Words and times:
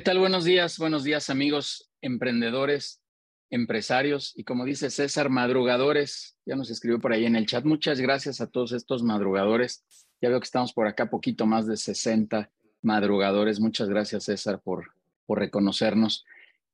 ¿Qué 0.00 0.04
tal? 0.04 0.18
Buenos 0.18 0.46
días, 0.46 0.78
buenos 0.78 1.04
días 1.04 1.28
amigos 1.28 1.90
emprendedores, 2.00 3.02
empresarios 3.50 4.32
y 4.34 4.44
como 4.44 4.64
dice 4.64 4.88
César, 4.88 5.28
madrugadores. 5.28 6.38
Ya 6.46 6.56
nos 6.56 6.70
escribió 6.70 6.98
por 7.00 7.12
ahí 7.12 7.26
en 7.26 7.36
el 7.36 7.44
chat. 7.44 7.66
Muchas 7.66 8.00
gracias 8.00 8.40
a 8.40 8.46
todos 8.46 8.72
estos 8.72 9.02
madrugadores. 9.02 9.84
Ya 10.22 10.30
veo 10.30 10.40
que 10.40 10.46
estamos 10.46 10.72
por 10.72 10.86
acá 10.86 11.10
poquito 11.10 11.44
más 11.44 11.66
de 11.66 11.76
60 11.76 12.50
madrugadores. 12.80 13.60
Muchas 13.60 13.90
gracias 13.90 14.24
César 14.24 14.62
por, 14.62 14.94
por 15.26 15.38
reconocernos. 15.38 16.24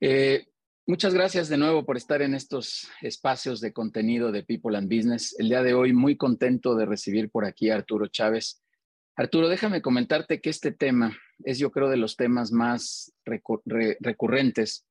Eh, 0.00 0.47
muchas 0.86 1.12
gracias 1.12 1.48
de 1.48 1.56
nuevo 1.56 1.84
por 1.84 1.97
estar 1.97 2.22
en 2.22 2.33
estos 2.33 2.86
espacios 3.02 3.61
de 3.61 3.72
contenido 3.72 4.30
de 4.30 4.45
People 4.45 4.78
and 4.78 4.88
Business. 4.88 5.34
El 5.41 5.48
día 5.48 5.64
de 5.64 5.74
hoy 5.74 5.92
muy 5.92 6.16
contento 6.16 6.77
de 6.77 6.86
recibir 6.86 7.28
por 7.28 7.45
aquí 7.45 7.70
a 7.70 7.74
Arturo 7.74 8.06
Chávez. 8.06 8.62
Arturo, 9.16 9.48
déjame 9.48 9.80
comentarte 9.80 10.43
que 10.43 10.51
este 10.51 10.73
tema 10.73 11.16
es 11.43 11.59
yo 11.59 11.70
creo 11.70 11.88
de 11.88 11.97
los 11.97 12.16
temas 12.16 12.52
más 12.52 13.15
recurrentes 13.25 14.84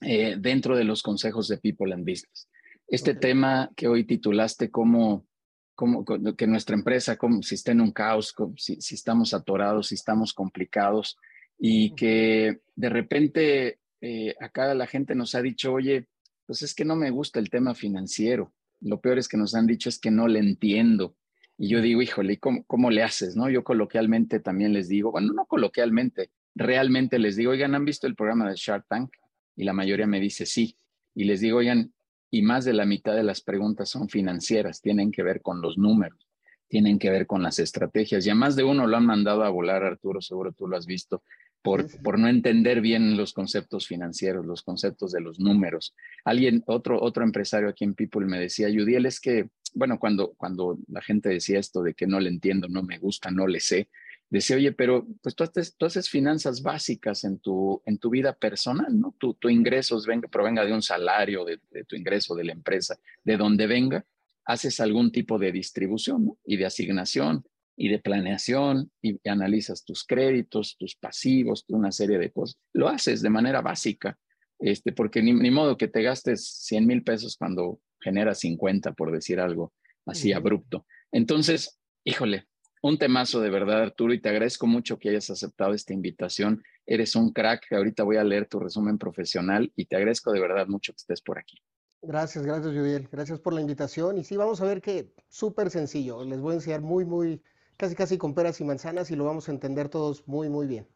eh, 0.00 0.36
dentro 0.38 0.74
de 0.74 0.84
los 0.84 1.02
consejos 1.02 1.48
de 1.48 1.58
People 1.58 1.92
and 1.92 2.08
Business. 2.08 2.48
Este 2.86 3.14
tema 3.14 3.70
que 3.76 3.86
hoy 3.86 4.04
titulaste 4.04 4.70
como, 4.70 5.26
como 5.74 6.04
que 6.04 6.46
nuestra 6.46 6.76
empresa, 6.76 7.16
como 7.16 7.42
si 7.42 7.56
está 7.56 7.72
en 7.72 7.82
un 7.82 7.92
caos, 7.92 8.34
si, 8.56 8.80
si, 8.80 8.94
estamos 8.94 9.34
atorados, 9.34 9.88
si 9.88 9.96
estamos 9.96 10.32
complicados 10.32 11.18
y 11.58 11.94
que 11.94 12.62
de 12.74 12.88
repente 12.88 13.80
eh, 14.00 14.34
acá 14.40 14.72
la 14.74 14.86
gente 14.86 15.14
nos 15.14 15.34
ha 15.34 15.42
dicho, 15.42 15.74
oye, 15.74 16.08
pues 16.46 16.62
es 16.62 16.74
que 16.74 16.86
no 16.86 16.96
me 16.96 17.10
gusta 17.10 17.38
el 17.38 17.50
tema 17.50 17.74
financiero. 17.74 18.54
Lo 18.80 19.02
peor 19.02 19.18
es 19.18 19.28
que 19.28 19.36
nos 19.36 19.54
han 19.54 19.66
dicho 19.66 19.90
es 19.90 19.98
que 19.98 20.10
no 20.10 20.26
le 20.26 20.38
entiendo. 20.38 21.17
Y 21.58 21.68
yo 21.68 21.80
digo, 21.80 22.00
híjole, 22.00 22.38
cómo, 22.38 22.64
cómo, 22.64 22.90
le 22.90 23.02
haces? 23.02 23.36
no? 23.36 23.50
Yo 23.50 23.64
coloquialmente 23.64 24.38
también 24.38 24.72
les 24.72 24.88
digo, 24.88 25.10
bueno, 25.10 25.32
no 25.32 25.44
coloquialmente, 25.44 26.30
realmente 26.54 27.18
les 27.18 27.34
digo, 27.36 27.50
oigan, 27.50 27.74
¿han 27.74 27.84
visto 27.84 28.06
el 28.06 28.14
programa 28.14 28.48
de 28.48 28.54
Shark 28.56 28.86
Tank? 28.88 29.10
Y 29.56 29.64
la 29.64 29.72
mayoría 29.72 30.06
me 30.06 30.20
dice 30.20 30.46
sí. 30.46 30.76
Y 31.14 31.24
les 31.24 31.40
digo, 31.40 31.58
oigan, 31.58 31.92
y 32.30 32.42
más 32.42 32.64
de 32.64 32.74
la 32.74 32.84
mitad 32.84 33.14
de 33.14 33.24
las 33.24 33.40
preguntas 33.40 33.88
son 33.88 34.08
financieras, 34.08 34.80
tienen 34.80 35.10
que 35.10 35.22
ver 35.22 35.42
con 35.42 35.60
los 35.60 35.78
números, 35.78 36.28
tienen 36.68 36.98
que 36.98 37.10
ver 37.10 37.26
con 37.26 37.42
las 37.42 37.58
estrategias. 37.58 38.24
Y 38.24 38.30
a 38.30 38.34
más 38.36 38.54
de 38.54 38.64
uno 38.64 38.86
lo 38.86 38.96
han 38.96 39.06
mandado 39.06 39.42
a 39.42 39.50
volar, 39.50 39.82
Arturo, 39.82 40.20
seguro 40.20 40.52
tú 40.52 40.68
lo 40.68 40.76
has 40.76 40.86
visto, 40.86 41.22
por, 41.62 41.86
por 42.02 42.18
no 42.18 42.28
entender 42.28 42.80
bien 42.80 43.16
los 43.16 43.32
conceptos 43.32 43.86
financieros, 43.86 44.46
los 44.46 44.62
conceptos 44.62 45.12
de 45.12 45.20
los 45.20 45.40
números. 45.40 45.94
Alguien, 46.24 46.62
otro, 46.66 47.00
otro 47.02 47.24
empresario 47.24 47.68
aquí 47.68 47.84
en 47.84 47.94
People 47.94 48.26
me 48.26 48.38
decía, 48.38 48.68
Yudiel, 48.68 49.06
es 49.06 49.20
que 49.20 49.48
bueno, 49.74 49.98
cuando, 49.98 50.34
cuando 50.36 50.78
la 50.88 51.02
gente 51.02 51.28
decía 51.28 51.58
esto 51.58 51.82
de 51.82 51.94
que 51.94 52.06
no 52.06 52.20
le 52.20 52.28
entiendo, 52.28 52.68
no 52.68 52.82
me 52.82 52.98
gusta, 52.98 53.30
no 53.30 53.46
le 53.46 53.60
sé, 53.60 53.88
decía, 54.30 54.56
oye, 54.56 54.72
pero 54.72 55.06
pues 55.22 55.34
tú 55.34 55.44
haces, 55.44 55.76
tú 55.76 55.86
haces 55.86 56.08
finanzas 56.08 56.62
básicas 56.62 57.24
en 57.24 57.38
tu, 57.38 57.82
en 57.86 57.98
tu 57.98 58.10
vida 58.10 58.34
personal, 58.34 58.98
¿no? 58.98 59.14
Tu, 59.18 59.34
tu 59.34 59.48
ingresos 59.48 60.06
venga, 60.06 60.28
provenga 60.28 60.64
de 60.64 60.72
un 60.72 60.82
salario, 60.82 61.44
de, 61.44 61.58
tu 61.84 61.96
ingreso 61.96 62.34
de 62.34 62.44
la 62.44 62.52
empresa, 62.52 62.98
de 63.24 63.36
donde 63.36 63.66
venga, 63.66 64.04
haces 64.44 64.80
algún 64.80 65.12
tipo 65.12 65.38
de 65.38 65.52
distribución 65.52 66.26
¿no? 66.26 66.38
y 66.44 66.56
de 66.56 66.66
asignación 66.66 67.44
y 67.78 67.88
de 67.88 68.00
planeación 68.00 68.90
y, 69.00 69.18
analizas 69.28 69.84
tus 69.84 70.04
créditos, 70.04 70.76
tus 70.76 70.96
pasivos, 70.96 71.64
una 71.68 71.92
serie 71.92 72.18
de 72.18 72.30
cosas. 72.30 72.58
Lo 72.74 72.88
haces 72.88 73.22
de 73.22 73.30
manera 73.30 73.62
básica, 73.62 74.18
este, 74.58 74.92
porque 74.92 75.22
ni, 75.22 75.32
ni 75.32 75.50
modo 75.50 75.76
que 75.76 75.86
te 75.86 76.02
gastes 76.02 76.44
100 76.64 76.86
mil 76.86 77.04
pesos 77.04 77.36
cuando 77.36 77.80
genera 78.00 78.34
50, 78.34 78.92
por 78.92 79.12
decir 79.12 79.38
algo 79.38 79.72
así 80.04 80.32
abrupto. 80.32 80.86
Entonces, 81.12 81.78
híjole, 82.04 82.48
un 82.82 82.98
temazo 82.98 83.40
de 83.40 83.50
verdad, 83.50 83.82
Arturo, 83.82 84.12
y 84.12 84.20
te 84.20 84.28
agradezco 84.28 84.66
mucho 84.66 84.98
que 84.98 85.10
hayas 85.10 85.30
aceptado 85.30 85.72
esta 85.72 85.92
invitación. 85.92 86.62
Eres 86.86 87.14
un 87.14 87.32
crack. 87.32 87.72
Ahorita 87.72 88.02
voy 88.02 88.16
a 88.16 88.24
leer 88.24 88.46
tu 88.46 88.58
resumen 88.58 88.98
profesional 88.98 89.72
y 89.76 89.86
te 89.86 89.96
agradezco 89.96 90.32
de 90.32 90.40
verdad 90.40 90.66
mucho 90.66 90.92
que 90.92 90.98
estés 90.98 91.20
por 91.20 91.38
aquí. 91.38 91.58
Gracias, 92.00 92.46
gracias, 92.46 92.72
Judiel. 92.72 93.08
Gracias 93.10 93.40
por 93.40 93.52
la 93.52 93.60
invitación. 93.60 94.18
Y 94.18 94.24
sí, 94.24 94.36
vamos 94.36 94.60
a 94.60 94.64
ver 94.64 94.80
que 94.80 95.12
súper 95.28 95.70
sencillo. 95.70 96.24
Les 96.24 96.40
voy 96.40 96.52
a 96.52 96.56
enseñar 96.56 96.80
muy, 96.80 97.04
muy, 97.04 97.42
casi, 97.78 97.94
casi 97.94 98.18
con 98.18 98.34
peras 98.34 98.60
y 98.60 98.64
manzanas 98.64 99.10
y 99.10 99.16
lo 99.16 99.24
vamos 99.24 99.48
a 99.48 99.52
entender 99.52 99.88
todos 99.88 100.28
muy, 100.28 100.50
muy 100.50 100.66
bien. 100.66 100.86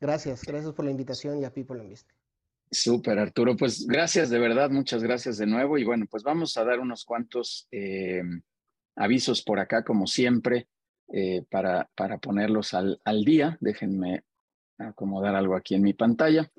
Gracias, 0.00 0.42
gracias 0.44 0.72
por 0.72 0.84
la 0.84 0.90
invitación 0.90 1.38
y 1.38 1.44
a 1.44 1.52
People 1.52 1.80
en 1.80 1.90
Vista. 1.90 2.14
Súper, 2.70 3.18
Arturo. 3.18 3.56
Pues 3.56 3.86
gracias, 3.86 4.30
de 4.30 4.38
verdad, 4.38 4.70
muchas 4.70 5.02
gracias 5.02 5.38
de 5.38 5.46
nuevo. 5.46 5.78
Y 5.78 5.84
bueno, 5.84 6.06
pues 6.10 6.22
vamos 6.22 6.56
a 6.56 6.64
dar 6.64 6.80
unos 6.80 7.04
cuantos 7.04 7.68
eh, 7.70 8.22
avisos 8.94 9.42
por 9.42 9.60
acá, 9.60 9.84
como 9.84 10.06
siempre, 10.06 10.68
eh, 11.12 11.44
para, 11.50 11.88
para 11.94 12.18
ponerlos 12.18 12.74
al, 12.74 13.00
al 13.04 13.24
día. 13.24 13.56
Déjenme 13.60 14.24
acomodar 14.78 15.34
algo 15.34 15.54
aquí 15.56 15.74
en 15.74 15.82
mi 15.82 15.94
pantalla. 15.94 16.50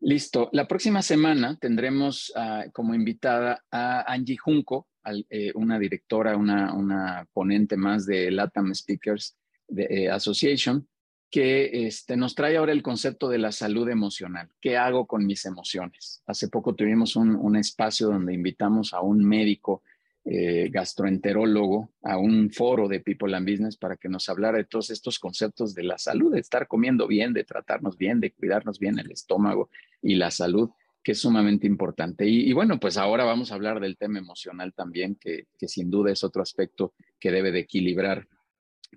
Listo. 0.00 0.48
La 0.52 0.66
próxima 0.66 1.00
semana 1.00 1.56
tendremos 1.60 2.32
uh, 2.36 2.70
como 2.72 2.94
invitada 2.94 3.64
a 3.70 4.12
Angie 4.12 4.36
Junco, 4.36 4.88
eh, 5.30 5.52
una 5.54 5.78
directora, 5.78 6.36
una, 6.36 6.72
una 6.74 7.26
ponente 7.32 7.76
más 7.76 8.06
de 8.06 8.30
LATAM 8.30 8.74
Speakers 8.74 9.36
eh, 9.76 10.08
Association 10.10 10.86
que 11.30 11.86
este, 11.86 12.14
nos 12.14 12.34
trae 12.34 12.58
ahora 12.58 12.72
el 12.72 12.82
concepto 12.82 13.30
de 13.30 13.38
la 13.38 13.52
salud 13.52 13.88
emocional. 13.88 14.50
¿Qué 14.60 14.76
hago 14.76 15.06
con 15.06 15.24
mis 15.24 15.46
emociones? 15.46 16.22
Hace 16.26 16.48
poco 16.48 16.74
tuvimos 16.74 17.16
un, 17.16 17.34
un 17.36 17.56
espacio 17.56 18.08
donde 18.08 18.34
invitamos 18.34 18.92
a 18.92 19.00
un 19.00 19.24
médico 19.24 19.82
eh, 20.24 20.68
gastroenterólogo 20.70 21.90
a 22.02 22.16
un 22.16 22.48
foro 22.50 22.86
de 22.86 23.00
People 23.00 23.34
and 23.34 23.44
Business 23.50 23.76
para 23.76 23.96
que 23.96 24.08
nos 24.08 24.28
hablara 24.28 24.58
de 24.58 24.64
todos 24.64 24.90
estos 24.90 25.18
conceptos 25.18 25.74
de 25.74 25.82
la 25.82 25.98
salud, 25.98 26.32
de 26.32 26.38
estar 26.38 26.68
comiendo 26.68 27.08
bien, 27.08 27.32
de 27.32 27.42
tratarnos 27.42 27.98
bien, 27.98 28.20
de 28.20 28.30
cuidarnos 28.30 28.78
bien 28.78 29.00
el 29.00 29.10
estómago 29.10 29.68
y 30.00 30.14
la 30.14 30.30
salud, 30.30 30.70
que 31.02 31.12
es 31.12 31.18
sumamente 31.20 31.66
importante. 31.66 32.26
Y, 32.26 32.52
bueno, 32.52 32.78
pues 32.78 32.96
ahora 32.96 33.24
vamos 33.24 33.50
a 33.50 33.54
hablar 33.54 33.80
del 33.80 33.96
tema 33.96 34.18
emocional 34.18 34.72
también, 34.72 35.16
que, 35.16 35.46
que 35.58 35.68
sin 35.68 35.90
duda 35.90 36.12
es 36.12 36.22
otro 36.22 36.42
aspecto 36.42 36.94
que 37.18 37.30
debe 37.30 37.50
de 37.50 37.60
equilibrar 37.60 38.26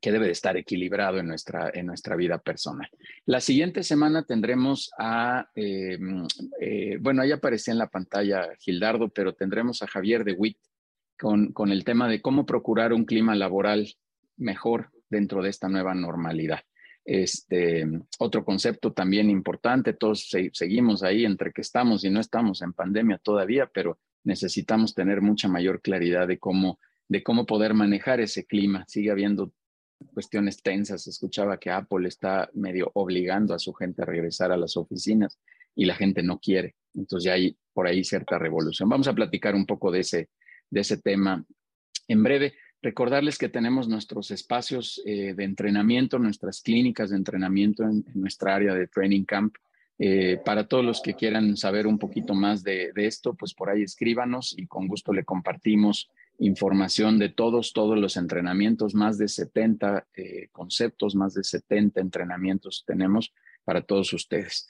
que 0.01 0.11
debe 0.11 0.25
de 0.25 0.33
estar 0.33 0.57
equilibrado 0.57 1.19
en 1.19 1.27
nuestra, 1.27 1.71
en 1.73 1.85
nuestra 1.85 2.15
vida 2.15 2.37
personal. 2.37 2.89
La 3.25 3.39
siguiente 3.39 3.83
semana 3.83 4.23
tendremos 4.23 4.91
a, 4.97 5.49
eh, 5.55 5.97
eh, 6.59 6.97
bueno, 6.99 7.21
ahí 7.21 7.31
aparecía 7.31 7.71
en 7.71 7.77
la 7.77 7.89
pantalla 7.89 8.49
Gildardo, 8.59 9.09
pero 9.09 9.33
tendremos 9.33 9.81
a 9.81 9.87
Javier 9.87 10.23
de 10.23 10.33
Witt 10.33 10.57
con, 11.17 11.53
con 11.53 11.71
el 11.71 11.85
tema 11.85 12.09
de 12.09 12.21
cómo 12.21 12.45
procurar 12.45 12.91
un 12.91 13.05
clima 13.05 13.35
laboral 13.35 13.95
mejor 14.35 14.89
dentro 15.09 15.41
de 15.41 15.49
esta 15.49 15.69
nueva 15.69 15.95
normalidad. 15.95 16.59
Este, 17.05 17.87
otro 18.17 18.43
concepto 18.43 18.91
también 18.91 19.29
importante, 19.29 19.93
todos 19.93 20.27
seguimos 20.53 21.03
ahí 21.03 21.23
entre 21.23 21.53
que 21.53 21.61
estamos 21.61 22.03
y 22.03 22.09
no 22.09 22.19
estamos 22.19 22.63
en 22.63 22.73
pandemia 22.73 23.19
todavía, 23.19 23.69
pero 23.71 23.99
necesitamos 24.23 24.95
tener 24.95 25.21
mucha 25.21 25.47
mayor 25.47 25.81
claridad 25.81 26.27
de 26.27 26.39
cómo, 26.39 26.79
de 27.07 27.21
cómo 27.21 27.45
poder 27.45 27.75
manejar 27.75 28.19
ese 28.19 28.45
clima. 28.45 28.85
Sigue 28.87 29.11
habiendo 29.11 29.53
cuestiones 30.13 30.61
tensas. 30.61 31.07
Escuchaba 31.07 31.59
que 31.59 31.69
Apple 31.69 32.07
está 32.07 32.49
medio 32.53 32.91
obligando 32.95 33.53
a 33.53 33.59
su 33.59 33.73
gente 33.73 34.01
a 34.01 34.05
regresar 34.05 34.51
a 34.51 34.57
las 34.57 34.75
oficinas 34.75 35.39
y 35.75 35.85
la 35.85 35.95
gente 35.95 36.23
no 36.23 36.39
quiere. 36.39 36.75
Entonces 36.95 37.25
ya 37.25 37.33
hay 37.33 37.55
por 37.73 37.87
ahí 37.87 38.03
cierta 38.03 38.39
revolución. 38.39 38.89
Vamos 38.89 39.07
a 39.07 39.13
platicar 39.13 39.55
un 39.55 39.65
poco 39.65 39.91
de 39.91 39.99
ese, 39.99 40.29
de 40.69 40.81
ese 40.81 40.97
tema 40.97 41.45
en 42.07 42.23
breve. 42.23 42.53
Recordarles 42.81 43.37
que 43.37 43.49
tenemos 43.49 43.87
nuestros 43.87 44.31
espacios 44.31 45.01
eh, 45.05 45.33
de 45.35 45.43
entrenamiento, 45.43 46.19
nuestras 46.19 46.61
clínicas 46.61 47.09
de 47.09 47.17
entrenamiento 47.17 47.83
en, 47.83 48.05
nuestra 48.13 48.55
área 48.55 48.73
de 48.75 48.87
Training 48.87 49.23
Camp. 49.23 49.55
Eh, 49.97 50.39
para 50.43 50.67
todos 50.67 50.83
los 50.83 51.01
que 51.01 51.13
quieran 51.13 51.55
saber 51.55 51.87
un 51.87 51.97
poquito 51.97 52.33
más 52.33 52.63
de, 52.63 52.91
esto, 52.95 53.33
pues 53.33 53.53
por 53.53 53.69
ahí 53.69 53.81
escríbanos 53.81 54.53
y 54.57 54.67
con 54.67 54.87
gusto 54.87 55.13
le 55.13 55.23
compartimos 55.23 56.11
información 56.37 57.17
de 57.17 57.29
todos, 57.29 57.71
todos 57.71 57.97
los 57.97 58.17
entrenamientos, 58.17 58.93
más 58.93 59.17
de 59.17 59.29
70 59.29 60.05
eh, 60.13 60.49
conceptos, 60.51 61.15
más 61.15 61.33
de 61.33 61.45
70 61.45 62.01
entrenamientos 62.01 62.83
tenemos 62.85 63.33
para 63.63 63.81
todos 63.81 64.11
ustedes. 64.11 64.67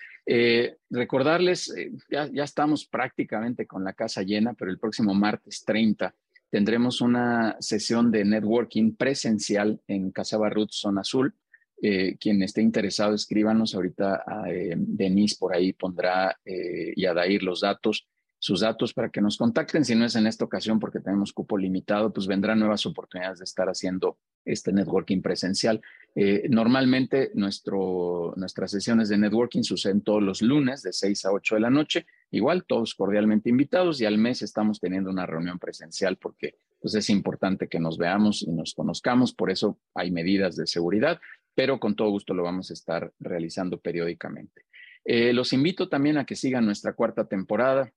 Recordarles, 0.89 1.73
ya, 2.09 2.29
ya, 2.31 2.43
estamos 2.43 2.85
prácticamente 2.85 3.65
con 3.65 3.83
la 3.83 3.93
casa 3.93 4.21
llena, 4.21 4.53
pero 4.53 4.71
el 4.71 4.79
próximo 4.79 5.13
martes 5.13 5.65
30 5.65 6.13
tendremos 6.55 7.01
una 7.01 7.57
sesión 7.59 8.11
de 8.11 8.23
networking 8.23 8.95
presencial 8.95 9.81
en 9.89 10.11
Casa 10.11 10.37
Barrut, 10.37 10.71
Zona 10.71 11.01
Azul. 11.01 11.35
Eh, 11.81 12.15
quien 12.17 12.41
esté 12.43 12.61
interesado, 12.61 13.13
escríbanos. 13.13 13.75
Ahorita 13.75 14.23
a, 14.25 14.45
Denise 14.77 15.35
por 15.37 15.53
ahí 15.53 15.73
pondrá 15.73 16.39
y 16.45 17.05
a 17.05 17.13
Dair 17.13 17.43
los 17.43 17.59
datos 17.59 18.07
sus 18.45 18.59
datos 18.59 18.93
para 18.93 19.09
que 19.09 19.21
nos 19.21 19.37
contacten. 19.37 19.83
Si 19.83 19.95
no 19.95 20.05
es 20.05 20.15
en 20.15 20.27
esta 20.27 20.45
ocasión 20.45 20.79
porque 20.79 20.99
tenemos 20.99 21.33
cupo 21.33 21.57
limitado, 21.57 22.13
pues 22.13 22.27
vendrán 22.27 22.59
nuevas 22.59 22.85
oportunidades 22.85 23.39
de 23.39 23.43
estar 23.43 23.69
haciendo 23.69 24.19
este 24.45 24.71
networking 24.71 25.23
presencial. 25.23 25.81
Eh, 26.13 26.45
normalmente 26.47 27.31
nuestro, 27.33 28.35
nuestras 28.37 28.69
sesiones 28.69 29.09
de 29.09 29.17
networking 29.17 29.63
suceden 29.63 30.01
todos 30.01 30.21
los 30.21 30.43
lunes 30.43 30.83
de 30.83 30.93
6 30.93 31.25
a 31.25 31.31
8 31.31 31.55
de 31.55 31.61
la 31.61 31.71
noche. 31.71 32.05
Igual, 32.29 32.65
todos 32.67 32.93
cordialmente 32.93 33.49
invitados 33.49 33.99
y 33.99 34.05
al 34.05 34.19
mes 34.19 34.43
estamos 34.43 34.79
teniendo 34.79 35.09
una 35.09 35.25
reunión 35.25 35.57
presencial 35.57 36.17
porque 36.17 36.59
pues, 36.79 36.93
es 36.93 37.09
importante 37.09 37.67
que 37.67 37.79
nos 37.79 37.97
veamos 37.97 38.43
y 38.43 38.51
nos 38.51 38.75
conozcamos. 38.75 39.33
Por 39.33 39.49
eso 39.49 39.79
hay 39.95 40.11
medidas 40.11 40.55
de 40.55 40.67
seguridad, 40.67 41.19
pero 41.55 41.79
con 41.79 41.95
todo 41.95 42.11
gusto 42.11 42.35
lo 42.35 42.43
vamos 42.43 42.69
a 42.69 42.73
estar 42.73 43.11
realizando 43.19 43.79
periódicamente. 43.79 44.65
Eh, 45.03 45.33
los 45.33 45.51
invito 45.51 45.89
también 45.89 46.19
a 46.19 46.25
que 46.25 46.35
sigan 46.35 46.63
nuestra 46.63 46.93
cuarta 46.93 47.27
temporada 47.27 47.91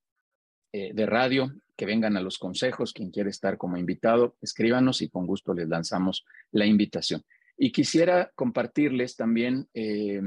eh, 0.72 0.92
de 0.94 1.06
radio, 1.06 1.52
que 1.76 1.86
vengan 1.86 2.16
a 2.16 2.20
los 2.20 2.38
consejos, 2.38 2.92
quien 2.92 3.10
quiere 3.10 3.30
estar 3.30 3.56
como 3.56 3.76
invitado, 3.76 4.36
escríbanos 4.42 5.00
y 5.00 5.08
con 5.08 5.26
gusto 5.26 5.54
les 5.54 5.68
lanzamos 5.68 6.24
la 6.52 6.66
invitación. 6.66 7.22
Y 7.56 7.72
quisiera 7.72 8.30
compartirles 8.34 9.16
también 9.16 9.68
eh, 9.74 10.20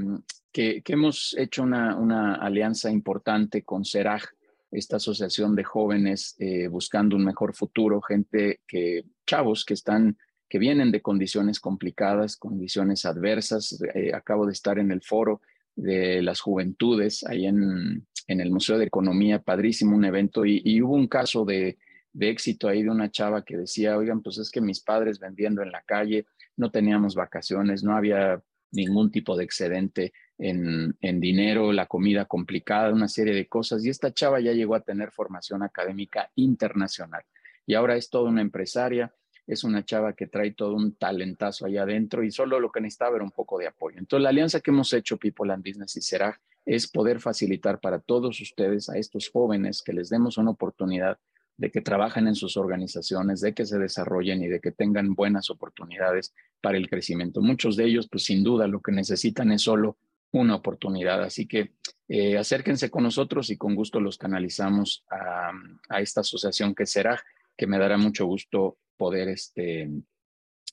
que, 0.50 0.82
hemos 0.86 1.34
hecho 1.38 1.62
una, 1.62 1.96
una, 1.96 2.34
alianza 2.36 2.90
importante 2.90 3.62
con 3.62 3.84
CERAG, 3.84 4.22
esta 4.70 4.96
asociación 4.96 5.54
de 5.54 5.64
jóvenes 5.64 6.34
buscando 6.70 7.14
un 7.14 7.26
mejor 7.26 7.54
futuro, 7.54 8.00
gente 8.00 8.60
que, 8.66 9.04
chavos 9.26 9.66
que 9.66 9.74
están 9.74 10.16
que 10.48 10.58
vienen 10.58 10.90
de 10.90 11.02
condiciones 11.02 11.60
complicadas, 11.60 12.36
condiciones 12.36 13.04
adversas. 13.04 13.78
acabo 14.14 14.46
de 14.46 14.52
estar 14.52 14.78
en 14.78 14.90
el 14.90 15.02
foro 15.02 15.42
de 15.74 16.22
las 16.22 16.40
juventudes 16.40 17.24
ahí 17.24 17.46
en, 17.46 18.06
en 18.26 18.40
el 18.40 18.50
Museo 18.50 18.78
de 18.78 18.84
Economía, 18.84 19.40
padrísimo 19.40 19.96
un 19.96 20.04
evento, 20.04 20.44
y, 20.44 20.80
hubo 20.82 20.94
un 20.94 21.08
caso 21.08 21.44
de, 21.44 21.78
de, 22.12 22.30
éxito 22.30 22.68
ahí 22.68 22.82
de 22.82 22.90
una 22.90 23.10
chava 23.10 23.44
que 23.44 23.56
decía, 23.56 23.96
oigan, 23.96 24.22
pues 24.22 24.38
es 24.38 24.50
que 24.50 24.60
mis 24.60 24.80
padres 24.80 25.18
vendiendo 25.18 25.62
en 25.62 25.72
la 25.72 25.82
calle, 25.82 26.26
no 26.56 26.70
teníamos 26.70 27.14
vacaciones, 27.14 27.82
no 27.82 27.96
había 27.96 28.42
ningún 28.70 29.10
tipo 29.10 29.36
de 29.36 29.44
excedente 29.44 30.12
en, 30.38 30.96
en 31.00 31.20
dinero, 31.20 31.72
la 31.72 31.86
comida 31.86 32.24
complicada, 32.24 32.92
una 32.92 33.08
serie 33.08 33.34
de 33.34 33.48
cosas, 33.48 33.84
y 33.84 33.90
esta 33.90 34.12
chava 34.12 34.40
ya 34.40 34.52
llegó 34.52 34.74
a 34.74 34.80
tener 34.80 35.10
formación 35.10 35.62
académica 35.62 36.30
internacional, 36.34 37.22
y 37.66 37.74
ahora 37.74 37.96
es 37.96 38.10
toda 38.10 38.30
una 38.30 38.40
empresaria, 38.40 39.14
es 39.46 39.64
una 39.64 39.84
chava 39.84 40.14
que 40.14 40.26
trae 40.26 40.52
todo 40.52 40.74
un 40.74 40.94
talentazo 40.94 41.66
allá 41.66 41.82
adentro 41.82 42.22
y 42.22 42.30
solo 42.30 42.60
lo 42.60 42.70
que 42.70 42.80
necesitaba 42.80 43.16
era 43.16 43.24
un 43.24 43.32
poco 43.32 43.58
de 43.58 43.66
apoyo. 43.66 43.98
Entonces, 43.98 44.22
la 44.22 44.30
alianza 44.30 44.60
que 44.60 44.70
hemos 44.70 44.92
hecho 44.92 45.16
People 45.16 45.52
and 45.52 45.64
Business 45.66 45.96
y 45.96 46.02
Será 46.02 46.40
es 46.64 46.88
poder 46.88 47.20
facilitar 47.20 47.80
para 47.80 47.98
todos 47.98 48.40
ustedes, 48.40 48.88
a 48.88 48.96
estos 48.96 49.30
jóvenes, 49.30 49.82
que 49.82 49.92
les 49.92 50.08
demos 50.08 50.38
una 50.38 50.50
oportunidad 50.50 51.18
de 51.56 51.70
que 51.70 51.80
trabajen 51.80 52.28
en 52.28 52.34
sus 52.34 52.56
organizaciones, 52.56 53.40
de 53.40 53.52
que 53.52 53.66
se 53.66 53.78
desarrollen 53.78 54.42
y 54.42 54.48
de 54.48 54.60
que 54.60 54.72
tengan 54.72 55.14
buenas 55.14 55.50
oportunidades 55.50 56.34
para 56.60 56.78
el 56.78 56.88
crecimiento. 56.88 57.40
Muchos 57.40 57.76
de 57.76 57.84
ellos, 57.84 58.08
pues 58.10 58.24
sin 58.24 58.42
duda, 58.42 58.66
lo 58.66 58.80
que 58.80 58.92
necesitan 58.92 59.52
es 59.52 59.62
solo 59.62 59.98
una 60.32 60.54
oportunidad. 60.54 61.22
Así 61.22 61.46
que 61.46 61.72
eh, 62.08 62.38
acérquense 62.38 62.90
con 62.90 63.02
nosotros 63.02 63.50
y 63.50 63.56
con 63.56 63.74
gusto 63.74 64.00
los 64.00 64.18
canalizamos 64.18 65.04
a, 65.10 65.52
a 65.88 66.00
esta 66.00 66.22
asociación 66.22 66.74
que 66.74 66.86
será, 66.86 67.22
que 67.62 67.68
me 67.68 67.78
dará 67.78 67.96
mucho 67.96 68.26
gusto 68.26 68.78
poder, 68.96 69.28
este, 69.28 69.88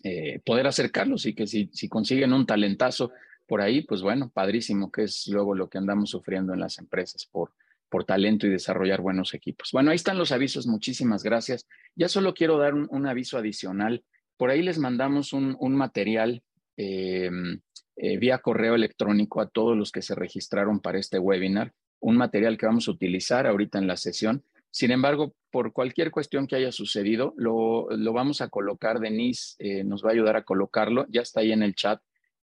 eh, 0.04 0.40
poder 0.44 0.66
acercarlos 0.66 1.28
y 1.28 1.36
que 1.36 1.46
si, 1.46 1.70
si 1.72 1.88
consiguen 1.88 2.34
un 2.34 2.48
talentazo 2.48 3.12
por 3.46 3.62
ahí, 3.62 3.84
pues 3.84 4.02
bueno, 4.02 4.32
padrísimo, 4.34 4.92
que 4.92 5.04
es 5.04 5.28
luego 5.28 5.54
lo 5.54 5.70
que 5.70 5.78
andamos 5.78 6.10
sufriendo 6.10 6.52
en 6.52 6.60
las 6.60 6.80
empresas 6.80 7.28
por, 7.28 7.52
por 7.90 8.06
talento 8.06 8.48
y 8.48 8.50
desarrollar 8.50 9.02
buenos 9.02 9.36
equipos. 9.36 9.70
Bueno, 9.72 9.92
ahí 9.92 9.98
están 9.98 10.18
los 10.18 10.32
avisos, 10.32 10.66
muchísimas 10.66 11.22
gracias. 11.22 11.68
Ya 11.96 12.10
solo 12.10 12.34
quiero 12.34 12.58
dar 12.58 12.74
un, 12.74 13.06
aviso 13.06 13.38
adicional. 13.38 14.04
Por 14.36 14.50
ahí 14.50 14.64
les 14.64 14.80
mandamos 14.80 15.32
un, 15.32 15.56
un 15.60 15.76
material 15.76 16.42
em, 16.76 17.62
eh, 17.98 18.18
vía 18.18 18.40
correo 18.40 18.74
electrónico 18.74 19.42
a 19.42 19.50
todos 19.50 19.78
los 19.78 19.92
que 19.92 20.02
se 20.02 20.16
registraron 20.16 20.80
para 20.80 20.98
este 20.98 21.20
webinar, 21.20 21.72
un 22.00 22.18
material 22.18 22.58
que 22.58 22.66
vamos 22.66 22.88
a 22.88 22.92
utilizar 22.92 23.46
ahorita 23.46 23.78
en 23.78 23.86
la 23.86 23.96
sesión 23.96 24.44
sin 24.72 24.92
embargo, 24.92 25.34
por 25.52 25.74
cualquier 25.74 26.12
cuestión 26.12 26.48
que 26.48 26.56
haya 26.56 26.72
sucedido, 26.72 27.34
lo, 27.38 27.88
vamos 28.14 28.42
a 28.42 28.50
colocar, 28.50 29.00
Denise 29.00 29.56
eh, 29.60 29.84
nos 29.84 30.04
va 30.04 30.10
a 30.10 30.14
ayudar 30.14 30.36
a 30.36 30.44
colocarlo, 30.44 31.06
ya 31.10 31.22
está 31.22 31.42
ahí 31.42 31.52
en 31.52 31.64
el 31.64 31.74
chat, 31.74 32.02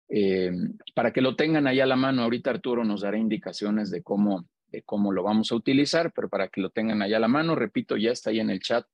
eh, 0.09 0.51
para 0.93 1.11
que 1.11 1.21
lo 1.21 1.35
tengan 1.35 1.67
ahí 1.67 1.79
a 1.79 1.85
la 1.85 1.95
mano. 1.95 2.23
Ahorita 2.23 2.49
Arturo 2.49 2.83
nos 2.83 3.01
dará 3.01 3.17
indicaciones 3.17 3.91
de 3.91 4.03
cómo, 4.03 4.45
de 4.67 4.81
cómo 4.83 5.11
lo 5.11 5.23
vamos 5.23 5.51
a 5.51 5.55
utilizar, 5.55 6.11
pero 6.13 6.29
para 6.29 6.49
que 6.49 6.61
lo 6.61 6.69
tengan 6.69 7.01
ahí 7.01 7.13
a 7.13 7.19
la 7.19 7.27
mano, 7.27 7.55
repito, 7.55 7.95
ya 7.97 8.11
está 8.11 8.29
ahí 8.29 8.39
en 8.39 8.49
el 8.49 8.59
chat 8.59 8.85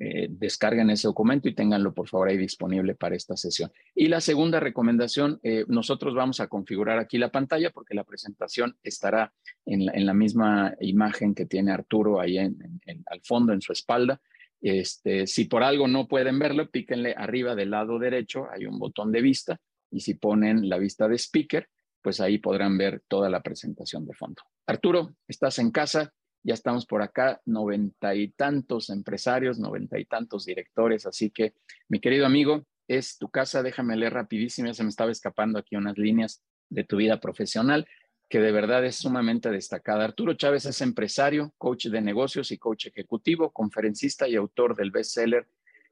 eh, 0.00 0.28
descarguen 0.30 0.90
ese 0.90 1.08
documento 1.08 1.48
y 1.48 1.54
ténganlo 1.54 1.92
por 1.92 2.08
favor 2.08 2.28
ahí 2.28 2.36
disponible 2.36 2.94
para 2.94 3.16
esta 3.16 3.36
sesión. 3.36 3.72
Y 3.94 4.06
la 4.06 4.20
segunda 4.20 4.60
recomendación, 4.60 5.40
eh, 5.42 5.64
nosotros 5.66 6.14
vamos 6.14 6.38
a 6.38 6.46
configurar 6.46 6.98
aquí 6.98 7.18
la 7.18 7.32
pantalla 7.32 7.70
porque 7.70 7.94
la 7.94 8.04
presentación 8.04 8.76
estará 8.82 9.32
en 9.66 10.06
la, 10.06 10.14
misma 10.14 10.74
imagen 10.80 11.34
que 11.34 11.46
tiene 11.46 11.72
Arturo 11.72 12.20
ahí 12.20 12.38
en, 12.38 12.80
al 13.06 13.20
fondo, 13.22 13.52
en 13.52 13.60
su 13.60 13.72
espalda. 13.72 14.20
Este, 14.60 15.26
si 15.26 15.44
por 15.46 15.62
algo 15.62 15.88
no 15.88 16.06
pueden 16.06 16.38
verlo, 16.38 16.70
píquenle 16.70 17.14
arriba 17.16 17.54
del 17.54 17.70
lado 17.70 17.98
derecho, 17.98 18.46
hay 18.50 18.66
un 18.66 18.78
botón 18.78 19.12
de 19.12 19.20
vista 19.20 19.60
y 19.90 20.00
si 20.00 20.14
ponen 20.14 20.68
la 20.68 20.78
vista 20.78 21.08
de 21.08 21.16
speaker, 21.16 21.68
pues 22.02 22.20
ahí 22.20 22.38
podrán 22.38 22.78
ver 22.78 23.02
toda 23.08 23.28
la 23.28 23.42
presentación 23.42 24.06
de 24.06 24.14
fondo. 24.14 24.42
Arturo, 24.66 25.14
estás 25.26 25.58
en 25.58 25.70
casa, 25.70 26.12
ya 26.42 26.54
estamos 26.54 26.86
por 26.86 27.02
acá, 27.02 27.40
noventa 27.44 28.14
y 28.14 28.28
tantos 28.28 28.90
empresarios, 28.90 29.58
noventa 29.58 29.98
y 29.98 30.04
tantos 30.04 30.44
directores, 30.46 31.06
así 31.06 31.30
que 31.30 31.54
mi 31.88 32.00
querido 32.00 32.26
amigo, 32.26 32.66
es 32.88 33.18
tu 33.18 33.28
casa, 33.28 33.62
déjame 33.62 33.96
leer 33.96 34.14
rapidísimo, 34.14 34.68
ya 34.68 34.74
se 34.74 34.82
me 34.82 34.88
estaba 34.88 35.12
escapando 35.12 35.58
aquí 35.58 35.76
unas 35.76 35.98
líneas 35.98 36.42
de 36.70 36.84
tu 36.84 36.96
vida 36.96 37.20
profesional 37.20 37.86
que 38.28 38.40
de 38.40 38.52
verdad 38.52 38.84
es 38.84 38.96
sumamente 38.96 39.50
destacada. 39.50 40.04
Arturo 40.04 40.34
Chávez 40.34 40.66
es 40.66 40.80
empresario, 40.80 41.54
coach 41.56 41.86
de 41.86 42.00
negocios 42.00 42.50
y 42.50 42.58
coach 42.58 42.86
ejecutivo, 42.86 43.50
conferencista 43.52 44.28
y 44.28 44.36
autor 44.36 44.76
del 44.76 44.90
bestseller 44.90 45.46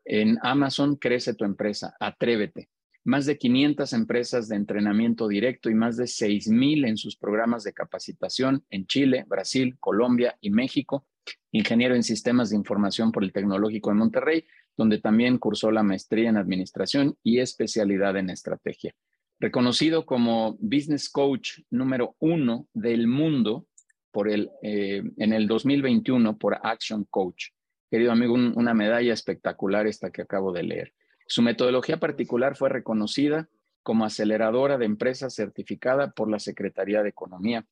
en 0.04 0.38
Amazon, 0.42 0.96
Crece 0.96 1.34
tu 1.34 1.44
empresa, 1.44 1.96
atrévete 1.98 2.68
más 3.06 3.24
de 3.24 3.38
500 3.38 3.92
empresas 3.92 4.48
de 4.48 4.56
entrenamiento 4.56 5.28
directo 5.28 5.70
y 5.70 5.74
más 5.74 5.96
de 5.96 6.04
6.000 6.04 6.88
en 6.88 6.96
sus 6.96 7.16
programas 7.16 7.62
de 7.62 7.72
capacitación 7.72 8.64
en 8.68 8.86
Chile, 8.86 9.24
Brasil, 9.28 9.76
Colombia 9.78 10.36
y 10.40 10.50
México. 10.50 11.06
Ingeniero 11.52 11.94
en 11.94 12.02
sistemas 12.02 12.50
de 12.50 12.56
información 12.56 13.12
por 13.12 13.22
el 13.22 13.32
Tecnológico 13.32 13.90
de 13.90 13.96
Monterrey, 13.96 14.44
donde 14.76 14.98
también 14.98 15.38
cursó 15.38 15.70
la 15.70 15.84
maestría 15.84 16.28
en 16.28 16.36
administración 16.36 17.16
y 17.22 17.38
especialidad 17.38 18.16
en 18.16 18.30
estrategia. 18.30 18.94
Reconocido 19.38 20.04
como 20.04 20.56
Business 20.58 21.08
Coach 21.08 21.60
número 21.70 22.16
uno 22.18 22.66
del 22.74 23.06
mundo 23.06 23.66
por 24.10 24.28
el, 24.28 24.50
eh, 24.62 25.02
en 25.16 25.32
el 25.32 25.46
2021 25.46 26.38
por 26.38 26.58
Action 26.62 27.06
Coach. 27.08 27.50
Querido 27.88 28.10
amigo, 28.10 28.34
una 28.34 28.74
medalla 28.74 29.12
espectacular 29.12 29.86
esta 29.86 30.10
que 30.10 30.22
acabo 30.22 30.52
de 30.52 30.64
leer. 30.64 30.92
Su 31.26 31.42
metodología 31.42 31.98
particular 31.98 32.56
fue 32.56 32.68
reconocida 32.68 33.48
como 33.82 34.04
aceleradora 34.04 34.78
de 34.78 34.86
empresas 34.86 35.34
certificada 35.34 36.10
por 36.10 36.30
la 36.30 36.38
Secretaría 36.38 37.02
de 37.02 37.10
Economía. 37.10 37.66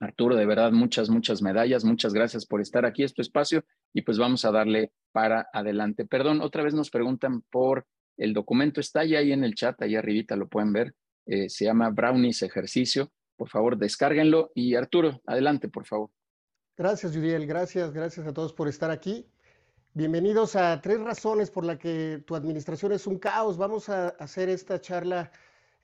Arturo, 0.00 0.36
de 0.36 0.44
verdad, 0.44 0.72
muchas, 0.72 1.08
muchas 1.08 1.40
medallas. 1.40 1.84
Muchas 1.84 2.12
gracias 2.12 2.44
por 2.44 2.60
estar 2.60 2.84
aquí, 2.84 3.02
este 3.02 3.22
espacio, 3.22 3.64
y 3.94 4.02
pues 4.02 4.18
vamos 4.18 4.44
a 4.44 4.50
darle 4.50 4.92
para 5.12 5.48
adelante. 5.52 6.04
Perdón, 6.04 6.40
otra 6.42 6.62
vez 6.62 6.74
nos 6.74 6.90
preguntan 6.90 7.42
por 7.50 7.86
el 8.18 8.34
documento. 8.34 8.80
Está 8.80 9.04
ya 9.04 9.18
ahí 9.18 9.32
en 9.32 9.44
el 9.44 9.54
chat, 9.54 9.80
ahí 9.80 9.96
arribita 9.96 10.36
lo 10.36 10.48
pueden 10.48 10.72
ver. 10.72 10.94
Eh, 11.26 11.48
se 11.48 11.64
llama 11.64 11.90
Brownies 11.90 12.42
Ejercicio. 12.42 13.10
Por 13.36 13.48
favor, 13.48 13.78
descárguenlo. 13.78 14.52
Y 14.54 14.74
Arturo, 14.74 15.22
adelante, 15.26 15.68
por 15.68 15.86
favor. 15.86 16.10
Gracias, 16.76 17.14
Judiel. 17.14 17.46
Gracias, 17.46 17.92
gracias 17.92 18.26
a 18.26 18.34
todos 18.34 18.52
por 18.52 18.68
estar 18.68 18.90
aquí. 18.90 19.26
Bienvenidos 19.96 20.56
a 20.56 20.78
tres 20.82 21.00
razones 21.00 21.50
por 21.50 21.64
las 21.64 21.78
que 21.78 22.22
tu 22.26 22.36
administración 22.36 22.92
es 22.92 23.06
un 23.06 23.18
caos. 23.18 23.56
Vamos 23.56 23.88
a 23.88 24.08
hacer 24.08 24.50
esta 24.50 24.78
charla, 24.78 25.32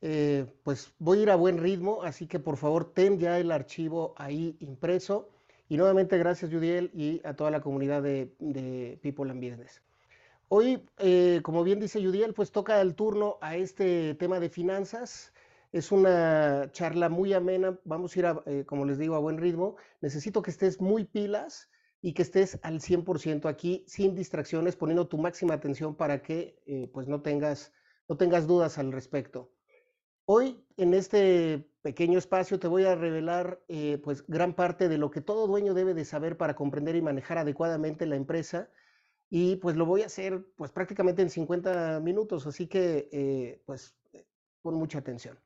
eh, 0.02 0.44
pues 0.64 0.92
voy 0.98 1.20
a 1.20 1.22
ir 1.22 1.30
a 1.30 1.34
buen 1.34 1.56
ritmo, 1.56 2.02
así 2.02 2.26
que 2.26 2.38
por 2.38 2.58
favor 2.58 2.92
ten 2.92 3.18
ya 3.18 3.38
el 3.38 3.50
archivo 3.50 4.12
ahí 4.18 4.54
impreso. 4.60 5.30
Y 5.66 5.78
nuevamente 5.78 6.18
gracias 6.18 6.50
Judiel 6.52 6.90
y 6.92 7.22
a 7.24 7.32
toda 7.32 7.50
la 7.50 7.62
comunidad 7.62 8.02
de, 8.02 8.98
People 9.00 9.30
and 9.30 9.42
Business. 9.42 9.80
Hoy, 10.48 10.86
eh, 10.98 11.40
como 11.42 11.64
bien 11.64 11.80
dice 11.80 12.04
Judiel, 12.04 12.34
pues 12.34 12.52
toca 12.52 12.82
el 12.82 12.94
turno 12.94 13.38
a 13.40 13.56
este 13.56 14.14
tema 14.16 14.40
de 14.40 14.50
finanzas. 14.50 15.32
Es 15.72 15.90
una 15.90 16.70
charla 16.72 17.08
muy 17.08 17.32
amena, 17.32 17.78
vamos 17.84 18.14
a 18.14 18.18
ir, 18.18 18.26
eh, 18.44 18.64
como 18.66 18.84
les 18.84 18.98
digo, 18.98 19.14
a 19.14 19.20
buen 19.20 19.38
ritmo. 19.38 19.76
Necesito 20.02 20.42
que 20.42 20.50
estés 20.50 20.82
muy 20.82 21.04
pilas 21.04 21.70
y 22.02 22.12
que 22.14 22.22
estés 22.22 22.58
al 22.62 22.80
100% 22.80 23.48
aquí 23.48 23.84
sin 23.86 24.14
distracciones, 24.16 24.74
poniendo 24.74 25.06
tu 25.06 25.18
máxima 25.18 25.54
atención 25.54 25.94
para 25.94 26.20
que 26.20 26.60
eh, 26.66 26.90
pues 26.92 27.06
no 27.06 27.22
tengas, 27.22 27.72
no 28.08 28.16
tengas 28.16 28.48
dudas 28.48 28.76
al 28.76 28.90
respecto. 28.90 29.52
Hoy 30.24 30.64
en 30.76 30.94
este 30.94 31.70
pequeño 31.80 32.18
espacio 32.18 32.58
te 32.58 32.66
voy 32.68 32.84
a 32.84 32.96
revelar 32.96 33.62
eh, 33.68 34.00
pues 34.02 34.26
gran 34.26 34.54
parte 34.54 34.88
de 34.88 34.98
lo 34.98 35.10
que 35.10 35.20
todo 35.20 35.46
dueño 35.46 35.74
debe 35.74 35.94
de 35.94 36.04
saber 36.04 36.36
para 36.36 36.56
comprender 36.56 36.96
y 36.96 37.02
manejar 37.02 37.38
adecuadamente 37.38 38.04
la 38.06 38.16
empresa 38.16 38.68
y 39.30 39.56
pues 39.56 39.76
lo 39.76 39.86
voy 39.86 40.02
a 40.02 40.06
hacer 40.06 40.44
pues 40.56 40.72
prácticamente 40.72 41.22
en 41.22 41.30
50 41.30 42.00
minutos, 42.00 42.46
así 42.46 42.66
que 42.66 43.08
eh, 43.12 43.62
pues 43.64 43.96
con 44.60 44.74
mucha 44.74 44.98
atención. 44.98 45.38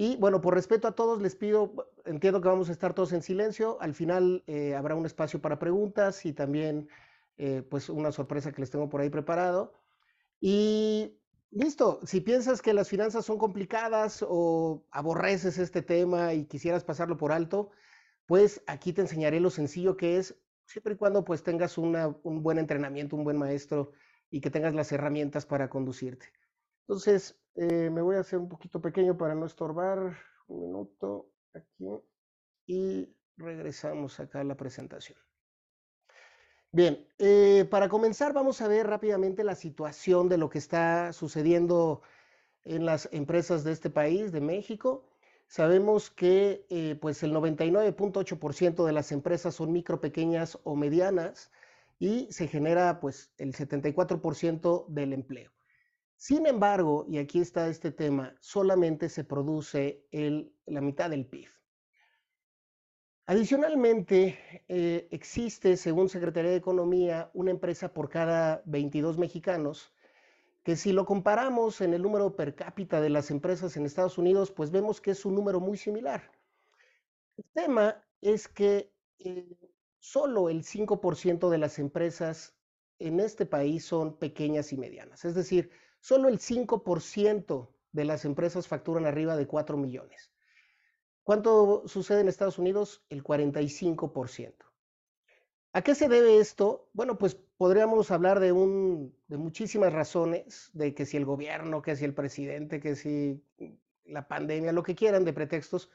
Y 0.00 0.14
bueno, 0.14 0.40
por 0.40 0.54
respeto 0.54 0.86
a 0.86 0.92
todos, 0.92 1.20
les 1.20 1.34
pido, 1.34 1.74
entiendo 2.04 2.40
que 2.40 2.46
vamos 2.46 2.68
a 2.68 2.72
estar 2.72 2.94
todos 2.94 3.12
en 3.12 3.20
silencio. 3.20 3.78
Al 3.80 3.94
final 3.94 4.44
eh, 4.46 4.76
habrá 4.76 4.94
un 4.94 5.04
espacio 5.04 5.40
para 5.40 5.58
preguntas 5.58 6.24
y 6.24 6.32
también 6.32 6.88
eh, 7.36 7.64
pues 7.68 7.88
una 7.88 8.12
sorpresa 8.12 8.52
que 8.52 8.60
les 8.60 8.70
tengo 8.70 8.88
por 8.88 9.00
ahí 9.00 9.10
preparado. 9.10 9.72
Y 10.40 11.18
listo, 11.50 11.98
si 12.04 12.20
piensas 12.20 12.62
que 12.62 12.74
las 12.74 12.88
finanzas 12.88 13.24
son 13.24 13.38
complicadas 13.38 14.24
o 14.26 14.84
aborreces 14.92 15.58
este 15.58 15.82
tema 15.82 16.32
y 16.32 16.44
quisieras 16.44 16.84
pasarlo 16.84 17.16
por 17.16 17.32
alto, 17.32 17.70
pues 18.26 18.62
aquí 18.68 18.92
te 18.92 19.00
enseñaré 19.00 19.40
lo 19.40 19.50
sencillo 19.50 19.96
que 19.96 20.18
es, 20.18 20.36
siempre 20.64 20.94
y 20.94 20.96
cuando 20.96 21.24
pues 21.24 21.42
tengas 21.42 21.76
un 21.76 21.92
buen 22.22 22.58
entrenamiento, 22.58 23.16
un 23.16 23.24
buen 23.24 23.36
maestro 23.36 23.90
y 24.30 24.40
que 24.40 24.50
tengas 24.50 24.74
las 24.74 24.92
herramientas 24.92 25.44
para 25.44 25.68
conducirte. 25.68 26.26
Entonces, 26.86 27.36
eh, 27.60 27.90
me 27.90 28.02
voy 28.02 28.14
a 28.14 28.20
hacer 28.20 28.38
un 28.38 28.48
poquito 28.48 28.80
pequeño 28.80 29.18
para 29.18 29.34
no 29.34 29.44
estorbar. 29.44 30.16
Un 30.46 30.60
minuto 30.60 31.32
aquí. 31.52 31.88
Y 32.66 33.12
regresamos 33.36 34.20
acá 34.20 34.40
a 34.40 34.44
la 34.44 34.56
presentación. 34.56 35.18
Bien, 36.70 37.08
eh, 37.18 37.66
para 37.68 37.88
comenzar 37.88 38.32
vamos 38.32 38.60
a 38.60 38.68
ver 38.68 38.86
rápidamente 38.86 39.42
la 39.42 39.56
situación 39.56 40.28
de 40.28 40.38
lo 40.38 40.50
que 40.50 40.58
está 40.58 41.12
sucediendo 41.12 42.02
en 42.64 42.84
las 42.86 43.08
empresas 43.10 43.64
de 43.64 43.72
este 43.72 43.90
país, 43.90 44.30
de 44.30 44.40
México. 44.40 45.08
Sabemos 45.48 46.10
que 46.10 46.64
eh, 46.70 46.96
pues 47.00 47.22
el 47.24 47.32
99.8% 47.34 48.84
de 48.84 48.92
las 48.92 49.10
empresas 49.10 49.56
son 49.56 49.72
micro, 49.72 50.00
pequeñas 50.00 50.58
o 50.62 50.76
medianas 50.76 51.50
y 51.98 52.30
se 52.30 52.46
genera 52.46 53.00
pues 53.00 53.32
el 53.38 53.52
74% 53.54 54.86
del 54.88 55.12
empleo. 55.12 55.57
Sin 56.18 56.46
embargo, 56.46 57.06
y 57.08 57.18
aquí 57.18 57.40
está 57.40 57.68
este 57.68 57.92
tema, 57.92 58.34
solamente 58.40 59.08
se 59.08 59.22
produce 59.22 60.04
la 60.66 60.80
mitad 60.80 61.10
del 61.10 61.26
PIB. 61.26 61.48
Adicionalmente, 63.26 64.64
eh, 64.66 65.06
existe, 65.12 65.76
según 65.76 66.08
Secretaría 66.08 66.50
de 66.50 66.56
Economía, 66.56 67.30
una 67.34 67.52
empresa 67.52 67.92
por 67.92 68.08
cada 68.08 68.62
22 68.66 69.16
mexicanos, 69.16 69.94
que 70.64 70.74
si 70.74 70.90
lo 70.90 71.06
comparamos 71.06 71.80
en 71.82 71.94
el 71.94 72.02
número 72.02 72.34
per 72.34 72.56
cápita 72.56 73.00
de 73.00 73.10
las 73.10 73.30
empresas 73.30 73.76
en 73.76 73.86
Estados 73.86 74.18
Unidos, 74.18 74.50
pues 74.50 74.72
vemos 74.72 75.00
que 75.00 75.12
es 75.12 75.24
un 75.24 75.36
número 75.36 75.60
muy 75.60 75.78
similar. 75.78 76.32
El 77.36 77.44
tema 77.54 78.02
es 78.20 78.48
que 78.48 78.90
eh, 79.20 79.56
solo 80.00 80.48
el 80.48 80.64
5% 80.64 81.48
de 81.48 81.58
las 81.58 81.78
empresas 81.78 82.56
en 82.98 83.20
este 83.20 83.46
país 83.46 83.84
son 83.84 84.16
pequeñas 84.18 84.72
y 84.72 84.76
medianas, 84.76 85.24
es 85.24 85.36
decir, 85.36 85.70
solo 86.00 86.28
el 86.28 86.38
5% 86.38 87.68
de 87.92 88.04
las 88.04 88.24
empresas 88.24 88.68
facturan 88.68 89.06
arriba 89.06 89.36
de 89.36 89.46
4 89.46 89.76
millones. 89.76 90.32
¿Cuánto 91.22 91.86
sucede 91.86 92.20
en 92.20 92.28
Estados 92.28 92.58
Unidos? 92.58 93.04
El 93.10 93.22
45%. 93.22 94.54
¿A 95.72 95.82
qué 95.82 95.94
se 95.94 96.08
debe 96.08 96.38
esto? 96.38 96.88
Bueno, 96.94 97.18
pues 97.18 97.34
podríamos 97.34 98.10
hablar 98.10 98.40
de, 98.40 98.48
de 98.48 99.36
muchísimas 99.36 99.92
razones, 99.92 100.70
de 100.72 100.94
que 100.94 101.04
si 101.04 101.16
el 101.16 101.24
gobierno, 101.24 101.82
que 101.82 101.96
si 101.96 102.04
el 102.04 102.14
presidente, 102.14 102.80
que 102.80 102.96
si 102.96 103.44
la 104.06 104.26
pandemia, 104.26 104.72
lo 104.72 104.82
que 104.82 104.94
quieran 104.94 105.24
de 105.24 105.32
pretextos. 105.32 105.90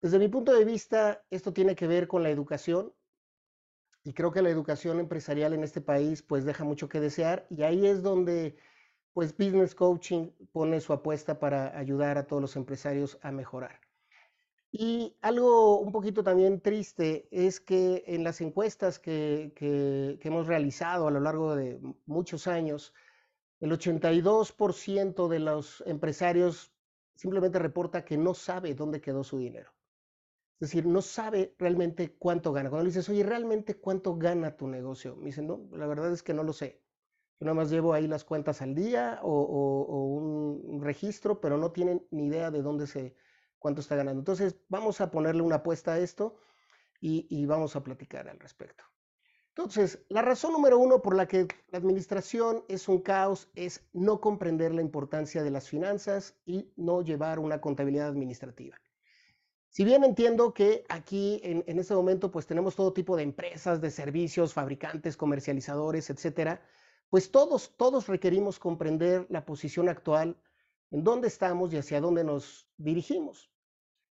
Desde 0.00 0.18
mi 0.18 0.28
punto 0.28 0.52
de 0.52 0.64
vista, 0.64 1.22
esto 1.30 1.52
tiene 1.52 1.76
que 1.76 1.86
ver 1.86 2.08
con 2.08 2.22
la 2.22 2.30
educación 2.30 2.92
y 4.04 4.14
creo 4.14 4.32
que 4.32 4.42
la 4.42 4.50
educación 4.50 4.98
empresarial 4.98 5.52
en 5.52 5.62
este 5.62 5.80
país 5.80 6.22
pues 6.22 6.44
deja 6.44 6.64
mucho 6.64 6.88
que 6.88 6.98
desear 6.98 7.46
y 7.50 7.62
ahí 7.62 7.86
es 7.86 8.02
donde 8.02 8.56
pues 9.12 9.36
Business 9.36 9.74
Coaching 9.74 10.30
pone 10.52 10.80
su 10.80 10.92
apuesta 10.92 11.38
para 11.38 11.76
ayudar 11.78 12.18
a 12.18 12.26
todos 12.26 12.42
los 12.42 12.56
empresarios 12.56 13.18
a 13.22 13.30
mejorar. 13.30 13.80
Y 14.74 15.18
algo 15.20 15.80
un 15.80 15.92
poquito 15.92 16.24
también 16.24 16.62
triste 16.62 17.28
es 17.30 17.60
que 17.60 18.04
en 18.06 18.24
las 18.24 18.40
encuestas 18.40 18.98
que, 18.98 19.52
hemos 20.22 20.46
realizado 20.46 21.08
a 21.08 21.10
lo 21.10 21.20
largo 21.20 21.54
de 21.54 21.78
muchos 22.06 22.46
años, 22.46 22.94
el 23.60 23.70
82% 23.70 25.28
de 25.28 25.38
los 25.40 25.82
empresarios 25.86 26.72
simplemente 27.14 27.58
reporta 27.58 28.04
que 28.04 28.16
no 28.16 28.32
sabe 28.32 28.74
dónde 28.74 29.02
quedó 29.02 29.24
su 29.24 29.38
dinero. 29.38 29.70
Es 30.58 30.70
decir, 30.70 30.86
no 30.86 31.02
sabe 31.02 31.54
realmente 31.58 32.14
cuánto 32.16 32.52
gana. 32.52 32.70
Cuando 32.70 32.84
le 32.84 32.90
dices, 32.90 33.08
oye, 33.10 33.24
¿realmente 33.24 33.76
cuánto 33.76 34.16
gana 34.16 34.56
tu 34.56 34.68
negocio? 34.68 35.16
Me 35.16 35.26
dicen, 35.26 35.48
no, 35.48 35.68
la 35.72 35.86
verdad 35.86 36.12
es 36.12 36.22
que 36.22 36.32
no 36.32 36.44
lo 36.44 36.52
sé. 36.54 36.81
Yo 37.42 37.46
nada 37.46 37.56
más 37.56 37.70
llevo 37.70 37.92
ahí 37.92 38.06
las 38.06 38.22
cuentas 38.22 38.62
al 38.62 38.72
día 38.72 39.18
o 39.24 40.14
un 40.70 40.80
registro, 40.80 41.40
pero 41.40 41.58
no 41.58 41.72
tienen 41.72 42.06
ni 42.12 42.26
idea 42.26 42.52
de 42.52 42.62
dónde 42.62 42.86
se, 42.86 43.16
cuánto 43.58 43.80
está 43.80 43.96
ganando. 43.96 44.20
Entonces, 44.20 44.54
vamos 44.68 45.00
a 45.00 45.10
ponerle 45.10 45.42
una 45.42 45.56
apuesta 45.56 45.94
a 45.94 45.98
esto 45.98 46.36
y, 47.00 47.44
vamos 47.46 47.74
a 47.74 47.82
platicar 47.82 48.28
al 48.28 48.38
respecto. 48.38 48.84
Entonces, 49.48 50.04
la 50.08 50.22
razón 50.22 50.52
número 50.52 50.78
uno 50.78 51.02
por 51.02 51.16
la 51.16 51.26
que 51.26 51.48
la 51.72 51.78
administración 51.78 52.64
es 52.68 52.86
un 52.86 53.00
caos 53.00 53.50
es 53.56 53.88
no 53.92 54.20
comprender 54.20 54.72
la 54.72 54.82
importancia 54.82 55.42
de 55.42 55.50
las 55.50 55.68
finanzas 55.68 56.36
y 56.46 56.72
no 56.76 57.02
llevar 57.02 57.40
una 57.40 57.60
contabilidad 57.60 58.06
administrativa. 58.06 58.76
Si 59.68 59.82
bien 59.82 60.04
entiendo 60.04 60.54
que 60.54 60.84
aquí 60.88 61.40
en, 61.42 61.64
en, 61.66 61.80
este 61.80 61.94
momento 61.94 62.30
pues 62.30 62.46
tenemos 62.46 62.76
todo 62.76 62.92
tipo 62.92 63.16
de 63.16 63.24
empresas, 63.24 63.80
de 63.80 63.90
servicios, 63.90 64.54
fabricantes, 64.54 65.16
comercializadores, 65.16 66.08
etcétera, 66.08 66.62
pues 67.12 67.30
todos, 67.30 67.76
todos 67.76 68.06
requerimos 68.06 68.58
comprender 68.58 69.26
la 69.28 69.44
posición 69.44 69.90
actual, 69.90 70.34
en 70.90 71.04
dónde 71.04 71.28
estamos 71.28 71.70
y 71.70 71.76
hacia 71.76 72.00
dónde 72.00 72.24
nos 72.24 72.70
dirigimos. 72.78 73.52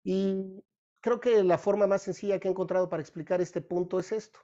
Y 0.03 0.65
creo 1.03 1.21
que 1.21 1.45
la 1.45 1.59
forma 1.59 1.87
más 1.87 2.01
sencilla 2.01 2.41
que 2.41 2.49
he 2.49 2.51
encontrado 2.53 2.89
para 2.89 3.03
explicar 3.03 3.43
este 3.43 3.61
punto 3.61 3.99
es 3.99 4.13
esto. 4.13 4.39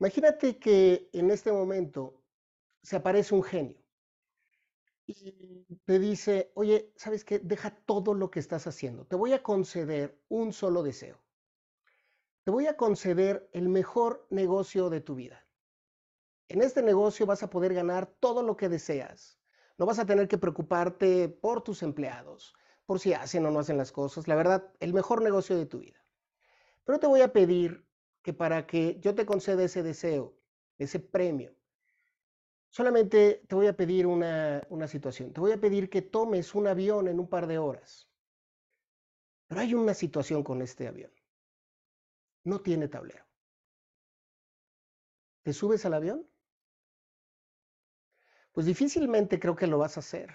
Imagínate 0.00 0.58
que 0.58 1.08
en 1.12 1.30
este 1.30 1.52
momento 1.52 2.20
se 2.82 2.96
aparece 2.96 3.32
un 3.36 3.44
genio 3.44 3.78
y 5.06 5.78
te 5.84 6.00
dice, 6.00 6.50
oye, 6.56 6.92
¿sabes 6.96 7.24
qué? 7.24 7.38
Deja 7.38 7.70
todo 7.86 8.12
lo 8.12 8.28
que 8.32 8.40
estás 8.40 8.66
haciendo. 8.66 9.06
Te 9.06 9.14
voy 9.14 9.34
a 9.34 9.42
conceder 9.44 10.20
un 10.28 10.52
solo 10.52 10.82
deseo. 10.82 11.22
Te 12.42 12.50
voy 12.50 12.66
a 12.66 12.76
conceder 12.76 13.48
el 13.52 13.68
mejor 13.68 14.26
negocio 14.30 14.90
de 14.90 15.00
tu 15.00 15.14
vida. 15.14 15.43
En 16.48 16.62
este 16.62 16.82
negocio 16.82 17.26
vas 17.26 17.42
a 17.42 17.50
poder 17.50 17.74
ganar 17.74 18.06
todo 18.06 18.42
lo 18.42 18.56
que 18.56 18.68
deseas. 18.68 19.38
No 19.78 19.86
vas 19.86 19.98
a 19.98 20.06
tener 20.06 20.28
que 20.28 20.38
preocuparte 20.38 21.28
por 21.28 21.62
tus 21.62 21.82
empleados 21.82 22.54
por 22.86 23.00
si 23.00 23.14
hacen 23.14 23.46
o 23.46 23.50
no 23.50 23.60
hacen 23.60 23.78
las 23.78 23.92
cosas. 23.92 24.28
La 24.28 24.34
verdad, 24.34 24.72
el 24.80 24.92
mejor 24.92 25.22
negocio 25.22 25.56
de 25.56 25.66
tu 25.66 25.78
vida. 25.78 26.04
Pero 26.84 27.00
te 27.00 27.06
voy 27.06 27.22
a 27.22 27.32
pedir 27.32 27.86
que 28.22 28.32
para 28.32 28.66
que 28.66 29.00
yo 29.00 29.14
te 29.14 29.26
conceda 29.26 29.64
ese 29.64 29.82
deseo, 29.82 30.36
ese 30.78 31.00
premio, 31.00 31.54
solamente 32.70 33.42
te 33.48 33.54
voy 33.54 33.66
a 33.66 33.76
pedir 33.76 34.06
una, 34.06 34.62
una 34.68 34.86
situación. 34.86 35.32
Te 35.32 35.40
voy 35.40 35.52
a 35.52 35.60
pedir 35.60 35.88
que 35.88 36.02
tomes 36.02 36.54
un 36.54 36.66
avión 36.66 37.08
en 37.08 37.18
un 37.18 37.28
par 37.28 37.46
de 37.46 37.58
horas. 37.58 38.10
Pero 39.46 39.60
hay 39.60 39.74
una 39.74 39.94
situación 39.94 40.42
con 40.42 40.60
este 40.62 40.88
avión. 40.88 41.12
No 42.44 42.60
tiene 42.60 42.88
tablero. 42.88 43.24
¿Te 45.42 45.52
subes 45.52 45.84
al 45.84 45.94
avión? 45.94 46.26
Pues 48.54 48.66
difícilmente 48.66 49.40
creo 49.40 49.56
que 49.56 49.66
lo 49.66 49.78
vas 49.78 49.96
a 49.96 50.00
hacer. 50.00 50.32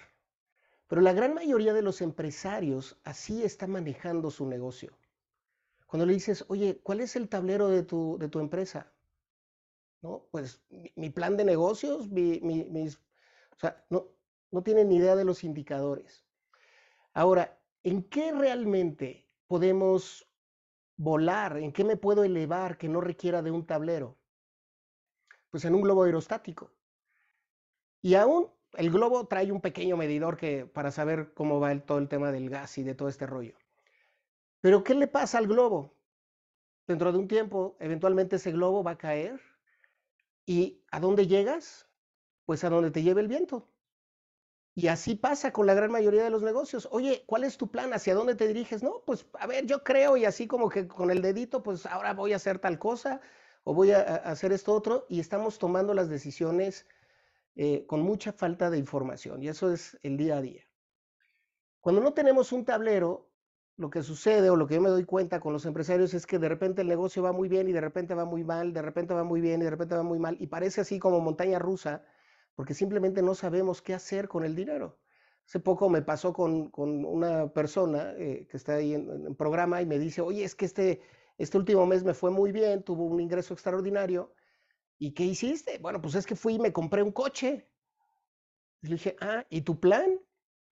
Pero 0.86 1.00
la 1.00 1.14
gran 1.14 1.32
mayoría 1.32 1.72
de 1.72 1.80
los 1.80 2.02
empresarios 2.02 3.00
así 3.02 3.42
está 3.42 3.66
manejando 3.66 4.30
su 4.30 4.46
negocio. 4.46 4.92
Cuando 5.86 6.04
le 6.04 6.12
dices, 6.12 6.44
oye, 6.48 6.80
¿cuál 6.82 7.00
es 7.00 7.16
el 7.16 7.30
tablero 7.30 7.68
de 7.68 7.82
tu, 7.82 8.18
de 8.18 8.28
tu 8.28 8.38
empresa? 8.38 8.92
¿No? 10.02 10.26
Pues 10.30 10.62
mi, 10.96 11.08
plan 11.08 11.36
de 11.38 11.46
negocios, 11.46 12.10
mis, 12.10 12.96
o 13.52 13.58
sea, 13.58 13.84
no, 13.88 14.08
no 14.50 14.62
tienen 14.62 14.90
ni 14.90 14.96
idea 14.96 15.16
de 15.16 15.24
los 15.24 15.42
indicadores. 15.42 16.26
Ahora, 17.14 17.58
¿en 17.82 18.02
qué 18.02 18.32
realmente 18.32 19.26
podemos 19.46 20.30
volar? 20.96 21.56
¿En 21.56 21.72
qué 21.72 21.84
me 21.84 21.96
puedo 21.96 22.22
elevar 22.22 22.76
que 22.76 22.88
no 22.88 23.00
requiera 23.00 23.40
de 23.40 23.50
un 23.50 23.64
tablero? 23.64 24.18
Pues 25.48 25.64
en 25.64 25.74
un 25.74 25.80
globo 25.80 26.02
aerostático. 26.04 26.70
Y 28.02 28.14
aún 28.14 28.48
el 28.74 28.90
globo 28.90 29.26
trae 29.26 29.52
un 29.52 29.60
pequeño 29.60 29.96
medidor 29.96 30.36
que, 30.36 30.66
para 30.66 30.90
saber 30.90 31.32
cómo 31.34 31.60
va 31.60 31.78
todo 31.80 31.98
el 31.98 32.08
tema 32.08 32.32
del 32.32 32.48
gas 32.50 32.78
y 32.78 32.82
de 32.82 32.94
todo 32.94 33.08
este 33.08 33.26
rollo. 33.26 33.54
Pero 34.60 34.84
¿qué 34.84 34.94
le 34.94 35.06
pasa 35.06 35.38
al 35.38 35.46
globo? 35.46 35.94
Dentro 36.86 37.12
de 37.12 37.18
un 37.18 37.28
tiempo, 37.28 37.76
eventualmente 37.80 38.36
ese 38.36 38.52
globo 38.52 38.82
va 38.82 38.92
a 38.92 38.98
caer. 38.98 39.40
¿Y 40.46 40.82
a 40.90 41.00
dónde 41.00 41.26
llegas? 41.26 41.88
Pues 42.46 42.64
a 42.64 42.70
donde 42.70 42.90
te 42.90 43.02
lleve 43.02 43.20
el 43.20 43.28
viento. 43.28 43.68
Y 44.74 44.86
así 44.86 45.14
pasa 45.14 45.52
con 45.52 45.66
la 45.66 45.74
gran 45.74 45.90
mayoría 45.90 46.24
de 46.24 46.30
los 46.30 46.42
negocios. 46.42 46.88
Oye, 46.90 47.24
¿cuál 47.26 47.44
es 47.44 47.56
tu 47.56 47.70
plan? 47.70 47.92
¿Hacia 47.92 48.14
dónde 48.14 48.34
te 48.34 48.46
diriges? 48.46 48.82
No, 48.82 49.02
pues 49.04 49.26
a 49.38 49.46
ver, 49.46 49.66
yo 49.66 49.82
creo 49.82 50.16
y 50.16 50.24
así 50.24 50.46
como 50.46 50.68
que 50.68 50.86
con 50.86 51.10
el 51.10 51.22
dedito, 51.22 51.62
pues 51.62 51.86
ahora 51.86 52.14
voy 52.14 52.32
a 52.32 52.36
hacer 52.36 52.58
tal 52.58 52.78
cosa 52.78 53.20
o 53.64 53.74
voy 53.74 53.90
a 53.90 54.00
hacer 54.00 54.52
esto 54.52 54.72
otro 54.72 55.06
y 55.08 55.20
estamos 55.20 55.58
tomando 55.58 55.92
las 55.92 56.08
decisiones 56.08 56.86
eh, 57.56 57.84
con 57.86 58.02
mucha 58.02 58.32
falta 58.32 58.70
de 58.70 58.78
información 58.78 59.42
y 59.42 59.48
eso 59.48 59.72
es 59.72 59.98
el 60.02 60.16
día 60.16 60.38
a 60.38 60.42
día. 60.42 60.64
Cuando 61.80 62.00
no 62.00 62.12
tenemos 62.12 62.52
un 62.52 62.64
tablero, 62.64 63.30
lo 63.76 63.88
que 63.88 64.02
sucede 64.02 64.50
o 64.50 64.56
lo 64.56 64.66
que 64.66 64.74
yo 64.74 64.82
me 64.82 64.90
doy 64.90 65.04
cuenta 65.04 65.40
con 65.40 65.52
los 65.54 65.64
empresarios 65.64 66.12
es 66.12 66.26
que 66.26 66.38
de 66.38 66.48
repente 66.48 66.82
el 66.82 66.88
negocio 66.88 67.22
va 67.22 67.32
muy 67.32 67.48
bien 67.48 67.68
y 67.68 67.72
de 67.72 67.80
repente 67.80 68.14
va 68.14 68.26
muy 68.26 68.44
mal, 68.44 68.74
de 68.74 68.82
repente 68.82 69.14
va 69.14 69.24
muy 69.24 69.40
bien 69.40 69.62
y 69.62 69.64
de 69.64 69.70
repente 69.70 69.94
va 69.94 70.02
muy 70.02 70.18
mal 70.18 70.36
y 70.38 70.46
parece 70.48 70.82
así 70.82 70.98
como 70.98 71.20
montaña 71.20 71.58
rusa 71.58 72.04
porque 72.54 72.74
simplemente 72.74 73.22
no 73.22 73.34
sabemos 73.34 73.80
qué 73.80 73.94
hacer 73.94 74.28
con 74.28 74.44
el 74.44 74.54
dinero. 74.54 74.98
Hace 75.46 75.60
poco 75.60 75.88
me 75.88 76.02
pasó 76.02 76.32
con, 76.32 76.70
una 76.76 77.52
persona 77.52 78.12
eh, 78.18 78.46
que 78.50 78.56
está 78.56 78.74
ahí 78.74 78.94
en, 78.94 79.10
en, 79.26 79.34
programa 79.34 79.80
y 79.80 79.86
me 79.86 79.98
dice, 79.98 80.20
oye, 80.20 80.44
es 80.44 80.54
que 80.54 80.66
este, 80.66 81.00
este 81.38 81.56
último 81.56 81.86
mes 81.86 82.04
me 82.04 82.12
fue 82.12 82.30
muy 82.30 82.52
bien, 82.52 82.82
tuvo 82.82 83.06
un 83.06 83.18
ingreso 83.18 83.54
extraordinario. 83.54 84.32
¿Y 85.00 85.12
qué 85.12 85.24
hiciste? 85.24 85.78
Bueno, 85.78 86.00
pues 86.02 86.14
es 86.14 86.26
que 86.26 86.36
fui 86.36 86.54
y 86.54 86.58
me 86.58 86.74
compré 86.74 87.02
un 87.02 87.10
coche. 87.10 87.66
Y 88.82 88.88
le 88.88 88.94
dije, 88.96 89.16
ah, 89.20 89.46
¿y 89.48 89.62
tu 89.62 89.80
plan? 89.80 90.20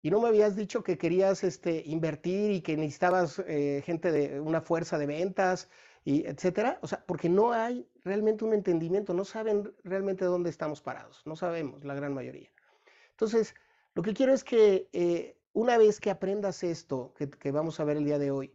Y 0.00 0.10
no 0.12 0.20
me 0.20 0.28
habías 0.28 0.54
dicho 0.54 0.84
que 0.84 0.96
querías 0.96 1.42
este, 1.42 1.82
invertir 1.84 2.52
y 2.52 2.60
que 2.62 2.76
necesitabas 2.76 3.40
eh, 3.40 3.82
gente 3.84 4.12
de 4.12 4.40
una 4.40 4.60
fuerza 4.60 4.96
de 4.96 5.06
ventas 5.06 5.68
y 6.04 6.24
etcétera. 6.24 6.78
O 6.82 6.86
sea, 6.86 7.04
porque 7.04 7.28
no 7.28 7.52
hay 7.52 7.88
realmente 8.04 8.44
un 8.44 8.54
entendimiento, 8.54 9.12
no 9.12 9.24
saben 9.24 9.74
realmente 9.82 10.24
dónde 10.24 10.50
estamos 10.50 10.80
parados, 10.80 11.22
no 11.26 11.34
sabemos 11.34 11.84
la 11.84 11.94
gran 11.94 12.14
mayoría. 12.14 12.50
Entonces, 13.10 13.56
lo 13.94 14.04
que 14.04 14.14
quiero 14.14 14.32
es 14.32 14.44
que 14.44 14.88
eh, 14.92 15.36
una 15.52 15.78
vez 15.78 15.98
que 15.98 16.10
aprendas 16.10 16.62
esto 16.62 17.12
que, 17.16 17.28
que, 17.28 17.50
vamos 17.50 17.80
a 17.80 17.84
ver 17.84 17.96
el 17.96 18.04
día 18.04 18.20
de 18.20 18.30
hoy, 18.30 18.54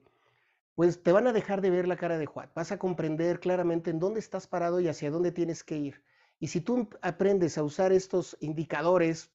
pues 0.78 1.02
te 1.02 1.12
van 1.12 1.26
a 1.26 1.34
dejar 1.34 1.62
de 1.62 1.72
ver 1.72 1.88
la 1.88 1.98
cara 1.98 2.20
de 2.20 2.28
Juan, 2.28 2.52
vas 2.54 2.72
a 2.72 2.78
comprender 2.78 3.40
claramente 3.40 3.90
en 3.90 3.98
dónde 3.98 4.20
estás 4.20 4.46
parado 4.46 4.80
y 4.80 4.88
hacia 4.88 5.10
dónde 5.10 5.32
tienes 5.32 5.64
que 5.64 5.76
ir. 5.76 6.04
Y 6.38 6.50
si 6.50 6.62
tú 6.62 6.88
aprendes 7.02 7.58
a 7.58 7.64
usar 7.64 7.92
estos 7.92 8.38
indicadores, 8.42 9.32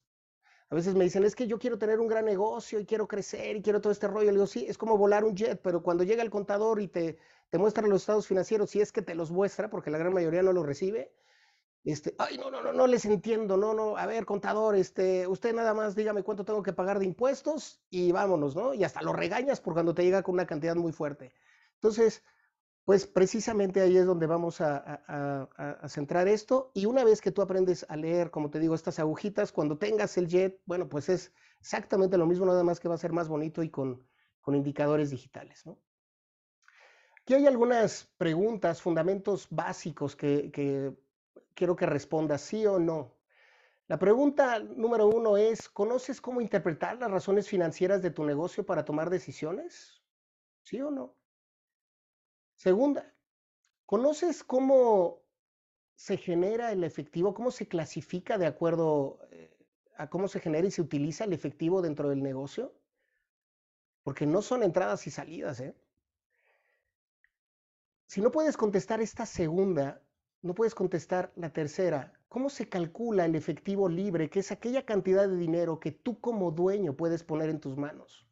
a 0.69 0.75
veces 0.75 0.95
me 0.95 1.03
dicen, 1.03 1.25
es 1.25 1.35
que 1.35 1.45
yo 1.45 1.59
quiero 1.59 1.77
tener 1.77 1.99
un 1.99 2.07
gran 2.07 2.23
negocio 2.23 2.79
y 2.79 2.85
quiero 2.85 3.09
crecer 3.09 3.57
y 3.57 3.61
quiero 3.61 3.81
todo 3.81 3.91
este 3.91 4.07
rollo. 4.07 4.27
Le 4.27 4.37
digo, 4.37 4.47
sí, 4.47 4.65
es 4.69 4.77
como 4.77 4.97
volar 4.97 5.25
un 5.25 5.35
jet, 5.35 5.59
pero 5.61 5.83
cuando 5.83 6.05
llega 6.05 6.23
el 6.23 6.29
contador 6.29 6.79
y 6.79 6.87
te, 6.87 7.17
te 7.49 7.57
muestra 7.57 7.85
los 7.87 8.03
estados 8.03 8.25
financieros, 8.25 8.69
si 8.69 8.79
es 8.79 8.93
que 8.93 9.01
te 9.01 9.13
los 9.13 9.29
muestra, 9.29 9.69
porque 9.69 9.91
la 9.91 9.97
gran 9.97 10.13
mayoría 10.13 10.43
no 10.43 10.53
los 10.53 10.65
recibe, 10.65 11.11
este, 11.91 12.15
ay, 12.17 12.37
no, 12.37 12.49
no, 12.49 12.61
no, 12.61 12.71
no 12.71 12.87
les 12.87 13.03
entiendo, 13.05 13.57
no, 13.57 13.73
no, 13.73 13.97
a 13.97 14.05
ver, 14.05 14.25
contador, 14.25 14.75
este, 14.75 15.27
usted 15.27 15.53
nada 15.53 15.73
más 15.73 15.95
dígame 15.95 16.23
cuánto 16.23 16.45
tengo 16.45 16.63
que 16.63 16.71
pagar 16.71 16.99
de 16.99 17.05
impuestos 17.05 17.81
y 17.89 18.11
vámonos, 18.13 18.55
¿no? 18.55 18.73
Y 18.73 18.83
hasta 18.85 19.01
lo 19.01 19.11
regañas 19.11 19.59
por 19.59 19.73
cuando 19.73 19.93
te 19.93 20.03
llega 20.03 20.23
con 20.23 20.33
una 20.35 20.47
cantidad 20.47 20.75
muy 20.75 20.93
fuerte. 20.93 21.33
Entonces, 21.75 22.23
pues 22.85 23.05
precisamente 23.07 23.81
ahí 23.81 23.97
es 23.97 24.05
donde 24.05 24.27
vamos 24.27 24.61
a, 24.61 25.79
centrar 25.87 26.27
esto. 26.27 26.71
Y 26.73 26.85
una 26.85 27.03
vez 27.03 27.21
que 27.21 27.31
tú 27.31 27.41
aprendes 27.41 27.85
a 27.89 27.95
leer, 27.95 28.31
como 28.31 28.49
te 28.49 28.59
digo, 28.59 28.75
estas 28.75 28.99
agujitas, 28.99 29.51
cuando 29.51 29.77
tengas 29.77 30.17
el 30.17 30.27
jet, 30.27 30.61
bueno, 30.65 30.89
pues 30.89 31.09
es 31.09 31.33
exactamente 31.59 32.17
lo 32.17 32.25
mismo, 32.25 32.45
nada 32.45 32.63
más 32.63 32.79
que 32.79 32.89
va 32.89 32.95
a 32.95 32.97
ser 32.97 33.13
más 33.13 33.27
bonito 33.27 33.63
y 33.63 33.69
con, 33.69 34.05
indicadores 34.47 35.09
digitales. 35.09 35.65
¿no? 35.65 35.79
Aquí 37.21 37.33
hay 37.33 37.47
algunas 37.47 38.11
preguntas, 38.17 38.81
fundamentos 38.81 39.47
básicos 39.49 40.17
que, 40.17 40.51
que 40.51 40.93
quiero 41.53 41.75
que 41.75 41.85
respondas 41.85 42.41
sí 42.41 42.65
o 42.65 42.79
no. 42.79 43.15
La 43.87 43.99
pregunta 43.99 44.59
número 44.59 45.07
uno 45.07 45.37
es, 45.37 45.69
¿conoces 45.69 46.21
cómo 46.21 46.41
interpretar 46.41 46.97
las 46.99 47.11
razones 47.11 47.47
financieras 47.47 48.01
de 48.01 48.11
tu 48.11 48.23
negocio 48.23 48.65
para 48.65 48.85
tomar 48.85 49.09
decisiones? 49.09 50.01
¿Sí 50.61 50.81
o 50.81 50.89
no? 50.89 51.15
Segunda, 52.55 53.13
¿conoces 53.85 54.43
cómo 54.43 55.21
se 55.95 56.17
genera 56.17 56.71
el 56.71 56.83
efectivo? 56.83 57.33
¿Cómo 57.33 57.51
se 57.51 57.67
clasifica 57.67 58.37
de 58.37 58.45
acuerdo 58.45 59.19
eh, 59.31 59.57
a 59.97 60.09
cómo 60.09 60.27
se 60.27 60.39
genera 60.39 60.67
y 60.67 60.71
se 60.71 60.81
utiliza 60.81 61.25
el 61.25 61.33
efectivo 61.33 61.81
dentro 61.81 62.09
del 62.09 62.23
negocio? 62.23 62.73
Porque 64.03 64.25
no 64.25 64.41
son 64.41 64.63
entradas 64.63 65.05
y 65.07 65.11
salidas, 65.11 65.59
¿eh? 65.59 65.75
Si 68.05 68.21
no 68.21 68.31
puedes 68.31 68.57
contestar 68.57 69.01
esta 69.01 69.25
segunda, 69.25 70.02
no 70.43 70.53
puedes 70.53 70.75
contestar 70.75 71.31
la 71.35 71.51
tercera. 71.51 72.13
¿Cómo 72.27 72.49
se 72.49 72.67
calcula 72.67 73.25
el 73.25 73.35
efectivo 73.35 73.87
libre, 73.87 74.29
que 74.29 74.39
es 74.39 74.51
aquella 74.51 74.85
cantidad 74.85 75.27
de 75.27 75.37
dinero 75.37 75.79
que 75.79 75.91
tú 75.91 76.19
como 76.19 76.51
dueño 76.51 76.95
puedes 76.95 77.23
poner 77.23 77.49
en 77.49 77.61
tus 77.61 77.77
manos? 77.77 78.27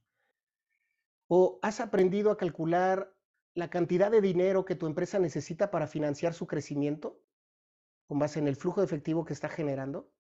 ¿O 1.28 1.58
has 1.62 1.80
aprendido 1.80 2.30
a 2.30 2.38
calcular 2.38 3.16
la 3.54 3.70
cantidad 3.70 4.12
de 4.12 4.20
dinero 4.20 4.66
que 4.66 4.76
tu 4.76 4.88
empresa 4.88 5.20
necesita 5.20 5.72
para 5.72 5.88
financiar 5.88 6.34
su 6.34 6.48
crecimiento 6.48 7.22
con 8.08 8.20
base 8.20 8.40
en 8.40 8.50
el 8.50 8.58
flujo 8.58 8.82
de 8.82 8.86
efectivo 8.86 9.24
que 9.24 9.34
está 9.34 9.48
generando? 9.48 10.12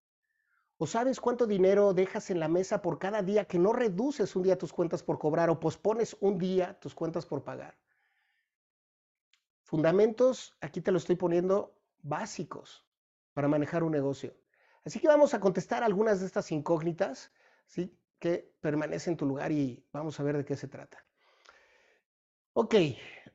¿O 0.77 0.87
sabes 0.87 1.19
cuánto 1.19 1.45
dinero 1.45 1.93
dejas 1.93 2.29
en 2.29 2.39
la 2.39 2.47
mesa 2.47 2.81
por 2.81 2.99
cada 2.99 3.21
día 3.21 3.45
que 3.45 3.59
no 3.59 3.73
reduces 3.73 4.33
un 4.37 4.43
día 4.43 4.57
tus 4.57 4.71
cuentas 4.71 5.03
por 5.03 5.19
cobrar 5.19 5.49
o 5.49 5.59
pospones 5.59 6.15
un 6.21 6.37
día 6.37 6.79
tus 6.79 6.95
cuentas 6.95 7.25
por 7.25 7.43
pagar? 7.43 7.77
Fundamentos, 9.63 10.55
aquí 10.61 10.79
te 10.79 10.91
lo 10.91 10.97
estoy 10.97 11.17
poniendo 11.17 11.80
básicos 12.03 12.85
para 13.33 13.47
manejar 13.47 13.83
un 13.83 13.91
negocio. 13.91 14.35
Así 14.83 14.99
que 14.99 15.07
vamos 15.07 15.33
a 15.33 15.39
contestar 15.39 15.83
algunas 15.83 16.19
de 16.19 16.25
estas 16.25 16.51
incógnitas, 16.51 17.31
¿sí? 17.67 17.97
Que 18.19 18.53
permanecen 18.59 19.13
en 19.13 19.17
tu 19.17 19.25
lugar 19.25 19.51
y 19.51 19.85
vamos 19.91 20.19
a 20.19 20.23
ver 20.23 20.37
de 20.37 20.45
qué 20.45 20.55
se 20.55 20.67
trata. 20.67 21.03
Ok, 22.53 22.75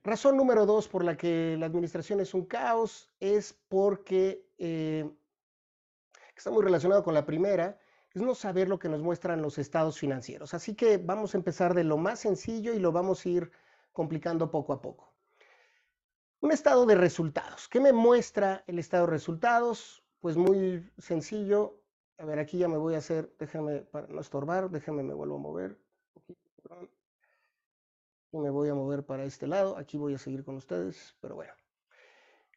razón 0.03 0.37
número 0.37 0.67
dos 0.67 0.89
por 0.89 1.03
la 1.03 1.17
que 1.17 1.57
la 1.59 1.67
administración 1.67 2.21
es 2.21 2.35
un 2.35 2.45
caos 2.45 3.11
es 3.19 3.55
porque 3.69 4.47
eh, 4.59 5.11
está 6.37 6.51
muy 6.51 6.63
relacionado 6.63 7.03
con 7.03 7.15
la 7.15 7.25
primera, 7.25 7.79
es 8.13 8.23
no 8.23 8.35
saber 8.35 8.69
lo 8.69 8.79
que 8.79 8.89
nos 8.89 9.03
muestran 9.03 9.41
los 9.43 9.59
estados 9.59 9.99
financieros. 9.99 10.55
Así 10.55 10.75
que 10.75 10.99
vamos 10.99 11.35
a 11.35 11.39
empezar 11.39 11.75
de 11.75 11.85
lo 11.85 11.97
más 11.97 12.21
sencillo 12.21 12.75
y 12.75 12.79
lo 12.79 12.93
vamos 12.93 13.25
a 13.25 13.29
ir 13.29 13.51
complicando 13.93 14.51
poco 14.51 14.73
a 14.73 14.83
poco. 14.83 15.06
Un 16.47 16.53
estado 16.53 16.87
de 16.87 16.95
resultados. 16.95 17.67
¿Qué 17.67 17.81
me 17.81 17.93
muestra 17.93 18.63
el 18.69 18.79
estado 18.79 19.07
de 19.07 19.11
resultados? 19.11 20.05
Pues 20.21 20.37
muy 20.37 20.89
sencillo. 20.97 21.83
A 22.19 22.25
ver, 22.25 22.39
aquí 22.39 22.59
ya 22.59 22.69
me 22.69 22.77
voy 22.77 22.95
a 22.95 22.99
hacer, 22.99 23.35
déjenme 23.37 23.81
para 23.81 24.07
no 24.07 24.21
estorbar, 24.21 24.71
déjenme 24.71 25.03
me 25.03 25.13
vuelvo 25.13 25.35
a 25.35 25.41
mover 25.41 25.77
me 28.31 28.51
voy 28.51 28.69
a 28.69 28.75
mover 28.75 29.05
para 29.05 29.25
este 29.25 29.49
lado. 29.49 29.77
Aquí 29.77 29.97
voy 29.97 30.15
a 30.15 30.19
seguir 30.19 30.45
con 30.45 30.55
ustedes, 30.55 31.17
pero 31.21 31.35
bueno. 31.35 31.53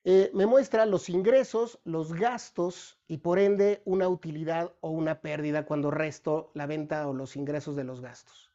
Eh, 0.04 0.30
me 0.36 0.46
muestra 0.46 0.86
los 0.86 1.10
ingresos, 1.10 1.80
los 1.84 2.14
gastos 2.14 3.00
y 3.08 3.18
por 3.18 3.40
ende 3.40 3.82
una 3.86 4.08
utilidad 4.08 4.72
o 4.82 4.92
una 4.92 5.20
pérdida 5.20 5.66
cuando 5.66 5.90
resto 5.90 6.52
la 6.54 6.68
venta 6.68 7.08
o 7.08 7.14
los 7.14 7.36
ingresos 7.36 7.76
de 7.76 7.86
los 7.86 8.02
gastos. 8.02 8.52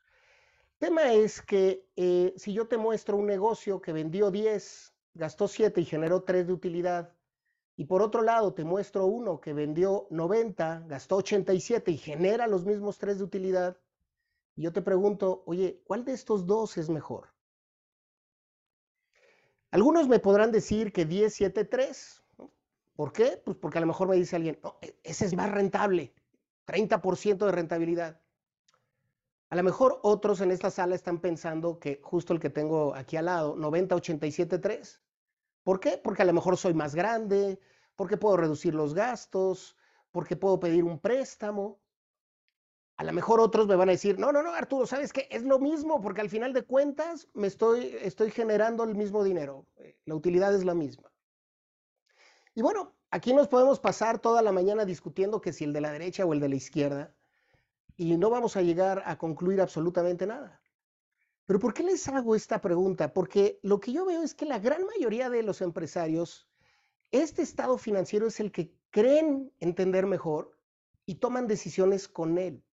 El 0.75 0.87
tema 0.91 1.13
es 1.13 1.43
que 1.43 1.89
eh, 1.97 2.35
si 2.37 2.53
yo 2.53 2.69
te 2.69 2.77
muestro 2.77 3.17
un 3.17 3.27
negocio 3.27 3.81
que 3.81 3.93
vendió 3.93 4.31
10, 4.31 4.95
gastó 5.15 5.49
7 5.49 5.81
y 5.81 5.85
generó 5.85 6.23
3 6.23 6.47
de 6.47 6.53
utilidad, 6.53 7.13
y 7.77 7.87
por 7.87 8.03
otro 8.03 8.23
lado 8.23 8.55
te 8.55 8.65
muestro 8.65 9.07
uno 9.07 9.41
que 9.41 9.53
vendió 9.53 10.07
90, 10.11 10.85
gastó 10.87 11.17
87 11.17 11.91
y 11.91 11.97
genera 11.97 12.47
los 12.47 12.65
mismos 12.65 12.99
3 12.99 13.19
de 13.19 13.25
utilidad, 13.25 13.77
y 14.57 14.63
yo 14.63 14.73
te 14.73 14.83
pregunto, 14.83 15.43
oye, 15.47 15.83
¿cuál 15.85 16.05
de 16.05 16.13
estos 16.13 16.47
dos 16.47 16.77
es 16.77 16.89
mejor? 16.89 17.29
Algunos 19.71 20.07
me 20.07 20.21
podrán 20.21 20.53
decir 20.53 20.93
que 20.93 21.05
10, 21.05 21.35
7, 21.35 21.65
3. 21.65 22.23
¿Por 22.95 23.13
qué? 23.13 23.43
Pues 23.45 23.57
porque 23.57 23.79
a 23.79 23.81
lo 23.81 23.89
mejor 23.89 24.07
me 24.07 24.15
dice 24.15 24.37
alguien, 24.37 24.61
no, 24.63 24.79
e, 24.81 24.97
ese 25.03 25.25
es 25.25 25.35
más 25.35 25.51
rentable, 25.51 26.15
30% 26.65 27.45
de 27.47 27.51
rentabilidad. 27.51 28.21
A 29.51 29.57
lo 29.57 29.63
mejor 29.65 29.99
otros 30.03 30.41
en 30.41 30.53
esta 30.53 30.71
sala 30.71 30.95
están 30.95 31.21
pensando 31.21 31.81
que 31.81 32.01
justo 32.03 32.33
el 32.33 32.39
que 32.39 32.51
tengo 32.51 32.95
aquí 32.95 33.17
al 33.17 33.25
lado, 33.25 33.57
90, 33.57 33.97
87, 33.97 34.59
3. 34.59 35.04
¿Por 35.65 35.81
qué? 35.81 35.99
Porque 36.03 36.23
a 36.23 36.27
lo 36.27 36.33
mejor 36.33 36.57
soy 36.57 36.75
más 36.75 36.95
grande, 36.95 37.59
porque 37.97 38.17
puedo 38.17 38.37
reducir 38.37 38.75
los 38.75 38.95
gastos, 38.95 39.77
porque 40.13 40.37
puedo 40.37 40.61
pedir 40.61 40.85
un 40.85 41.01
préstamo. 41.01 41.81
A 42.97 43.03
lo 43.03 43.13
mejor 43.13 43.41
otros 43.41 43.67
me 43.67 43.75
van 43.75 43.89
a 43.89 43.93
decir, 43.93 44.19
no, 44.19 44.31
no, 44.31 44.43
no, 44.43 44.53
Arturo, 44.53 44.87
¿sabes 44.87 45.13
qué? 45.13 45.27
Es 45.31 45.43
lo 45.43 45.59
mismo, 45.59 46.01
porque 46.01 46.21
al 46.21 46.31
final 46.31 46.53
de 46.53 46.63
cuentas 46.63 47.29
me 47.35 47.49
estoy, 47.49 47.97
estoy 48.01 48.31
generando 48.31 48.85
el 48.85 48.95
mismo 48.95 49.25
dinero. 49.25 49.67
Eh, 49.77 49.99
la 50.05 50.15
utilidad 50.15 50.55
es 50.55 50.65
la 50.65 50.75
misma. 50.75 51.11
Y 52.55 52.63
bueno, 52.63 52.95
aquí 53.11 53.33
nos 53.33 53.49
podemos 53.49 53.81
pasar 53.81 54.21
toda 54.21 54.43
la 54.43 54.53
mañana 54.53 54.85
discutiendo 54.85 55.41
que 55.41 55.53
si 55.53 55.65
el 55.65 55.73
de 55.73 55.81
la 55.81 55.91
derecha 55.91 56.25
o 56.25 56.33
el 56.35 56.41
de 56.41 56.51
la 56.51 56.55
izquierda, 56.55 57.15
y 57.97 58.17
no 58.17 58.31
vamos 58.31 58.57
a 58.57 58.63
llegar 58.63 59.03
a 59.07 59.19
concluir 59.19 59.61
absolutamente 59.61 60.27
nada. 60.27 60.61
Pero 61.47 61.59
¿por 61.59 61.75
qué 61.75 61.83
les 61.83 62.09
hago 62.09 62.35
esta 62.35 62.61
pregunta? 62.61 63.13
Porque 63.13 63.59
lo 63.63 63.81
que 63.81 63.93
yo 63.93 64.07
veo 64.07 64.23
es 64.23 64.35
que 64.35 64.47
la 64.47 64.59
gran 64.59 64.85
mayoría 64.87 65.29
de 65.29 65.43
los 65.43 65.61
empresarios, 65.61 66.49
este 67.11 67.43
estado 67.43 67.77
financiero 67.77 68.27
es 68.27 68.41
el 68.41 68.51
que 68.51 68.75
creen 68.91 69.53
entender 69.61 70.07
mejor 70.07 70.59
y 71.05 71.17
toman 71.17 71.47
decisiones 71.47 72.09
con 72.09 72.39
él. 72.39 72.65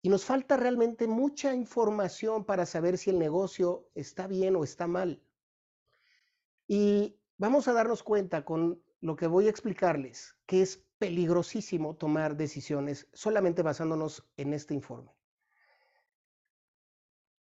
Y 0.00 0.08
nos 0.08 0.24
falta 0.24 0.56
realmente 0.56 1.06
mucha 1.06 1.54
información 1.54 2.44
para 2.44 2.66
saber 2.66 2.98
si 2.98 3.10
el 3.10 3.18
negocio 3.18 3.88
está 3.94 4.26
bien 4.26 4.56
o 4.56 4.64
está 4.64 4.86
mal. 4.86 5.22
Y 6.68 7.16
vamos 7.36 7.66
a 7.66 7.72
darnos 7.72 8.02
cuenta 8.02 8.44
con 8.44 8.82
lo 9.00 9.16
que 9.16 9.26
voy 9.26 9.46
a 9.46 9.50
explicarles, 9.50 10.36
que 10.46 10.62
es 10.62 10.84
peligrosísimo 10.98 11.96
tomar 11.96 12.36
decisiones 12.36 13.08
solamente 13.12 13.62
basándonos 13.62 14.24
en 14.36 14.52
este 14.52 14.74
informe. 14.74 15.12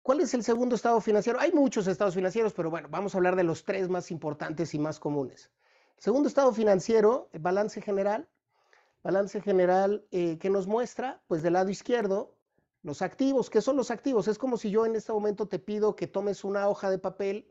¿Cuál 0.03 0.21
es 0.21 0.33
el 0.35 0.43
segundo 0.43 0.77
estado 0.77 1.01
financiero? 1.01 1.39
Hay 1.41 1.53
muchos 1.53 1.87
estados 1.87 2.15
financieros, 2.15 2.53
pero 2.55 2.71
bueno, 2.71 2.89
vamos 2.91 3.15
a 3.15 3.19
hablar 3.19 3.37
de 3.37 3.45
los 3.45 3.65
tres 3.65 3.89
más 3.89 4.11
importantes 4.11 4.75
y 4.75 4.79
más 4.79 4.99
comunes. 4.99 5.51
Segundo 5.99 6.29
estado 6.29 6.53
financiero, 6.53 7.29
balance 7.39 7.81
general. 7.83 8.29
Balance 9.03 9.41
general 9.41 10.05
eh, 10.11 10.39
que 10.39 10.51
nos 10.51 10.67
muestra, 10.67 11.23
pues 11.27 11.43
del 11.43 11.55
lado 11.55 11.71
izquierdo, 11.71 12.37
los 12.83 13.03
activos, 13.03 13.49
¿qué 13.49 13.61
son 13.61 13.77
los 13.77 13.91
activos? 13.91 14.29
Es 14.29 14.39
como 14.39 14.57
si 14.57 14.71
yo 14.71 14.85
en 14.87 14.95
este 14.95 15.13
momento 15.13 15.49
te 15.49 15.59
pido 15.59 15.97
que 15.97 16.07
tomes 16.07 16.45
una 16.45 16.69
hoja 16.69 16.91
de 16.91 16.99
papel, 16.99 17.51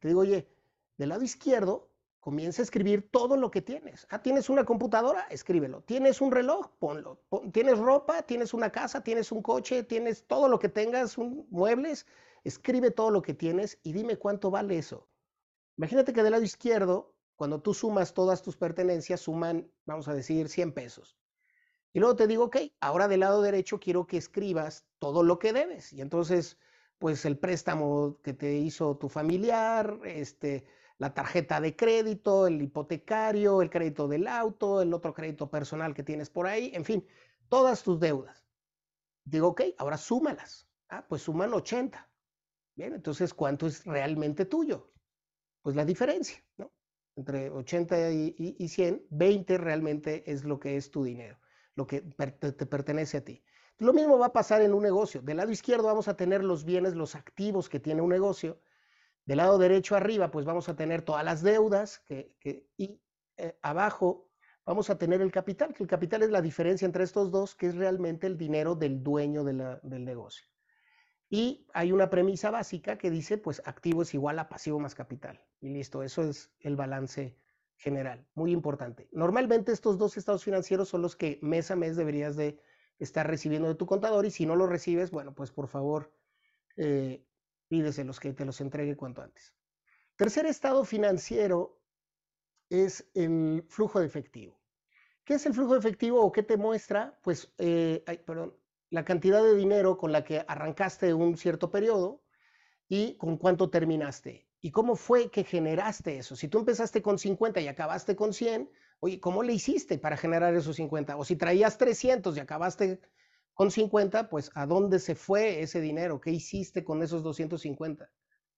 te 0.00 0.08
digo, 0.08 0.20
oye, 0.20 0.48
Del 0.96 1.08
lado 1.08 1.22
izquierdo, 1.24 1.90
comienza 2.24 2.62
a 2.62 2.64
escribir 2.64 3.10
todo 3.10 3.36
lo 3.36 3.50
que 3.50 3.60
tienes. 3.60 4.06
Ah, 4.08 4.22
tienes 4.22 4.48
una 4.48 4.64
computadora, 4.64 5.26
escríbelo. 5.28 5.82
Tienes 5.82 6.22
un 6.22 6.32
reloj, 6.32 6.70
ponlo. 6.78 7.20
Tienes 7.52 7.78
ropa, 7.78 8.22
tienes 8.22 8.54
una 8.54 8.72
casa, 8.72 9.02
tienes 9.02 9.30
un 9.30 9.42
coche, 9.42 9.82
tienes 9.82 10.26
todo 10.26 10.48
lo 10.48 10.58
que 10.58 10.70
tengas, 10.70 11.18
muebles, 11.18 12.06
escribe 12.42 12.90
todo 12.90 13.10
lo 13.10 13.20
que 13.20 13.34
tienes 13.34 13.78
y 13.82 13.92
dime 13.92 14.16
cuánto 14.16 14.50
vale 14.50 14.78
eso. 14.78 15.06
Imagínate 15.76 16.14
que 16.14 16.22
del 16.22 16.32
lado 16.32 16.44
izquierdo, 16.44 17.14
cuando 17.36 17.60
tú 17.60 17.74
sumas 17.74 18.14
todas 18.14 18.40
tus 18.40 18.56
pertenencias, 18.56 19.20
suman, 19.20 19.70
vamos 19.84 20.08
a 20.08 20.14
decir, 20.14 20.48
100 20.48 20.72
pesos. 20.72 21.18
Y 21.92 21.98
luego 21.98 22.16
te 22.16 22.26
digo, 22.26 22.44
ok, 22.44 22.56
ahora 22.80 23.06
del 23.06 23.20
lado 23.20 23.42
derecho 23.42 23.78
quiero 23.78 24.06
que 24.06 24.16
escribas 24.16 24.86
todo 24.98 25.22
lo 25.22 25.38
que 25.38 25.52
debes. 25.52 25.92
Y 25.92 26.00
entonces, 26.00 26.56
pues 26.96 27.26
el 27.26 27.36
préstamo 27.36 28.18
que 28.22 28.32
te 28.32 28.54
hizo 28.54 28.96
tu 28.96 29.10
familiar, 29.10 30.00
este, 30.06 30.64
la 30.98 31.12
tarjeta 31.14 31.60
de 31.60 31.74
crédito, 31.76 32.46
el 32.46 32.62
hipotecario, 32.62 33.62
el 33.62 33.70
crédito 33.70 34.08
del 34.08 34.26
auto, 34.26 34.82
el 34.82 34.92
otro 34.94 35.12
crédito 35.12 35.50
personal 35.50 35.94
que 35.94 36.02
tienes 36.02 36.30
por 36.30 36.46
ahí, 36.46 36.70
en 36.74 36.84
fin, 36.84 37.06
todas 37.48 37.82
tus 37.82 37.98
deudas. 38.00 38.46
Digo, 39.24 39.48
ok, 39.48 39.62
ahora 39.78 39.96
súmalas. 39.96 40.68
Ah, 40.88 41.04
pues 41.08 41.22
suman 41.22 41.52
80. 41.52 42.10
Bien, 42.76 42.92
entonces, 42.94 43.32
¿cuánto 43.34 43.66
es 43.66 43.84
realmente 43.84 44.44
tuyo? 44.44 44.92
Pues 45.62 45.76
la 45.76 45.84
diferencia, 45.84 46.44
¿no? 46.56 46.72
Entre 47.16 47.50
80 47.50 48.10
y, 48.12 48.56
y 48.58 48.68
100, 48.68 49.06
20 49.10 49.58
realmente 49.58 50.30
es 50.30 50.44
lo 50.44 50.58
que 50.58 50.76
es 50.76 50.90
tu 50.90 51.04
dinero 51.04 51.38
lo 51.74 51.86
que 51.86 52.00
te 52.00 52.66
pertenece 52.66 53.18
a 53.18 53.24
ti. 53.24 53.42
Lo 53.78 53.92
mismo 53.92 54.18
va 54.18 54.26
a 54.26 54.32
pasar 54.32 54.62
en 54.62 54.72
un 54.72 54.82
negocio. 54.82 55.20
Del 55.22 55.38
lado 55.38 55.50
izquierdo 55.50 55.84
vamos 55.84 56.08
a 56.08 56.16
tener 56.16 56.44
los 56.44 56.64
bienes, 56.64 56.94
los 56.94 57.14
activos 57.14 57.68
que 57.68 57.80
tiene 57.80 58.02
un 58.02 58.10
negocio. 58.10 58.60
Del 59.24 59.38
lado 59.38 59.58
derecho 59.58 59.96
arriba, 59.96 60.30
pues 60.30 60.44
vamos 60.44 60.68
a 60.68 60.76
tener 60.76 61.02
todas 61.02 61.24
las 61.24 61.42
deudas 61.42 62.04
y 62.76 63.00
eh, 63.36 63.58
abajo 63.62 64.30
vamos 64.66 64.90
a 64.90 64.98
tener 64.98 65.20
el 65.20 65.32
capital, 65.32 65.74
que 65.74 65.82
el 65.82 65.88
capital 65.88 66.22
es 66.22 66.30
la 66.30 66.42
diferencia 66.42 66.86
entre 66.86 67.04
estos 67.04 67.30
dos, 67.30 67.54
que 67.54 67.66
es 67.66 67.74
realmente 67.74 68.26
el 68.26 68.36
dinero 68.36 68.74
del 68.74 69.02
dueño 69.02 69.44
del 69.44 70.04
negocio. 70.04 70.46
Y 71.30 71.66
hay 71.72 71.90
una 71.90 72.10
premisa 72.10 72.50
básica 72.50 72.98
que 72.98 73.10
dice, 73.10 73.38
pues 73.38 73.62
activo 73.64 74.02
es 74.02 74.14
igual 74.14 74.38
a 74.38 74.48
pasivo 74.48 74.78
más 74.78 74.94
capital. 74.94 75.42
Y 75.60 75.70
listo, 75.70 76.02
eso 76.02 76.22
es 76.22 76.54
el 76.60 76.76
balance 76.76 77.36
general, 77.76 78.26
muy 78.34 78.52
importante. 78.52 79.08
Normalmente 79.10 79.72
estos 79.72 79.98
dos 79.98 80.16
estados 80.16 80.44
financieros 80.44 80.88
son 80.88 81.02
los 81.02 81.16
que 81.16 81.38
mes 81.42 81.70
a 81.70 81.76
mes 81.76 81.96
deberías 81.96 82.36
de 82.36 82.60
estar 82.98 83.26
recibiendo 83.26 83.68
de 83.68 83.74
tu 83.74 83.86
contador 83.86 84.24
y 84.26 84.30
si 84.30 84.46
no 84.46 84.54
lo 84.54 84.66
recibes, 84.66 85.10
bueno, 85.10 85.34
pues 85.34 85.50
por 85.50 85.66
favor 85.66 86.12
eh, 86.76 87.26
pídeselos 87.74 88.20
que 88.20 88.32
te 88.32 88.44
los 88.44 88.60
entregue 88.60 88.96
cuanto 88.96 89.20
antes. 89.20 89.52
Tercer 90.14 90.46
estado 90.46 90.84
financiero 90.84 91.80
es 92.70 93.10
el 93.14 93.64
flujo 93.68 93.98
de 93.98 94.06
efectivo. 94.06 94.60
¿Qué 95.24 95.34
es 95.34 95.46
el 95.46 95.54
flujo 95.54 95.72
de 95.72 95.80
efectivo 95.80 96.20
o 96.20 96.30
qué 96.30 96.44
te 96.44 96.56
muestra? 96.56 97.18
Pues, 97.24 97.52
eh, 97.58 98.04
perdón, 98.24 98.54
la 98.90 99.04
cantidad 99.04 99.42
de 99.42 99.56
dinero 99.56 99.98
con 99.98 100.12
la 100.12 100.22
que 100.22 100.44
arrancaste 100.46 101.12
un 101.14 101.36
cierto 101.36 101.72
periodo 101.72 102.22
y 102.86 103.16
con 103.16 103.38
cuánto 103.38 103.68
terminaste. 103.70 104.46
¿Y 104.60 104.70
cómo 104.70 104.94
fue 104.94 105.32
que 105.32 105.42
generaste 105.42 106.18
eso? 106.18 106.36
Si 106.36 106.46
tú 106.46 106.60
empezaste 106.60 107.02
con 107.02 107.18
50 107.18 107.60
y 107.60 107.66
acabaste 107.66 108.14
con 108.14 108.32
100, 108.32 108.70
oye, 109.00 109.18
¿cómo 109.18 109.42
le 109.42 109.52
hiciste 109.52 109.98
para 109.98 110.16
generar 110.16 110.54
esos 110.54 110.76
50? 110.76 111.16
O 111.16 111.24
si 111.24 111.34
traías 111.34 111.76
300 111.76 112.36
y 112.36 112.40
acabaste 112.40 113.00
con 113.54 113.70
50, 113.70 114.28
pues 114.28 114.50
¿a 114.54 114.66
dónde 114.66 114.98
se 114.98 115.14
fue 115.14 115.60
ese 115.62 115.80
dinero? 115.80 116.20
¿Qué 116.20 116.30
hiciste 116.30 116.84
con 116.84 117.02
esos 117.02 117.22
250? 117.22 118.10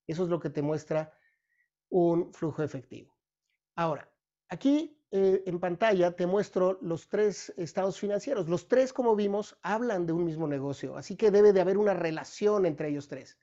Eso 0.06 0.22
es 0.24 0.28
lo 0.28 0.40
que 0.40 0.50
te 0.50 0.62
muestra 0.62 1.12
un 1.90 2.32
flujo 2.32 2.62
efectivo. 2.62 3.14
Ahora, 3.74 4.10
aquí 4.48 4.98
eh, 5.10 5.42
en 5.46 5.60
pantalla 5.60 6.16
te 6.16 6.26
muestro 6.26 6.78
los 6.80 7.08
tres 7.08 7.52
estados 7.56 7.98
financieros. 7.98 8.48
Los 8.48 8.68
tres, 8.68 8.92
como 8.92 9.14
vimos, 9.14 9.58
hablan 9.62 10.06
de 10.06 10.12
un 10.12 10.24
mismo 10.24 10.48
negocio, 10.48 10.96
así 10.96 11.16
que 11.16 11.30
debe 11.30 11.52
de 11.52 11.60
haber 11.60 11.78
una 11.78 11.94
relación 11.94 12.66
entre 12.66 12.88
ellos 12.88 13.06
tres. 13.06 13.38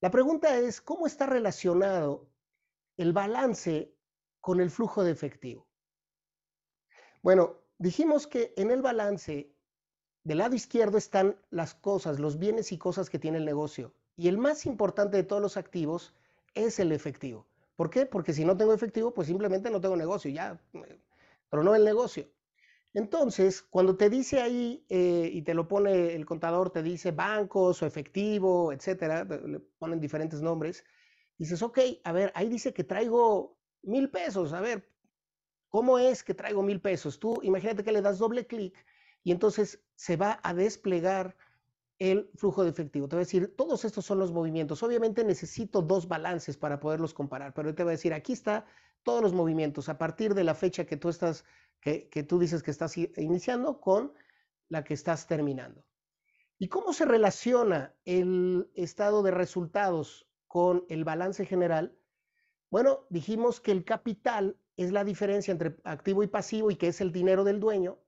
La 0.00 0.10
pregunta 0.10 0.58
es, 0.58 0.80
¿cómo 0.80 1.06
está 1.06 1.26
relacionado 1.26 2.28
el 2.96 3.12
balance 3.12 3.94
con 4.40 4.60
el 4.60 4.70
flujo 4.70 5.04
de 5.04 5.12
efectivo? 5.12 5.68
Bueno, 7.22 7.60
dijimos 7.78 8.26
que 8.26 8.52
en 8.56 8.72
el 8.72 8.82
balance 8.82 9.54
del 10.24 10.38
lado 10.38 10.54
izquierdo 10.54 10.98
están 10.98 11.36
las 11.50 11.74
cosas, 11.74 12.18
los 12.18 12.38
bienes 12.38 12.72
y 12.72 12.78
cosas 12.78 13.10
que 13.10 13.18
tiene 13.18 13.38
el 13.38 13.44
negocio. 13.44 13.92
Y 14.16 14.28
el 14.28 14.38
más 14.38 14.66
importante 14.66 15.16
de 15.16 15.24
todos 15.24 15.42
los 15.42 15.56
activos 15.56 16.14
es 16.54 16.78
el 16.78 16.92
efectivo. 16.92 17.46
¿Por 17.76 17.90
qué? 17.90 18.06
Porque 18.06 18.32
si 18.32 18.44
no 18.44 18.56
tengo 18.56 18.74
efectivo, 18.74 19.12
pues 19.12 19.26
simplemente 19.26 19.70
no 19.70 19.80
tengo 19.80 19.96
negocio, 19.96 20.30
ya, 20.30 20.60
pero 21.50 21.62
no 21.62 21.74
el 21.74 21.84
negocio. 21.84 22.28
Entonces, 22.94 23.62
cuando 23.62 23.96
te 23.96 24.10
dice 24.10 24.40
ahí 24.40 24.84
eh, 24.90 25.30
y 25.32 25.42
te 25.42 25.54
lo 25.54 25.66
pone 25.66 26.14
el 26.14 26.26
contador, 26.26 26.70
te 26.70 26.82
dice 26.82 27.10
bancos 27.10 27.82
o 27.82 27.86
efectivo, 27.86 28.72
etcétera, 28.72 29.24
le 29.24 29.60
ponen 29.78 29.98
diferentes 29.98 30.42
nombres, 30.42 30.84
dices, 31.38 31.62
ok, 31.62 31.78
a 32.04 32.12
ver, 32.12 32.32
ahí 32.34 32.48
dice 32.48 32.74
que 32.74 32.84
traigo 32.84 33.56
mil 33.82 34.10
pesos, 34.10 34.52
a 34.52 34.60
ver, 34.60 34.86
¿cómo 35.68 35.98
es 35.98 36.22
que 36.22 36.34
traigo 36.34 36.62
mil 36.62 36.80
pesos? 36.80 37.18
Tú 37.18 37.40
imagínate 37.42 37.82
que 37.82 37.92
le 37.92 38.02
das 38.02 38.18
doble 38.18 38.46
clic 38.46 38.74
y 39.24 39.32
entonces 39.32 39.82
se 39.94 40.16
va 40.16 40.40
a 40.42 40.54
desplegar 40.54 41.36
el 41.98 42.30
flujo 42.34 42.64
de 42.64 42.70
efectivo. 42.70 43.08
Te 43.08 43.16
va 43.16 43.20
a 43.20 43.24
decir, 43.24 43.54
todos 43.56 43.84
estos 43.84 44.04
son 44.04 44.18
los 44.18 44.32
movimientos. 44.32 44.82
Obviamente 44.82 45.24
necesito 45.24 45.82
dos 45.82 46.08
balances 46.08 46.56
para 46.56 46.80
poderlos 46.80 47.14
comparar, 47.14 47.54
pero 47.54 47.74
te 47.74 47.84
va 47.84 47.90
a 47.90 47.92
decir, 47.92 48.12
aquí 48.12 48.32
está 48.32 48.66
todos 49.02 49.22
los 49.22 49.32
movimientos 49.32 49.88
a 49.88 49.98
partir 49.98 50.34
de 50.34 50.44
la 50.44 50.54
fecha 50.54 50.84
que 50.84 50.96
tú 50.96 51.08
estás 51.08 51.44
que, 51.82 52.22
tú 52.22 52.38
dices 52.38 52.62
que 52.62 52.70
estás 52.70 52.96
iniciando 52.96 53.80
con 53.80 54.12
la 54.68 54.84
que 54.84 54.94
estás 54.94 55.26
terminando. 55.26 55.84
¿Y 56.58 56.68
cómo 56.68 56.92
se 56.92 57.04
relaciona 57.04 57.92
el 58.04 58.70
estado 58.74 59.22
de 59.24 59.32
resultados 59.32 60.28
con 60.46 60.84
el 60.88 61.02
balance 61.04 61.44
general? 61.44 61.98
Bueno, 62.70 63.00
dijimos 63.10 63.60
que 63.60 63.72
el 63.72 63.84
capital 63.84 64.56
es 64.76 64.92
la 64.92 65.02
diferencia 65.02 65.50
entre 65.50 65.76
activo 65.82 66.22
y 66.22 66.28
pasivo 66.28 66.70
y 66.70 66.76
que 66.76 66.86
es 66.86 67.00
el 67.00 67.10
dinero 67.10 67.42
del 67.42 67.58
dueño. 67.58 67.98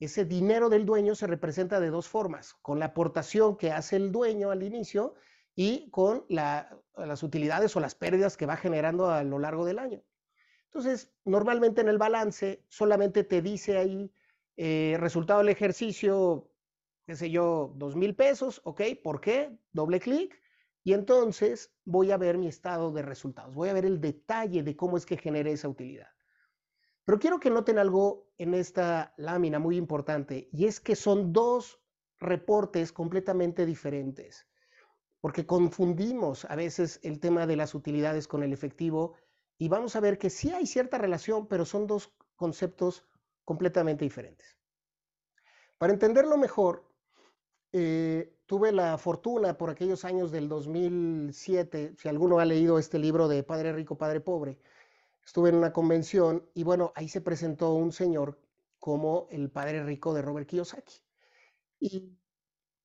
Ese 0.00 0.24
dinero 0.24 0.70
del 0.70 0.86
dueño 0.86 1.14
se 1.14 1.26
representa 1.26 1.78
de 1.78 1.90
dos 1.90 2.08
formas, 2.08 2.54
con 2.62 2.78
la 2.78 2.86
aportación 2.86 3.58
que 3.58 3.70
hace 3.70 3.96
el 3.96 4.10
dueño 4.10 4.50
al 4.50 4.62
inicio 4.62 5.14
y 5.54 5.90
con 5.90 6.24
las 6.28 7.22
utilidades 7.22 7.76
o 7.76 7.80
las 7.80 7.94
pérdidas 7.94 8.38
que 8.38 8.46
va 8.46 8.56
generando 8.56 9.10
a 9.10 9.22
lo 9.22 9.38
largo 9.38 9.66
del 9.66 9.78
año. 9.78 10.02
Entonces, 10.64 11.12
normalmente 11.26 11.82
en 11.82 11.88
el 11.88 11.98
balance 11.98 12.64
solamente 12.68 13.24
te 13.24 13.42
dice 13.42 13.76
ahí 13.76 14.10
eh, 14.56 14.96
resultado 14.98 15.40
del 15.40 15.50
ejercicio, 15.50 16.50
qué 17.04 17.14
sé 17.14 17.30
yo, 17.30 17.74
dos 17.76 17.94
mil 17.94 18.14
pesos, 18.14 18.62
ok, 18.64 18.80
¿por 19.02 19.20
qué? 19.20 19.58
Doble 19.72 20.00
clic 20.00 20.40
y 20.82 20.94
entonces 20.94 21.74
voy 21.84 22.10
a 22.10 22.16
ver 22.16 22.38
mi 22.38 22.46
estado 22.46 22.90
de 22.90 23.02
resultados, 23.02 23.54
voy 23.54 23.68
a 23.68 23.74
ver 23.74 23.84
el 23.84 24.00
detalle 24.00 24.62
de 24.62 24.76
cómo 24.76 24.96
es 24.96 25.04
que 25.04 25.18
generé 25.18 25.52
esa 25.52 25.68
utilidad. 25.68 26.08
Pero 27.04 27.18
quiero 27.18 27.38
que 27.38 27.50
noten 27.50 27.78
algo 27.78 28.29
en 28.40 28.54
esta 28.54 29.12
lámina 29.18 29.58
muy 29.58 29.76
importante 29.76 30.48
y 30.50 30.64
es 30.64 30.80
que 30.80 30.96
son 30.96 31.30
dos 31.30 31.78
reportes 32.18 32.90
completamente 32.90 33.66
diferentes, 33.66 34.46
porque 35.20 35.44
confundimos 35.44 36.46
a 36.46 36.56
veces 36.56 37.00
el 37.02 37.20
tema 37.20 37.46
de 37.46 37.56
las 37.56 37.74
utilidades 37.74 38.26
con 38.26 38.42
el 38.42 38.54
efectivo 38.54 39.14
y 39.58 39.68
vamos 39.68 39.94
a 39.94 40.00
ver 40.00 40.16
que 40.16 40.30
sí 40.30 40.50
hay 40.52 40.66
cierta 40.66 40.96
relación, 40.96 41.48
pero 41.48 41.66
son 41.66 41.86
dos 41.86 42.14
conceptos 42.34 43.06
completamente 43.44 44.06
diferentes. 44.06 44.56
Para 45.76 45.92
entenderlo 45.92 46.38
mejor, 46.38 46.90
eh, 47.72 48.38
tuve 48.46 48.72
la 48.72 48.96
fortuna 48.96 49.58
por 49.58 49.68
aquellos 49.68 50.06
años 50.06 50.32
del 50.32 50.48
2007, 50.48 51.92
si 51.94 52.08
alguno 52.08 52.38
ha 52.38 52.46
leído 52.46 52.78
este 52.78 52.98
libro 52.98 53.28
de 53.28 53.42
Padre 53.42 53.74
Rico, 53.74 53.98
Padre 53.98 54.20
Pobre, 54.20 54.58
estuve 55.30 55.50
en 55.50 55.54
una 55.54 55.72
convención 55.72 56.44
y 56.54 56.64
bueno, 56.64 56.92
ahí 56.96 57.08
se 57.08 57.20
presentó 57.20 57.72
un 57.74 57.92
señor 57.92 58.36
como 58.80 59.28
el 59.30 59.48
Padre 59.48 59.84
Rico 59.84 60.12
de 60.12 60.22
Robert 60.22 60.48
Kiyosaki. 60.48 61.04
Y 61.78 62.16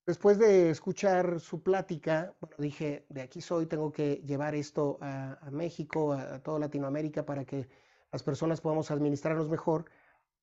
Después 0.06 0.38
de 0.38 0.70
escuchar 0.70 1.40
su 1.40 1.64
plática, 1.64 2.32
bueno, 2.40 2.54
dije, 2.60 3.06
de 3.08 3.22
aquí 3.22 3.40
soy, 3.40 3.66
tengo 3.66 3.90
que 3.90 4.22
llevar 4.24 4.54
esto 4.54 4.98
a, 5.00 5.50
México, 5.50 6.12
a, 6.12 6.40
toda 6.40 6.60
Latinoamérica, 6.60 7.26
para 7.26 7.44
que 7.44 7.68
las 8.12 8.22
personas 8.22 8.60
podamos 8.60 8.92
administrarnos 8.92 9.48
mejor. 9.48 9.86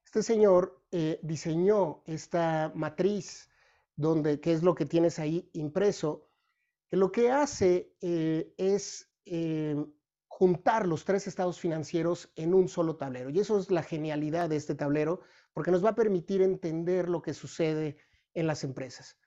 Este 0.03 0.21
señor 0.21 0.81
eh, 0.91 1.17
diseñó 1.23 2.03
esta 2.05 2.73
matriz, 2.75 3.49
donde, 3.95 4.41
que 4.41 4.51
es 4.51 4.63
lo 4.63 4.75
que 4.75 4.85
tienes 4.85 5.17
ahí 5.17 5.49
impreso, 5.53 6.27
que 6.89 6.97
lo 6.97 7.13
que 7.13 7.31
hace 7.31 7.95
eh, 8.01 8.53
es 8.57 9.09
eh, 9.23 9.77
juntar 10.35 10.87
los 10.87 11.05
tres 11.05 11.27
estados 11.27 11.59
financieros 11.59 12.31
en 12.35 12.55
un 12.55 12.67
solo 12.67 12.95
tablero. 12.95 13.29
Y 13.29 13.39
eso 13.39 13.59
es 13.59 13.69
la 13.69 13.83
genialidad 13.83 14.49
de 14.49 14.55
este 14.55 14.73
tablero, 14.73 15.21
porque 15.53 15.69
nos 15.69 15.85
va 15.85 15.89
a 15.89 15.95
permitir 15.95 16.41
entender 16.41 17.07
lo 17.07 17.21
que 17.21 17.35
sucede 17.35 17.97
en 18.33 18.47
las 18.47 18.63
empresas. 18.63 19.17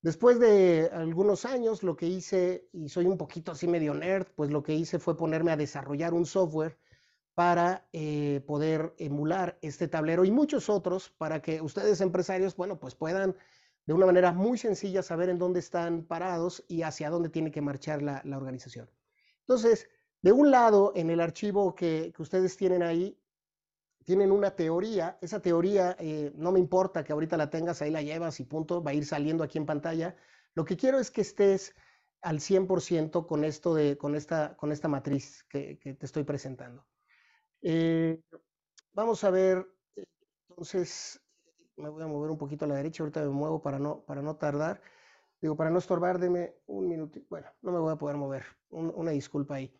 Después 0.00 0.40
de 0.40 0.88
algunos 0.92 1.44
años, 1.44 1.82
lo 1.82 1.96
que 1.96 2.06
hice, 2.06 2.66
y 2.72 2.88
soy 2.88 3.04
un 3.04 3.18
poquito 3.18 3.52
así 3.52 3.68
medio 3.68 3.92
nerd, 3.92 4.28
pues 4.34 4.50
lo 4.50 4.62
que 4.62 4.74
hice 4.74 4.98
fue 4.98 5.18
ponerme 5.18 5.52
a 5.52 5.56
desarrollar 5.56 6.14
un 6.14 6.24
software 6.24 6.78
para 7.34 7.86
eh, 7.92 8.42
poder 8.46 8.94
emular 8.96 9.58
este 9.60 9.86
tablero 9.86 10.24
y 10.24 10.30
muchos 10.30 10.70
otros 10.70 11.10
para 11.10 11.42
que 11.42 11.60
ustedes 11.60 12.00
empresarios, 12.00 12.56
bueno, 12.56 12.80
pues 12.80 12.94
puedan 12.94 13.36
de 13.84 13.92
una 13.92 14.06
manera 14.06 14.32
muy 14.32 14.56
sencilla 14.56 15.02
saber 15.02 15.28
en 15.28 15.38
dónde 15.38 15.60
están 15.60 16.04
parados 16.04 16.64
y 16.68 16.82
hacia 16.82 17.10
dónde 17.10 17.28
tiene 17.28 17.50
que 17.50 17.60
marchar 17.60 18.00
la, 18.00 18.22
organización. 18.36 18.88
Entonces, 19.40 19.88
de 20.22 20.32
un 20.32 20.50
lado, 20.50 20.92
en 20.94 21.10
el 21.10 21.20
archivo 21.20 21.74
que, 21.74 22.12
que 22.14 22.22
ustedes 22.22 22.56
tienen 22.56 22.82
ahí, 22.82 23.18
tienen 24.08 24.32
una 24.32 24.56
teoría, 24.56 25.18
esa 25.20 25.40
teoría 25.40 25.94
eh, 25.98 26.32
no 26.34 26.50
me 26.50 26.58
importa 26.58 27.04
que 27.04 27.12
ahorita 27.12 27.36
la 27.36 27.50
tengas, 27.50 27.82
ahí 27.82 27.90
la 27.90 28.00
llevas 28.00 28.40
y 28.40 28.44
punto, 28.44 28.82
va 28.82 28.92
a 28.92 28.94
ir 28.94 29.04
saliendo 29.04 29.44
aquí 29.44 29.58
en 29.58 29.66
pantalla. 29.66 30.16
Lo 30.54 30.64
que 30.64 30.78
quiero 30.78 30.98
es 30.98 31.10
que 31.10 31.20
estés 31.20 31.74
al 32.22 32.40
100% 32.40 33.26
con, 33.26 33.44
esto 33.44 33.74
de, 33.74 33.98
con, 33.98 34.14
esta, 34.14 34.56
con 34.56 34.72
esta 34.72 34.88
matriz 34.88 35.44
que, 35.50 35.76
te 35.76 36.06
estoy 36.06 36.24
presentando. 36.24 36.86
Eh, 37.60 38.18
vamos 38.94 39.22
a 39.24 39.30
ver, 39.30 39.68
entonces, 40.48 41.20
me 41.76 41.90
voy 41.90 42.02
a 42.02 42.06
mover 42.06 42.30
un 42.30 42.38
poquito 42.38 42.64
a 42.64 42.68
la 42.68 42.76
derecha, 42.76 43.02
ahorita 43.02 43.20
me 43.20 43.28
muevo 43.28 43.60
para 43.60 43.78
no, 43.78 44.06
para 44.06 44.22
no 44.22 44.36
tardar. 44.36 44.80
Digo, 45.40 45.54
para 45.54 45.68
no 45.68 45.78
estorbar, 45.80 46.18
deme 46.18 46.54
un 46.66 46.88
minuto. 46.88 47.20
Bueno, 47.28 47.48
no 47.60 47.72
me 47.72 47.78
voy 47.78 47.92
a 47.92 47.96
poder 47.96 48.16
mover, 48.16 48.44
una 48.70 49.10
disculpa 49.10 49.56
ahí. 49.56 49.78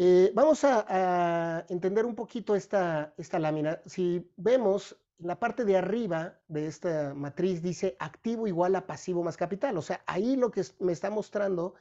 Eh, 0.00 0.30
vamos 0.32 0.62
a, 0.62 1.66
entender 1.68 2.06
un 2.06 2.14
poquito 2.14 2.54
esta, 2.54 3.12
esta 3.16 3.40
lámina. 3.40 3.82
Si 3.84 4.30
vemos, 4.36 4.96
la 5.18 5.40
parte 5.40 5.64
de 5.64 5.76
arriba 5.76 6.38
de 6.46 6.68
esta 6.68 7.14
matriz 7.14 7.62
dice 7.62 7.96
activo 7.98 8.46
igual 8.46 8.76
a 8.76 8.86
pasivo 8.86 9.24
más 9.24 9.36
capital. 9.36 9.76
O 9.76 9.82
sea, 9.82 10.00
ahí 10.06 10.36
lo 10.36 10.52
que 10.52 10.62
me 10.78 10.92
está 10.92 11.10
mostrando 11.10 11.74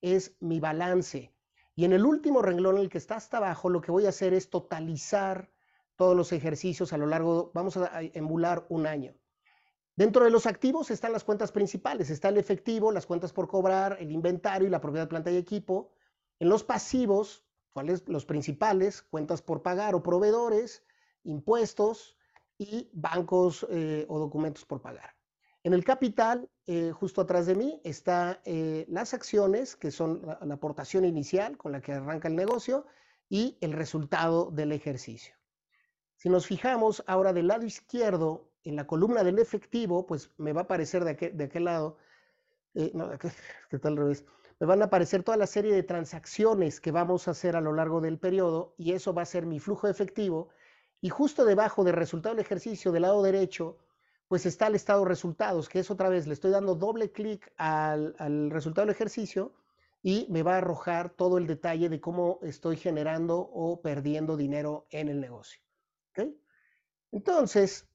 es 0.00 0.36
mi 0.38 0.60
balance. 0.60 1.34
Y 1.74 1.84
en 1.84 1.92
el 1.92 2.06
último 2.06 2.42
renglón, 2.42 2.78
el 2.78 2.88
que 2.88 2.98
está 2.98 3.16
hasta 3.16 3.38
abajo, 3.38 3.68
lo 3.68 3.80
que 3.80 3.90
voy 3.90 4.06
a 4.06 4.10
hacer 4.10 4.34
es 4.34 4.50
totalizar 4.50 5.50
todos 5.96 6.16
los 6.16 6.32
ejercicios 6.32 6.92
a 6.92 6.98
lo 6.98 7.06
largo, 7.06 7.50
vamos 7.54 7.76
a 7.76 8.02
emular 8.02 8.66
un 8.68 8.86
año. 8.86 9.14
Dentro 9.96 10.24
de 10.24 10.30
los 10.30 10.46
activos 10.46 10.92
están 10.92 11.12
las 11.12 11.24
cuentas 11.24 11.50
principales, 11.50 12.10
está 12.10 12.28
el 12.28 12.38
efectivo, 12.38 12.92
las 12.92 13.06
cuentas 13.06 13.32
por 13.32 13.48
cobrar, 13.48 13.96
el 14.00 14.12
inventario 14.12 14.68
y 14.68 14.70
la 14.70 14.80
propiedad 14.80 15.08
planta 15.08 15.32
y 15.32 15.36
equipo. 15.36 15.92
En 16.38 16.48
los 16.48 16.62
pasivos 16.62 17.43
¿Cuáles? 17.74 18.08
Los 18.08 18.24
principales, 18.24 19.02
cuentas 19.02 19.42
por 19.42 19.60
pagar 19.62 19.96
o 19.96 20.02
proveedores, 20.02 20.84
impuestos 21.24 22.16
y 22.56 22.88
bancos 22.92 23.66
eh, 23.68 24.06
o 24.08 24.20
documentos 24.20 24.64
por 24.64 24.80
pagar. 24.80 25.16
En 25.64 25.74
el 25.74 25.82
capital, 25.82 26.48
eh, 26.66 26.92
justo 26.92 27.20
atrás 27.20 27.46
de 27.46 27.56
mí, 27.56 27.80
están 27.82 28.38
eh, 28.44 28.86
las 28.88 29.12
acciones, 29.12 29.74
que 29.74 29.90
son 29.90 30.22
la, 30.24 30.54
aportación 30.54 31.04
inicial 31.04 31.56
con 31.56 31.72
la 31.72 31.80
que 31.80 31.94
arranca 31.94 32.28
el 32.28 32.36
negocio, 32.36 32.86
y 33.28 33.58
el 33.60 33.72
resultado 33.72 34.52
del 34.52 34.70
ejercicio. 34.70 35.34
Si 36.14 36.28
nos 36.28 36.46
fijamos 36.46 37.02
ahora 37.08 37.32
del 37.32 37.48
lado 37.48 37.66
izquierdo, 37.66 38.52
en 38.62 38.76
la 38.76 38.86
columna 38.86 39.24
del 39.24 39.40
efectivo, 39.40 40.06
pues 40.06 40.30
me 40.36 40.52
va 40.52 40.60
a 40.60 40.64
aparecer 40.64 41.02
de 41.02 41.10
aquel, 41.10 41.36
de 41.36 41.44
aquel 41.44 41.64
lado, 41.64 41.98
no, 42.92 43.10
que 43.18 43.28
tal 43.80 43.92
al 43.92 43.96
revés, 43.96 44.24
me 44.60 44.66
van 44.66 44.82
a 44.82 44.86
aparecer 44.86 45.22
toda 45.22 45.36
la 45.36 45.46
serie 45.46 45.74
de 45.74 45.82
transacciones 45.82 46.80
que 46.80 46.92
vamos 46.92 47.26
a 47.26 47.32
hacer 47.32 47.56
a 47.56 47.60
lo 47.60 47.72
largo 47.72 48.00
del 48.00 48.18
periodo 48.18 48.74
y 48.76 48.92
eso 48.92 49.12
va 49.12 49.22
a 49.22 49.26
ser 49.26 49.46
mi 49.46 49.58
flujo 49.58 49.88
efectivo. 49.88 50.48
Y 51.00 51.08
justo 51.08 51.44
debajo 51.44 51.84
del 51.84 51.94
resultado 51.94 52.34
del 52.34 52.44
ejercicio 52.44 52.92
del 52.92 53.02
lado 53.02 53.22
derecho, 53.22 53.78
pues 54.28 54.46
está 54.46 54.68
el 54.68 54.74
estado 54.74 55.02
de 55.02 55.08
resultados, 55.08 55.68
que 55.68 55.80
es 55.80 55.90
otra 55.90 56.08
vez, 56.08 56.26
le 56.26 56.34
estoy 56.34 56.50
dando 56.50 56.74
doble 56.74 57.10
clic 57.12 57.52
al, 57.56 58.14
resultado 58.50 58.86
del 58.86 58.94
ejercicio 58.94 59.52
y 60.02 60.26
me 60.30 60.42
va 60.42 60.54
a 60.54 60.58
arrojar 60.58 61.10
todo 61.10 61.38
el 61.38 61.46
detalle 61.46 61.88
de 61.88 62.00
cómo 62.00 62.38
estoy 62.42 62.76
generando 62.76 63.38
o 63.38 63.80
perdiendo 63.80 64.36
dinero 64.36 64.86
en 64.90 65.08
el 65.08 65.20
negocio. 65.20 65.60
Entonces, 67.10 67.86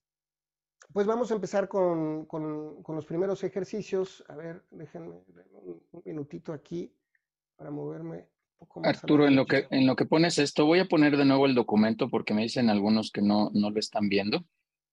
pues 0.93 1.05
vamos 1.05 1.31
a 1.31 1.35
empezar 1.35 1.67
con, 1.67 2.27
los 2.87 3.05
primeros 3.05 3.43
ejercicios. 3.43 4.23
A 4.27 4.35
ver, 4.35 4.63
déjenme 4.71 5.21
un, 5.53 5.81
minutito 6.05 6.53
aquí 6.53 6.91
para 7.55 7.71
moverme 7.71 8.27
un 8.59 8.67
poco 8.67 8.79
más. 8.81 9.03
Arturo, 9.03 9.27
en 9.27 9.35
lo, 9.35 9.45
que, 9.45 9.67
en 9.69 9.85
lo 9.85 9.95
que 9.95 10.05
pones 10.05 10.37
esto, 10.39 10.65
voy 10.65 10.79
a 10.79 10.85
poner 10.85 11.17
de 11.17 11.25
nuevo 11.25 11.45
el 11.45 11.55
documento 11.55 12.09
porque 12.09 12.33
me 12.33 12.41
dicen 12.41 12.69
algunos 12.69 13.11
que 13.11 13.21
no, 13.21 13.51
no 13.53 13.69
lo 13.69 13.79
están 13.79 14.09
viendo. 14.09 14.45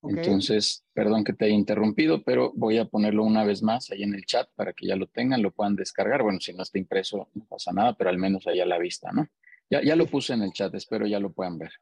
Entonces, 0.03 0.85
perdón 0.93 1.25
que 1.25 1.33
te 1.33 1.47
haya 1.47 1.55
interrumpido, 1.55 2.23
pero 2.23 2.53
voy 2.55 2.79
a 2.79 2.85
ponerlo 2.85 3.25
una 3.25 3.45
vez 3.45 3.63
más 3.63 3.91
ahí 3.91 4.03
en 4.03 4.15
el 4.15 4.25
chat 4.25 4.49
para 4.55 4.73
que 4.73 4.87
ya 4.87 4.95
lo 4.95 5.09
tengan, 5.09 5.43
lo 5.43 5.51
puedan 5.51 5.75
descargar. 5.75 6.23
Bueno, 6.23 6.39
si 6.41 6.53
no 6.53 6.63
está 6.63 6.79
impreso, 6.79 7.29
no 7.35 7.45
pasa 7.47 7.73
nada, 7.73 7.95
pero 7.95 8.11
al 8.11 8.19
menos 8.19 8.47
ahí 8.47 8.61
a 8.61 8.67
la 8.67 8.79
vista, 8.79 9.11
¿no? 9.13 9.27
Ya, 9.69 9.83
ya 9.83 9.97
lo 9.97 10.07
puse 10.07 10.35
en 10.35 10.43
el 10.43 10.53
chat, 10.53 10.73
espero 10.75 11.07
ya 11.07 11.19
lo 11.19 11.33
puedan 11.33 11.59
ver. 11.59 11.73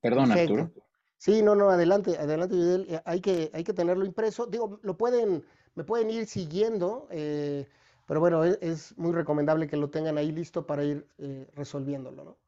Perdón, 0.00 0.32
Arturo. 0.32 0.72
Sí, 1.22 1.40
no, 1.40 1.54
no, 1.54 1.70
adelante, 1.70 2.18
adelante, 2.18 2.56
eh, 2.56 3.00
Hay 3.04 3.20
que, 3.20 3.48
hay 3.54 3.62
que 3.62 3.72
tenerlo 3.72 4.04
impreso. 4.04 4.46
Digo, 4.46 4.80
lo 4.82 4.96
pueden, 4.96 5.44
me 5.76 5.84
pueden 5.84 6.10
ir 6.10 6.26
siguiendo, 6.26 7.06
eh, 7.12 7.68
pero 8.08 8.18
bueno, 8.18 8.44
e, 8.44 8.58
es, 8.60 8.98
muy 8.98 9.12
recomendable 9.12 9.68
que 9.68 9.76
lo 9.76 9.88
tengan 9.88 10.18
ahí 10.18 10.32
listo 10.32 10.66
para 10.66 10.82
ir 10.82 11.06
eh, 11.18 11.46
resolviéndolo, 11.54 12.24
¿no? 12.24 12.38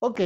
Ok, 0.00 0.18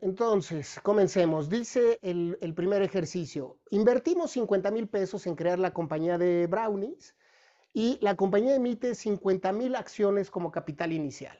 entonces, 0.00 0.80
comencemos. 0.82 1.50
Dice 1.50 1.98
el, 2.00 2.38
el, 2.40 2.54
primer 2.54 2.80
ejercicio, 2.80 3.58
invertimos 3.68 4.30
50 4.30 4.70
mil 4.70 4.88
pesos 4.88 5.26
en 5.26 5.34
crear 5.36 5.58
la 5.58 5.74
compañía 5.74 6.16
de 6.16 6.46
Brownies 6.46 7.14
y 7.74 7.98
la 8.00 8.16
compañía 8.16 8.54
emite 8.54 8.94
50 8.94 9.52
mil 9.52 9.76
acciones 9.76 10.30
como 10.30 10.50
capital 10.50 10.92
inicial. 10.92 11.38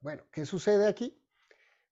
Bueno, 0.00 0.24
¿qué 0.32 0.44
sucede 0.44 0.88
aquí? 0.88 1.16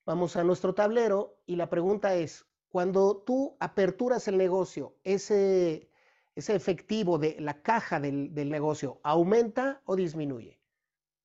Vamos 0.07 0.37
a 0.37 0.45
nuestro 0.45 0.73
tablero 0.73 1.37
y 1.47 1.57
la 1.57 1.69
pregunta 1.69 2.15
es, 2.15 2.47
cuando 2.69 3.25
tú 3.27 3.57
aperturas 3.59 4.29
el 4.29 4.39
negocio, 4.39 4.95
ese, 5.03 5.91
ese 6.37 6.55
efectivo 6.55 7.19
de 7.19 7.37
la 7.41 7.61
caja 7.61 7.99
del, 7.99 8.33
negocio, 8.49 9.01
¿aumenta 9.03 9.83
o 9.85 9.97
disminuye? 9.97 10.61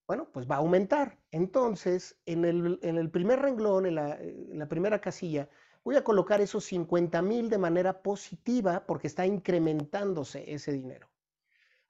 Bueno, 0.08 0.32
pues 0.34 0.50
va 0.50 0.56
a 0.56 0.60
aumentar. 0.60 1.20
Entonces, 1.30 2.20
en 2.26 2.44
el, 2.44 3.12
primer 3.12 3.40
renglón, 3.40 3.86
en 3.86 3.96
la, 3.96 4.16
en 4.16 4.58
la, 4.58 4.68
primera 4.68 5.00
casilla, 5.00 5.48
voy 5.84 5.96
a 5.96 6.04
colocar 6.04 6.42
esos 6.42 6.66
50 6.66 7.22
mil 7.22 7.52
de 7.52 7.60
manera 7.60 8.02
positiva 8.02 8.88
porque 8.88 9.06
está 9.06 9.28
incrementándose 9.28 10.52
ese 10.52 10.72
dinero. 10.72 11.08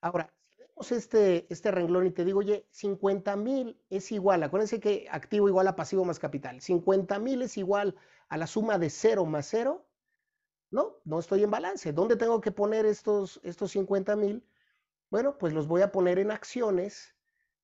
Ahora, 0.02 0.34
este, 0.92 1.46
este 1.54 1.70
renglón 1.70 2.08
y 2.08 2.12
te 2.12 2.26
digo, 2.26 2.40
oye, 2.40 2.66
50 2.72 3.36
mil 3.36 3.80
es 3.90 4.12
igual, 4.12 4.42
acuérdense 4.42 4.80
que 4.80 5.06
activo 5.12 5.48
igual 5.48 5.68
a 5.68 5.76
pasivo 5.76 6.06
más 6.06 6.18
capital, 6.18 6.62
50 6.62 7.20
mil 7.20 7.44
es 7.44 7.58
igual 7.58 7.96
a 8.30 8.38
la 8.38 8.48
suma 8.48 8.80
de 8.80 8.90
0 8.90 9.26
más 9.26 9.46
0, 9.48 9.86
no, 10.72 10.96
no 11.04 11.20
estoy 11.20 11.44
en 11.44 11.52
balance. 11.52 11.92
¿Dónde 11.92 12.16
tengo 12.16 12.40
que 12.40 12.52
poner 12.52 12.86
estos, 12.86 13.42
estos 13.44 13.72
50 13.72 14.16
mil? 14.16 14.44
Bueno, 15.10 15.38
pues 15.38 15.54
los 15.54 15.68
voy 15.68 15.82
a 15.82 15.92
poner 15.92 16.18
en 16.18 16.32
acciones, 16.32 17.14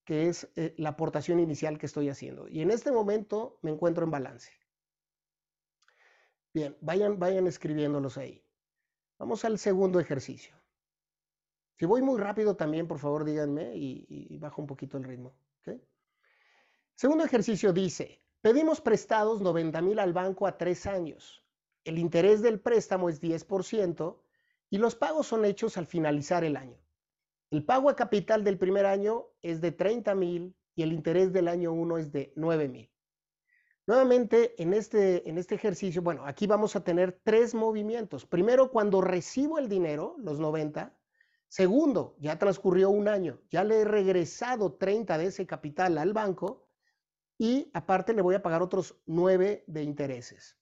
que 0.04 0.28
es 0.28 0.50
eh, 0.58 0.76
la 0.78 0.90
aportación 0.90 1.40
inicial 1.40 1.78
que 1.78 1.86
estoy 1.86 2.10
haciendo. 2.10 2.50
Y 2.50 2.62
en 2.62 2.70
este 2.70 2.92
momento 2.92 3.60
me 3.62 3.72
encuentro 3.72 4.04
en 4.04 4.12
balance. 4.12 4.52
Bien, 6.54 6.78
vayan, 6.82 7.18
vayan 7.18 7.48
escribiéndolos 7.48 8.18
ahí. 8.18 8.44
Vamos 9.18 9.46
al 9.46 9.58
segundo 9.58 10.02
ejercicio. 10.02 10.57
Si 11.78 11.86
voy 11.86 12.02
muy 12.02 12.20
rápido 12.20 12.56
también, 12.56 12.88
por 12.88 12.98
favor, 12.98 13.24
díganme 13.24 13.76
y, 13.76 14.38
bajo 14.40 14.62
un 14.62 14.68
poquito 14.68 14.98
el 14.98 15.04
ritmo. 15.04 15.34
Segundo 16.96 17.24
ejercicio 17.24 17.72
dice, 17.74 18.24
pedimos 18.42 18.82
prestados 18.82 19.42
90 19.42 19.82
mil 19.84 20.00
al 20.00 20.14
banco 20.14 20.48
a 20.48 20.58
tres 20.58 20.88
años. 20.88 21.44
El 21.84 22.00
interés 22.00 22.42
del 22.42 22.60
préstamo 22.60 23.10
es 23.10 23.22
10% 23.22 24.18
y 24.72 24.80
los 24.80 24.96
pagos 24.96 25.28
son 25.28 25.46
hechos 25.46 25.78
al 25.78 25.86
finalizar 25.86 26.44
el 26.44 26.58
año. 26.58 26.80
El 27.52 27.64
pago 27.64 27.90
a 27.92 27.96
capital 27.96 28.44
del 28.44 28.58
primer 28.58 28.88
año 28.88 29.28
es 29.44 29.62
de 29.62 29.72
30 29.72 30.16
mil 30.16 30.56
y 30.74 30.82
el 30.82 30.92
interés 30.92 31.32
del 31.32 31.48
año 31.48 31.72
1 31.72 31.98
es 32.00 32.12
de 32.12 32.34
9 32.36 32.68
mil. 32.68 32.92
Nuevamente, 33.86 34.62
en 34.62 34.74
este, 34.74 35.30
en 35.30 35.38
este 35.38 35.56
ejercicio, 35.56 36.02
bueno, 36.02 36.26
aquí 36.26 36.48
vamos 36.48 36.76
a 36.76 36.84
tener 36.84 37.22
tres 37.24 37.54
movimientos. 37.54 38.26
Primero, 38.26 38.72
cuando 38.72 39.00
recibo 39.00 39.60
el 39.60 39.70
dinero, 39.70 40.16
los 40.18 40.40
90, 40.40 40.97
Segundo, 41.50 42.16
ya 42.20 42.38
transcurrió 42.38 42.90
un 42.90 43.08
año, 43.08 43.40
ya 43.50 43.64
le 43.64 43.82
he 43.82 43.86
regresado 43.86 44.74
30 44.74 45.18
de 45.18 45.28
ese 45.28 45.48
capital 45.48 45.98
al 45.98 46.14
banco 46.14 46.68
y 47.38 47.72
aparte 47.74 48.14
le 48.14 48.22
voy 48.22 48.36
a 48.36 48.42
pagar 48.42 48.62
otros 48.62 49.00
9 49.06 49.64
de 49.68 49.84
intereses. 49.84 50.58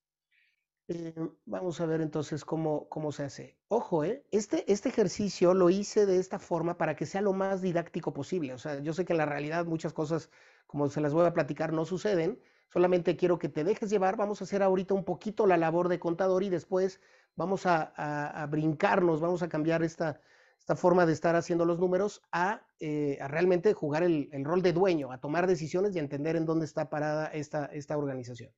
Eh, 0.87 1.15
vamos 1.45 1.81
a 1.81 1.87
ver 1.87 2.01
entonces 2.01 2.45
cómo, 2.45 2.87
cómo 2.89 3.11
se 3.11 3.23
hace. 3.23 3.57
Ojo, 3.69 4.03
¿eh? 4.03 4.23
este, 4.29 4.71
este 4.71 4.89
ejercicio 4.89 5.55
lo 5.55 5.71
hice 5.71 6.05
de 6.05 6.19
esta 6.19 6.37
forma 6.37 6.77
para 6.77 6.95
que 6.95 7.07
sea 7.07 7.21
lo 7.21 7.33
más 7.33 7.61
didáctico 7.61 8.13
posible. 8.13 8.53
O 8.53 8.59
sea, 8.59 8.79
yo 8.79 8.93
sé 8.93 9.05
que 9.05 9.13
en 9.13 9.17
la 9.17 9.25
realidad 9.25 9.65
muchas 9.65 9.93
cosas, 9.93 10.29
como 10.67 10.87
se 10.89 11.01
las 11.01 11.13
voy 11.13 11.25
a 11.25 11.33
platicar, 11.33 11.73
no 11.73 11.85
suceden. 11.85 12.39
Solamente 12.71 13.17
quiero 13.17 13.39
que 13.39 13.49
te 13.49 13.63
dejes 13.63 13.89
llevar. 13.89 14.15
Vamos 14.15 14.41
a 14.41 14.43
hacer 14.43 14.61
ahorita 14.61 14.93
un 14.93 15.05
poquito 15.05 15.47
la 15.47 15.57
labor 15.57 15.89
de 15.89 15.97
contador 15.97 16.43
y 16.43 16.49
después 16.49 17.01
vamos 17.35 17.65
a 17.65 18.47
brincarnos, 18.51 19.21
vamos 19.21 19.41
a 19.41 19.49
cambiar 19.49 19.83
esta, 19.83 20.21
esta 20.65 20.75
forma 20.75 21.05
de 21.05 21.13
estar 21.13 21.35
haciendo 21.35 21.63
los 21.63 21.77
números 21.77 22.23
a, 22.31 22.65
eh, 22.79 23.19
realmente 23.27 23.75
jugar 23.75 24.01
el, 24.01 24.31
rol 24.43 24.63
de 24.63 24.73
dueño, 24.73 25.11
a 25.11 25.19
tomar 25.19 25.45
decisiones 25.45 25.95
y 25.95 25.99
a 25.99 26.01
entender 26.01 26.35
en 26.35 26.47
dónde 26.47 26.65
está 26.65 26.89
parada 26.89 27.27
esta, 27.27 27.65
esta 27.67 27.95
organización. 27.95 28.51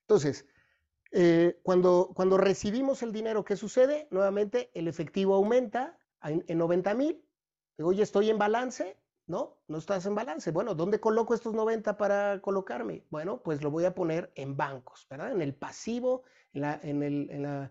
Entonces, 0.00 0.44
eh, 1.12 1.60
cuando, 1.62 2.10
cuando 2.16 2.36
recibimos 2.36 3.04
el 3.04 3.12
dinero, 3.12 3.44
¿qué 3.44 3.54
sucede? 3.54 4.08
Nuevamente, 4.10 4.72
el 4.74 4.88
efectivo 4.88 5.36
aumenta 5.36 5.96
en, 6.20 6.44
en 6.48 6.58
90 6.58 6.94
mil. 6.94 7.24
Oye, 7.78 8.02
estoy 8.02 8.28
en 8.30 8.38
balance. 8.38 8.98
No, 9.28 9.60
no 9.68 9.78
estás 9.78 10.04
en 10.06 10.16
balance. 10.16 10.50
Bueno, 10.50 10.74
¿dónde 10.74 10.98
coloco 10.98 11.32
estos 11.32 11.54
90 11.54 11.96
para 11.96 12.40
colocarme? 12.40 13.04
Bueno, 13.08 13.40
pues 13.44 13.62
lo 13.62 13.70
voy 13.70 13.84
a 13.84 13.94
poner 13.94 14.32
en 14.34 14.56
bancos, 14.56 15.06
¿verdad? 15.08 15.30
En 15.30 15.42
el 15.42 15.54
pasivo, 15.54 16.24
en 16.54 16.62
la, 16.62 16.74
el, 16.82 17.30
en 17.30 17.42
la 17.44 17.70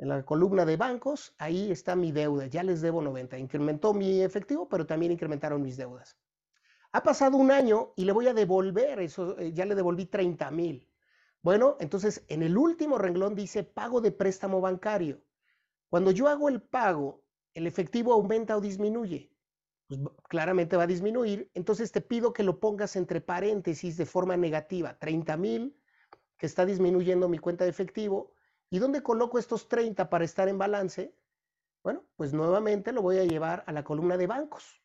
en 0.00 0.08
la 0.08 0.22
columna 0.22 0.64
de 0.64 0.78
bancos, 0.78 1.34
ahí 1.36 1.70
está 1.70 1.94
mi 1.94 2.10
deuda, 2.10 2.46
ya 2.46 2.62
les 2.62 2.80
debo 2.80 3.02
90. 3.02 3.38
Incrementó 3.38 3.92
mi 3.92 4.22
efectivo, 4.22 4.66
pero 4.66 4.86
también 4.86 5.12
incrementaron 5.12 5.60
mis 5.60 5.76
deudas. 5.76 6.16
Ha 6.92 7.02
pasado 7.02 7.36
un 7.36 7.50
año 7.50 7.92
y 7.96 8.06
le 8.06 8.12
voy 8.12 8.26
a 8.26 8.32
devolver 8.32 8.98
eso, 9.00 9.38
eh, 9.38 9.52
ya 9.52 9.66
le 9.66 9.74
devolví 9.74 10.06
30 10.06 10.50
mil. 10.52 10.88
Bueno, 11.42 11.76
entonces 11.80 12.24
en 12.28 12.42
el 12.42 12.56
último 12.56 12.96
renglón 12.96 13.34
dice 13.34 13.62
pago 13.62 14.00
de 14.00 14.10
préstamo 14.10 14.62
bancario. 14.62 15.20
Cuando 15.90 16.12
yo 16.12 16.28
hago 16.28 16.48
el 16.48 16.62
pago, 16.62 17.22
¿el 17.52 17.66
efectivo 17.66 18.14
aumenta 18.14 18.56
o 18.56 18.62
disminuye? 18.62 19.30
Pues 19.86 20.00
claramente 20.30 20.78
va 20.78 20.84
a 20.84 20.86
disminuir. 20.86 21.50
Entonces 21.52 21.92
te 21.92 22.00
pido 22.00 22.32
que 22.32 22.42
lo 22.42 22.58
pongas 22.58 22.96
entre 22.96 23.20
paréntesis 23.20 23.98
de 23.98 24.06
forma 24.06 24.38
negativa. 24.38 24.98
30 24.98 25.36
mil, 25.36 25.76
que 26.38 26.46
está 26.46 26.64
disminuyendo 26.64 27.28
mi 27.28 27.38
cuenta 27.38 27.64
de 27.64 27.70
efectivo, 27.70 28.32
¿Y 28.70 28.78
dónde 28.78 29.02
coloco 29.02 29.38
estos 29.38 29.68
30 29.68 30.08
para 30.08 30.24
estar 30.24 30.48
en 30.48 30.56
balance? 30.56 31.12
Bueno, 31.82 32.04
pues 32.16 32.32
nuevamente 32.32 32.92
lo 32.92 33.02
voy 33.02 33.18
a 33.18 33.24
llevar 33.24 33.64
a 33.66 33.72
la 33.72 33.82
columna 33.82 34.16
de 34.16 34.28
bancos. 34.28 34.80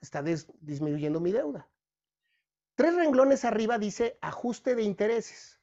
Está 0.00 0.22
disminuyendo 0.22 1.20
mi 1.20 1.32
deuda. 1.32 1.68
Tres 2.74 2.94
renglones 2.94 3.44
arriba 3.44 3.78
dice 3.78 4.18
ajuste 4.20 4.74
de 4.74 4.82
intereses. 4.82 5.60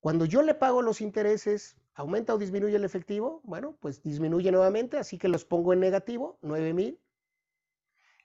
Cuando 0.00 0.24
yo 0.24 0.42
le 0.42 0.54
pago 0.54 0.82
los 0.82 1.00
intereses, 1.00 1.76
¿aumenta 1.94 2.34
o 2.34 2.38
disminuye 2.38 2.74
el 2.74 2.84
efectivo? 2.84 3.40
Bueno, 3.44 3.76
pues 3.80 4.02
disminuye 4.02 4.50
nuevamente, 4.50 4.98
así 4.98 5.18
que 5.18 5.28
los 5.28 5.44
pongo 5.44 5.72
en 5.72 5.80
negativo, 5.80 6.38
9 6.42 6.72
mil. 6.72 7.00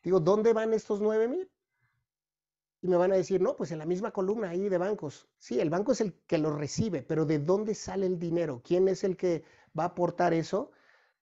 Digo, 0.01 0.19
¿dónde 0.19 0.53
van 0.53 0.73
estos 0.73 0.99
9 0.99 1.27
mil? 1.27 1.51
Y 2.81 2.87
me 2.87 2.97
van 2.97 3.11
a 3.11 3.15
decir, 3.15 3.41
no, 3.41 3.55
pues 3.55 3.71
en 3.71 3.79
la 3.79 3.85
misma 3.85 4.11
columna 4.11 4.49
ahí 4.49 4.69
de 4.69 4.77
bancos. 4.77 5.27
Sí, 5.39 5.59
el 5.59 5.69
banco 5.69 5.91
es 5.91 6.01
el 6.01 6.13
que 6.27 6.37
lo 6.37 6.55
recibe, 6.55 7.01
pero 7.01 7.25
¿de 7.25 7.39
dónde 7.39 7.73
sale 7.73 8.05
el 8.05 8.19
dinero? 8.19 8.61
¿Quién 8.63 8.87
es 8.87 9.03
el 9.03 9.17
que 9.17 9.43
va 9.77 9.83
a 9.83 9.87
aportar 9.87 10.33
eso? 10.33 10.71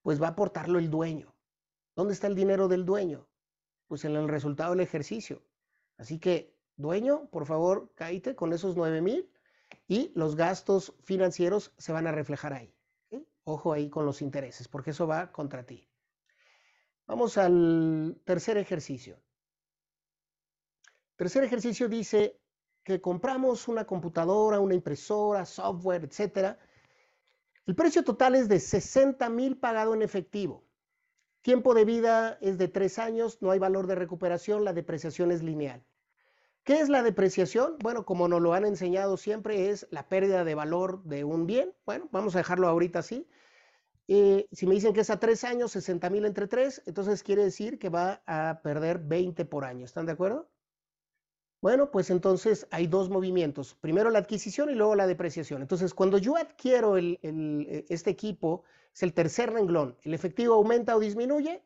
Pues 0.02 0.22
va 0.22 0.28
a 0.28 0.32
aportarlo 0.32 0.80
el 0.80 0.89
dueño. 0.89 1.34
¿Dónde 1.96 2.13
está 2.13 2.28
el 2.28 2.36
dinero 2.36 2.68
del 2.68 2.86
dueño? 2.86 3.28
Pues 3.88 4.04
en 4.04 4.15
el 4.15 4.28
resultado 4.28 4.72
del 4.72 4.82
ejercicio. 4.82 5.41
Así 5.98 6.20
que, 6.20 6.58
dueño, 6.76 7.30
por 7.30 7.46
favor, 7.46 7.91
cállate 7.96 8.36
con 8.36 8.52
esos 8.52 8.76
9 8.76 9.02
mil 9.02 9.32
y 9.88 10.12
los 10.15 10.36
gastos 10.36 10.94
financieros 11.04 11.74
se 11.78 11.94
van 11.94 12.08
a 12.08 12.12
reflejar 12.12 12.54
ahí. 12.54 12.76
Ojo 13.46 13.74
ahí 13.74 13.89
con 13.89 14.06
los 14.06 14.22
intereses, 14.22 14.68
porque 14.68 14.89
eso 14.89 15.08
va 15.08 15.32
contra 15.32 15.63
ti. 15.63 15.88
Vamos 17.08 17.38
al 17.38 18.20
tercer 18.26 18.58
ejercicio. 18.58 19.20
Tercer 21.15 21.43
ejercicio 21.43 21.88
dice 21.88 22.39
que 22.84 23.01
compramos 23.01 23.67
una 23.67 23.86
computadora, 23.86 24.60
una 24.60 24.75
impresora, 24.75 25.45
software, 25.45 26.04
etc. 26.04 26.58
El 27.65 27.75
precio 27.75 28.04
total 28.04 28.36
es 28.36 28.47
de 28.47 28.60
60 28.60 29.30
mil 29.30 29.58
pagado 29.58 29.93
en 29.93 30.01
efectivo. 30.01 30.63
Tiempo 31.41 31.73
de 31.73 31.86
vida 31.86 32.38
es 32.41 32.58
de 32.58 32.67
tres 32.67 32.99
años, 32.99 33.41
no 33.41 33.51
hay 33.51 33.60
valor 33.60 33.88
de 33.88 33.95
recuperación, 33.95 34.65
la 34.65 34.73
depreciación 34.73 35.32
es 35.32 35.41
lineal. 35.41 35.86
¿Qué 36.63 36.80
es 36.80 36.89
la 36.89 37.04
depreciación? 37.04 37.78
Bueno, 37.84 38.06
como 38.06 38.28
nos 38.28 38.41
lo 38.41 38.54
han 38.54 38.65
enseñado 38.65 39.17
siempre, 39.17 39.69
es 39.69 39.88
la 39.91 40.10
pérdida 40.10 40.43
de 40.43 40.56
valor 40.56 41.04
de 41.04 41.23
un 41.23 41.45
bien. 41.45 41.73
Bueno, 41.86 42.10
vamos 42.12 42.36
a 42.36 42.39
dejarlo 42.39 42.67
ahorita 42.67 42.99
así. 42.99 43.28
Eh, 44.08 44.47
si 44.51 44.65
me 44.65 44.73
dicen 44.73 44.93
que 44.93 45.01
es 45.01 45.10
a 45.12 45.19
tres 45.19 45.43
años, 45.43 45.71
60 45.71 46.10
mil 46.10 46.25
entre 46.25 46.47
tres, 46.47 46.82
entonces 46.88 47.23
quiere 47.23 47.43
decir 47.43 47.78
que 47.78 47.89
va 47.89 48.23
a 48.25 48.62
perder 48.63 48.99
20 48.99 49.45
por 49.45 49.63
año. 49.65 49.86
¿Están 49.86 50.08
de 50.08 50.13
acuerdo? 50.13 50.49
Bueno, 51.65 51.89
pues 51.89 52.12
entonces 52.12 52.67
hay 52.69 52.86
dos 52.86 53.10
movimientos. 53.10 53.73
Primero 53.82 54.12
la 54.12 54.19
adquisición 54.19 54.69
y 54.69 54.75
luego 54.75 54.93
la 54.93 55.08
depreciación. 55.08 55.63
Entonces, 55.63 55.95
cuando 55.95 56.19
yo 56.19 56.38
adquiero 56.38 56.95
eh, 56.95 57.17
este 57.89 58.12
equipo, 58.12 58.62
es 58.93 59.01
el 59.01 59.15
tercer 59.15 59.51
renglón. 59.51 59.97
¿El 60.04 60.13
efectivo 60.13 60.54
aumenta 60.54 60.95
o 60.95 60.99
disminuye? 60.99 61.63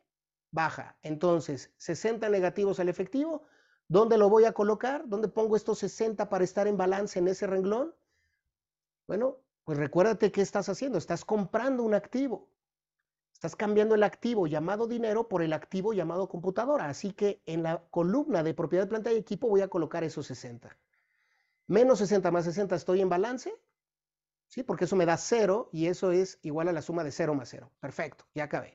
Baja. 0.52 0.96
Entonces, 1.02 1.74
60 1.76 2.30
negativos 2.30 2.80
al 2.80 2.88
efectivo. 2.88 3.42
¿Dónde 3.88 4.16
lo 4.16 4.30
voy 4.30 4.46
a 4.46 4.52
colocar? 4.52 5.06
¿Dónde 5.06 5.28
pongo 5.28 5.54
estos 5.54 5.80
60 5.80 6.30
para 6.30 6.44
estar 6.44 6.66
en 6.66 6.78
balance 6.78 7.18
en 7.18 7.28
ese 7.28 7.46
renglón? 7.46 7.94
Bueno, 9.06 9.36
pues 9.64 9.76
recuérdate 9.76 10.32
qué 10.32 10.40
estás 10.40 10.70
haciendo. 10.70 10.96
Estás 10.96 11.26
comprando 11.26 11.82
un 11.82 11.92
activo. 11.92 12.48
Estás 13.40 13.56
cambiando 13.56 13.94
el 13.94 14.02
activo 14.02 14.46
llamado 14.46 14.86
dinero 14.86 15.26
por 15.26 15.40
el 15.40 15.54
activo 15.54 15.94
llamado 15.94 16.28
computadora. 16.28 16.90
Así 16.90 17.14
que 17.14 17.40
en 17.46 17.62
la 17.62 17.82
columna 17.90 18.42
de 18.42 18.52
propiedad, 18.52 18.86
planta 18.86 19.10
y 19.10 19.16
equipo 19.16 19.48
voy 19.48 19.62
a 19.62 19.68
colocar 19.68 20.04
esos 20.04 20.26
60. 20.26 20.76
Menos 21.66 22.00
60 22.00 22.30
más 22.32 22.44
60 22.44 22.76
estoy 22.76 23.00
en 23.00 23.08
balance. 23.08 23.50
¿Sí? 24.46 24.62
Porque 24.62 24.84
eso 24.84 24.94
me 24.94 25.06
da 25.06 25.16
0 25.16 25.70
y 25.72 25.86
eso 25.86 26.12
es 26.12 26.38
igual 26.42 26.68
a 26.68 26.72
la 26.72 26.82
suma 26.82 27.02
de 27.02 27.12
0 27.12 27.34
más 27.34 27.48
0. 27.48 27.72
Perfecto, 27.80 28.26
ya 28.34 28.44
acabé. 28.44 28.74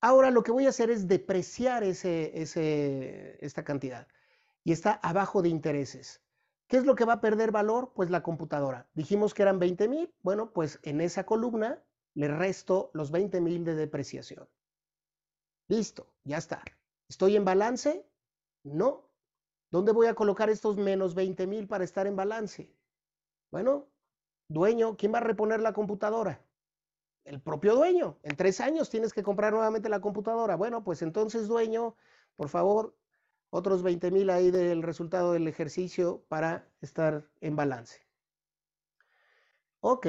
Ahora 0.00 0.30
lo 0.30 0.42
que 0.42 0.52
voy 0.52 0.64
a 0.64 0.70
hacer 0.70 0.88
es 0.88 1.06
depreciar 1.06 1.84
ese, 1.84 3.36
esta 3.44 3.64
cantidad. 3.64 4.08
Y 4.64 4.72
está 4.72 4.92
abajo 4.92 5.42
de 5.42 5.50
intereses. 5.50 6.22
¿Qué 6.68 6.78
es 6.78 6.86
lo 6.86 6.94
que 6.94 7.04
va 7.04 7.12
a 7.12 7.20
perder 7.20 7.50
valor? 7.50 7.92
Pues 7.94 8.08
la 8.08 8.22
computadora. 8.22 8.88
Dijimos 8.94 9.34
que 9.34 9.42
eran 9.42 9.58
20 9.58 9.88
mil. 9.88 10.14
Bueno, 10.22 10.54
pues 10.54 10.80
en 10.84 11.02
esa 11.02 11.26
columna 11.26 11.82
le 12.14 12.28
resto 12.28 12.90
los 12.94 13.10
20 13.10 13.40
mil 13.40 13.64
de 13.64 13.74
depreciación. 13.74 14.48
Listo, 15.68 16.12
ya 16.24 16.38
está. 16.38 16.62
¿Estoy 17.08 17.36
en 17.36 17.44
balance? 17.44 18.06
No. 18.64 19.08
¿Dónde 19.70 19.92
voy 19.92 20.06
a 20.06 20.14
colocar 20.14 20.50
estos 20.50 20.76
menos 20.76 21.14
20 21.14 21.46
mil 21.46 21.66
para 21.66 21.84
estar 21.84 22.06
en 22.06 22.16
balance? 22.16 22.74
Bueno, 23.50 23.88
dueño, 24.48 24.96
¿quién 24.96 25.14
va 25.14 25.18
a 25.18 25.22
reponer 25.22 25.60
la 25.60 25.72
computadora? 25.72 26.44
El 27.24 27.40
propio 27.40 27.74
dueño. 27.74 28.18
En 28.22 28.36
tres 28.36 28.60
años 28.60 28.90
tienes 28.90 29.12
que 29.12 29.22
comprar 29.22 29.52
nuevamente 29.52 29.88
la 29.88 30.00
computadora. 30.00 30.56
Bueno, 30.56 30.84
pues 30.84 31.02
entonces, 31.02 31.48
dueño, 31.48 31.96
por 32.36 32.48
favor, 32.48 32.96
otros 33.50 33.82
20 33.82 34.10
mil 34.10 34.30
ahí 34.30 34.50
del 34.50 34.82
resultado 34.82 35.32
del 35.32 35.46
ejercicio 35.46 36.24
para 36.28 36.68
estar 36.80 37.30
en 37.40 37.56
balance. 37.56 38.06
Ok, 39.80 40.06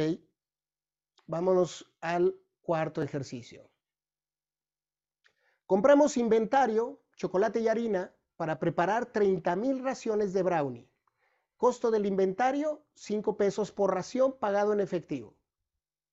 Vámonos 1.26 1.92
al 2.02 2.36
cuarto 2.62 3.02
ejercicio. 3.02 3.70
Compramos 5.66 6.18
inventario, 6.18 7.02
chocolate 7.16 7.62
y 7.62 7.68
harina 7.68 8.14
para 8.36 8.60
preparar 8.60 9.06
30 9.06 9.56
mil 9.56 9.84
raciones 9.84 10.34
de 10.34 10.44
brownie. 10.44 10.90
Costo 11.58 11.92
del 11.92 12.06
inventario, 12.06 12.86
5 12.96 13.38
pesos 13.38 13.72
por 13.72 13.94
ración 13.94 14.38
pagado 14.38 14.74
en 14.74 14.82
efectivo. 14.82 15.38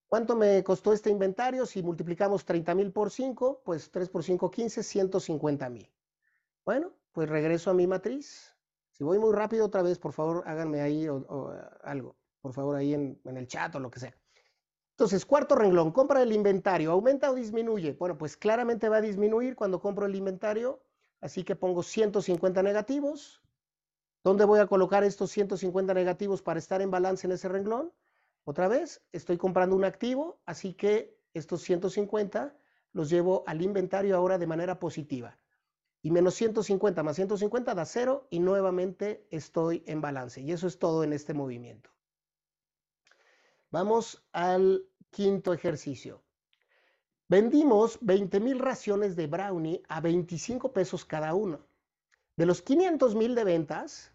¿Cuánto 0.06 0.36
me 0.36 0.62
costó 0.62 0.92
este 0.92 1.10
inventario? 1.10 1.66
Si 1.66 1.82
multiplicamos 1.82 2.44
30 2.44 2.74
mil 2.74 2.92
por 2.92 3.10
5, 3.10 3.62
pues 3.64 3.90
3 3.90 4.08
por 4.08 4.22
5, 4.22 4.50
15, 4.50 4.82
150 4.82 5.70
mil. 5.70 5.92
Bueno, 6.64 6.92
pues 7.12 7.28
regreso 7.28 7.70
a 7.70 7.74
mi 7.74 7.86
matriz. 7.86 8.54
Si 8.90 9.02
voy 9.02 9.18
muy 9.18 9.32
rápido 9.32 9.66
otra 9.66 9.82
vez, 9.82 9.98
por 9.98 10.12
favor, 10.12 10.44
háganme 10.46 10.80
ahí 10.80 11.06
algo. 11.82 12.16
Por 12.40 12.52
favor, 12.52 12.76
ahí 12.76 12.94
en 12.94 13.20
el 13.24 13.46
chat 13.46 13.74
o 13.74 13.80
lo 13.80 13.90
que 13.90 14.00
sea. 14.00 14.19
Entonces, 15.00 15.24
cuarto 15.24 15.54
renglón, 15.54 15.92
compra 15.92 16.20
el 16.20 16.30
inventario, 16.30 16.92
¿aumenta 16.92 17.30
o 17.30 17.34
disminuye? 17.34 17.94
Bueno, 17.94 18.18
pues 18.18 18.36
claramente 18.36 18.90
va 18.90 18.98
a 18.98 19.00
disminuir 19.00 19.56
cuando 19.56 19.80
compro 19.80 20.04
el 20.04 20.14
inventario, 20.14 20.82
así 21.22 21.42
que 21.42 21.56
pongo 21.56 21.82
150 21.82 22.62
negativos. 22.62 23.40
¿Dónde 24.22 24.44
voy 24.44 24.60
a 24.60 24.66
colocar 24.66 25.02
estos 25.02 25.30
150 25.30 25.94
negativos 25.94 26.42
para 26.42 26.58
estar 26.58 26.82
en 26.82 26.90
balance 26.90 27.26
en 27.26 27.32
ese 27.32 27.48
renglón? 27.48 27.94
Otra 28.44 28.68
vez, 28.68 29.00
estoy 29.10 29.38
comprando 29.38 29.74
un 29.74 29.84
activo, 29.84 30.38
así 30.44 30.74
que 30.74 31.18
estos 31.32 31.62
150 31.62 32.54
los 32.92 33.08
llevo 33.08 33.42
al 33.46 33.62
inventario 33.62 34.14
ahora 34.14 34.36
de 34.36 34.48
manera 34.48 34.78
positiva. 34.78 35.38
Y 36.02 36.10
menos 36.10 36.34
150 36.34 37.02
más 37.02 37.16
150 37.16 37.74
da 37.74 37.86
0 37.86 38.26
y 38.28 38.40
nuevamente 38.40 39.26
estoy 39.30 39.82
en 39.86 40.02
balance. 40.02 40.42
Y 40.42 40.52
eso 40.52 40.66
es 40.66 40.78
todo 40.78 41.04
en 41.04 41.14
este 41.14 41.32
movimiento. 41.32 41.88
Vamos 43.72 44.20
al 44.32 44.84
quinto 45.10 45.52
ejercicio. 45.52 46.24
Vendimos 47.28 47.98
20 48.00 48.40
mil 48.40 48.58
raciones 48.58 49.14
de 49.14 49.28
brownie 49.28 49.84
a 49.88 50.00
25 50.00 50.72
pesos 50.72 51.04
cada 51.04 51.34
uno. 51.34 51.60
De 52.34 52.46
los 52.46 52.62
500 52.62 53.14
mil 53.14 53.36
de 53.36 53.44
ventas, 53.44 54.12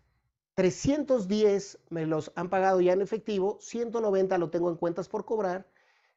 310 0.56 1.80
me 1.90 2.06
los 2.06 2.34
han 2.36 2.50
pagado 2.50 2.82
ya 2.82 2.92
en 2.92 3.02
efectivo, 3.02 3.58
190 3.62 4.38
lo 4.38 4.50
tengo 4.50 4.70
en 4.70 4.76
cuentas 4.76 5.08
por 5.08 5.24
cobrar 5.24 5.66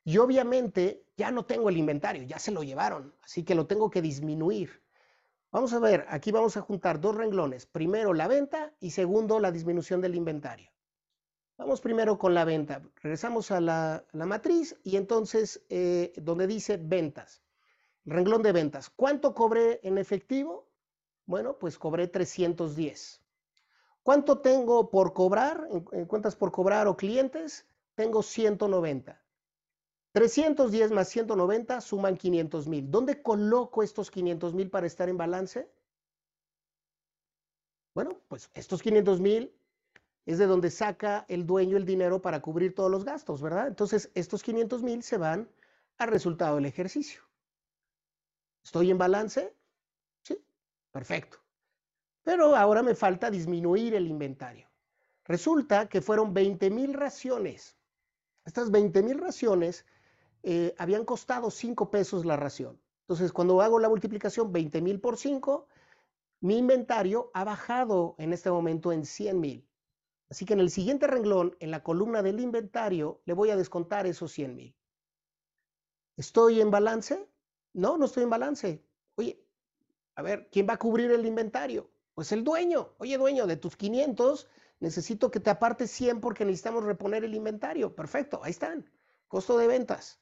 Y 0.04 0.18
obviamente 0.18 1.04
ya 1.16 1.30
no 1.30 1.44
tengo 1.44 1.68
el 1.68 1.76
inventario, 1.76 2.24
ya 2.24 2.40
se 2.40 2.50
lo 2.50 2.64
llevaron, 2.64 3.14
así 3.22 3.44
que 3.44 3.54
lo 3.54 3.68
tengo 3.68 3.88
que 3.88 4.02
disminuir. 4.02 4.82
Vamos 5.52 5.72
a 5.74 5.78
ver, 5.78 6.06
aquí 6.08 6.32
vamos 6.32 6.56
a 6.56 6.62
juntar 6.62 7.00
dos 7.00 7.14
renglones. 7.14 7.66
Primero 7.66 8.14
la 8.14 8.26
venta 8.26 8.74
y 8.80 8.90
segundo 8.90 9.38
la 9.38 9.52
disminución 9.52 10.00
del 10.00 10.16
inventario. 10.16 10.70
Vamos 11.58 11.80
primero 11.80 12.18
con 12.18 12.34
la 12.34 12.44
venta. 12.44 12.80
Regresamos 13.02 13.50
a 13.50 13.60
la, 13.60 14.04
matriz 14.12 14.76
y 14.84 14.96
entonces 14.96 15.60
eh, 15.68 16.12
donde 16.16 16.46
dice 16.46 16.78
ventas, 16.80 17.42
renglón 18.04 18.42
de 18.42 18.52
ventas. 18.52 18.90
¿Cuánto 18.90 19.34
cobré 19.34 19.80
en 19.82 19.98
efectivo? 19.98 20.68
Bueno, 21.26 21.58
pues 21.58 21.76
cobré 21.76 22.06
310. 22.06 23.20
¿Cuánto 24.04 24.38
tengo 24.38 24.88
por 24.88 25.12
cobrar, 25.12 25.66
en, 25.70 26.06
cuentas 26.06 26.36
por 26.36 26.52
cobrar 26.52 26.86
o 26.86 26.96
clientes? 26.96 27.66
Tengo 27.96 28.22
190. 28.22 29.20
310 30.12 30.92
más 30.92 31.08
190 31.08 31.80
suman 31.80 32.16
500 32.16 32.68
mil. 32.68 32.88
¿Dónde 32.88 33.20
coloco 33.20 33.82
estos 33.82 34.12
500 34.12 34.54
mil 34.54 34.70
para 34.70 34.86
estar 34.86 35.08
en 35.08 35.16
balance? 35.16 35.68
Bueno, 37.94 38.20
pues 38.28 38.48
estos 38.54 38.80
500 38.80 39.20
mil 39.20 39.57
es 40.28 40.36
de 40.36 40.46
donde 40.46 40.70
saca 40.70 41.24
el 41.28 41.46
dueño 41.46 41.78
el 41.78 41.86
dinero 41.86 42.20
para 42.20 42.42
cubrir 42.42 42.74
todos 42.74 42.90
los 42.90 43.02
gastos, 43.02 43.40
¿verdad? 43.40 43.66
Entonces, 43.66 44.10
estos 44.14 44.42
500 44.42 44.82
mil 44.82 45.02
se 45.02 45.16
van 45.16 45.48
al 45.96 46.08
resultado 46.08 46.56
del 46.56 46.66
ejercicio. 46.66 47.22
¿Estoy 48.62 48.90
en 48.90 48.98
balance? 48.98 49.54
Sí, 50.20 50.38
perfecto. 50.92 51.38
Pero 52.24 52.54
ahora 52.54 52.82
me 52.82 52.94
falta 52.94 53.30
disminuir 53.30 53.94
el 53.94 54.06
inventario. 54.06 54.68
Resulta 55.24 55.88
que 55.88 56.02
fueron 56.02 56.34
20 56.34 56.68
mil 56.68 56.92
raciones. 56.92 57.78
Estas 58.44 58.70
20 58.70 59.02
mil 59.02 59.18
raciones 59.18 59.86
eh, 60.42 60.74
habían 60.76 61.06
costado 61.06 61.50
5 61.50 61.90
pesos 61.90 62.26
la 62.26 62.36
ración. 62.36 62.78
Entonces, 63.00 63.32
cuando 63.32 63.62
hago 63.62 63.78
la 63.78 63.88
multiplicación 63.88 64.52
20 64.52 64.82
mil 64.82 65.00
por 65.00 65.16
5, 65.16 65.66
mi 66.40 66.58
inventario 66.58 67.30
ha 67.32 67.44
bajado 67.44 68.14
en 68.18 68.34
este 68.34 68.50
momento 68.50 68.92
en 68.92 69.06
100 69.06 69.40
mil. 69.40 69.67
Así 70.30 70.44
que 70.44 70.52
en 70.52 70.60
el 70.60 70.70
siguiente 70.70 71.06
renglón, 71.06 71.56
en 71.60 71.70
la 71.70 71.82
columna 71.82 72.22
del 72.22 72.40
inventario, 72.40 73.22
le 73.24 73.32
voy 73.32 73.50
a 73.50 73.56
descontar 73.56 74.06
esos 74.06 74.32
100 74.32 74.56
mil. 74.56 74.76
¿Estoy 76.16 76.60
en 76.60 76.70
balance? 76.70 77.28
No, 77.72 77.96
no 77.96 78.06
estoy 78.06 78.24
en 78.24 78.30
balance. 78.30 78.84
Oye, 79.14 79.42
a 80.16 80.22
ver, 80.22 80.48
¿quién 80.50 80.68
va 80.68 80.74
a 80.74 80.78
cubrir 80.78 81.10
el 81.10 81.24
inventario? 81.24 81.90
Pues 82.14 82.32
el 82.32 82.44
dueño. 82.44 82.94
Oye, 82.98 83.16
dueño, 83.16 83.46
de 83.46 83.56
tus 83.56 83.76
500 83.76 84.48
necesito 84.80 85.30
que 85.30 85.40
te 85.40 85.50
apartes 85.50 85.90
100 85.90 86.20
porque 86.20 86.44
necesitamos 86.44 86.84
reponer 86.84 87.24
el 87.24 87.34
inventario. 87.34 87.94
Perfecto, 87.94 88.40
ahí 88.42 88.50
están. 88.50 88.90
Costo 89.28 89.56
de 89.58 89.66
ventas. 89.66 90.20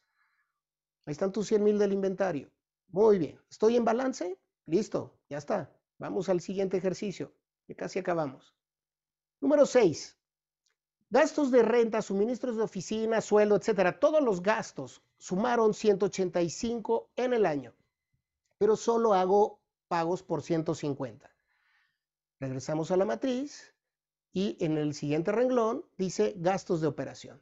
Ahí 1.06 1.12
están 1.12 1.32
tus 1.32 1.46
100 1.48 1.64
mil 1.64 1.78
del 1.78 1.92
inventario. 1.92 2.50
Muy 2.88 3.18
bien. 3.18 3.40
¿Estoy 3.50 3.76
en 3.76 3.84
balance? 3.84 4.38
Listo, 4.66 5.18
ya 5.28 5.38
está. 5.38 5.72
Vamos 5.98 6.28
al 6.28 6.40
siguiente 6.40 6.76
ejercicio. 6.76 7.32
Ya 7.68 7.74
casi 7.74 7.98
acabamos. 7.98 8.55
Número 9.40 9.66
6. 9.66 10.16
Gastos 11.10 11.50
de 11.50 11.62
renta, 11.62 12.02
suministros 12.02 12.56
de 12.56 12.62
oficina, 12.62 13.20
sueldo, 13.20 13.56
etcétera. 13.56 14.00
Todos 14.00 14.22
los 14.22 14.42
gastos 14.42 15.02
sumaron 15.18 15.72
185 15.72 17.10
en 17.16 17.32
el 17.32 17.46
año, 17.46 17.74
pero 18.58 18.76
solo 18.76 19.14
hago 19.14 19.60
pagos 19.88 20.22
por 20.22 20.42
150. 20.42 21.30
Regresamos 22.40 22.90
a 22.90 22.96
la 22.96 23.04
matriz 23.04 23.74
y 24.32 24.56
en 24.64 24.78
el 24.78 24.94
siguiente 24.94 25.32
renglón 25.32 25.84
dice 25.96 26.34
gastos 26.36 26.80
de 26.80 26.88
operación. 26.88 27.40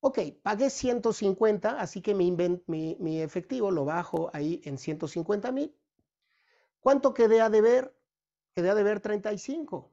Ok, 0.00 0.18
pagué 0.42 0.70
150, 0.70 1.80
así 1.80 2.00
que 2.00 2.14
mi, 2.14 2.30
mi 2.30 3.20
efectivo 3.22 3.70
lo 3.70 3.84
bajo 3.84 4.30
ahí 4.32 4.60
en 4.64 4.78
150 4.78 5.52
mil. 5.52 5.74
¿Cuánto 6.80 7.12
quedé 7.12 7.40
a 7.40 7.50
deber? 7.50 7.94
Quedé 8.54 8.70
a 8.70 8.74
deber 8.74 9.00
35. 9.00 9.90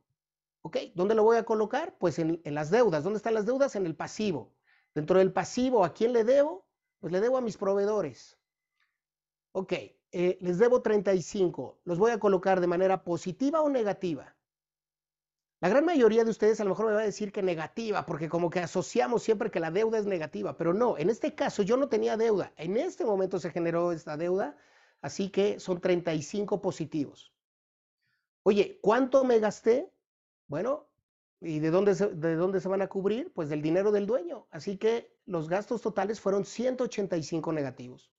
¿Ok? 0.62 0.78
¿Dónde 0.96 1.16
lo 1.16 1.24
voy 1.24 1.38
a 1.38 1.44
colocar? 1.44 1.98
Pues 1.98 2.20
en, 2.20 2.42
las 2.44 2.72
deudas. 2.72 3.04
¿Dónde 3.04 3.18
están 3.18 3.34
las 3.34 3.46
deudas? 3.46 3.76
En 3.76 3.86
el 3.86 3.96
pasivo. 3.96 4.54
Dentro 4.94 5.20
del 5.20 5.32
pasivo, 5.32 5.86
¿a 5.86 5.94
quién 5.94 6.14
le 6.14 6.24
debo? 6.24 6.68
Pues 7.00 7.14
le 7.14 7.22
debo 7.22 7.38
a 7.38 7.42
mis 7.42 7.58
proveedores. 7.58 8.38
Ok, 9.52 9.74
eh, 10.12 10.38
les 10.42 10.58
debo 10.58 10.82
35. 10.82 11.80
¿Los 11.84 11.98
voy 12.00 12.12
a 12.12 12.20
colocar 12.20 12.60
de 12.60 12.68
manera 12.68 13.04
positiva 13.04 13.62
o 13.62 13.70
negativa? 13.70 14.36
La 15.60 15.70
gran 15.70 15.86
mayoría 15.86 16.24
de 16.24 16.30
ustedes 16.30 16.60
a 16.62 16.64
lo 16.64 16.70
mejor 16.70 16.86
me 16.86 16.94
va 16.94 17.02
a 17.02 17.06
decir 17.06 17.32
que 17.32 17.42
negativa, 17.42 18.06
porque 18.06 18.30
como 18.30 18.52
que 18.52 18.60
asociamos 18.60 19.24
siempre 19.24 19.50
que 19.50 19.60
la 19.60 19.72
deuda 19.72 19.98
es 19.98 20.06
negativa, 20.06 20.56
pero 20.56 20.72
no, 20.72 21.00
en 21.00 21.10
este 21.10 21.34
caso 21.34 21.64
yo 21.64 21.78
no 21.78 21.90
tenía 21.90 22.16
deuda. 22.16 22.54
En 22.58 22.78
este 22.78 23.06
momento 23.06 23.40
se 23.40 23.50
generó 23.50 23.92
esta 23.92 24.18
deuda, 24.18 24.56
así 25.02 25.30
que 25.30 25.60
son 25.60 25.82
35 25.82 26.62
positivos. 26.62 27.34
Oye, 28.44 28.80
¿cuánto 28.82 29.24
me 29.24 29.40
gasté? 29.40 29.92
Bueno, 30.48 30.88
¿y 31.42 31.60
de 31.60 31.72
dónde, 31.72 31.96
se, 31.96 32.08
de 32.08 32.36
dónde 32.36 32.62
se 32.62 32.70
van 32.70 32.82
a 32.82 32.88
cubrir? 32.88 33.32
Pues 33.34 33.50
del 33.50 33.62
dinero 33.62 33.92
del 33.92 34.06
dueño. 34.06 34.48
Así 34.52 34.78
que 34.78 35.16
los 35.26 35.50
gastos 35.50 35.82
totales 35.82 36.20
fueron 36.20 36.46
185 36.46 37.52
negativos. 37.54 38.12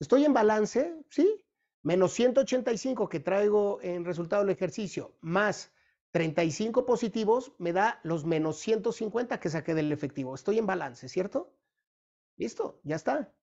¿Estoy 0.00 0.24
en 0.24 0.32
balance? 0.32 0.96
Sí. 1.10 1.44
Menos 1.82 2.12
185 2.12 3.08
que 3.08 3.20
traigo 3.20 3.80
en 3.82 4.04
resultado 4.04 4.42
del 4.42 4.54
ejercicio, 4.54 5.16
más 5.20 5.72
35 6.12 6.86
positivos, 6.86 7.52
me 7.58 7.72
da 7.72 7.98
los 8.04 8.24
menos 8.24 8.58
150 8.58 9.40
que 9.40 9.48
saqué 9.48 9.74
del 9.74 9.90
efectivo. 9.90 10.34
Estoy 10.34 10.58
en 10.58 10.66
balance, 10.66 11.08
¿cierto? 11.08 11.52
Listo, 12.36 12.80
ya 12.84 12.96
está. 12.96 13.34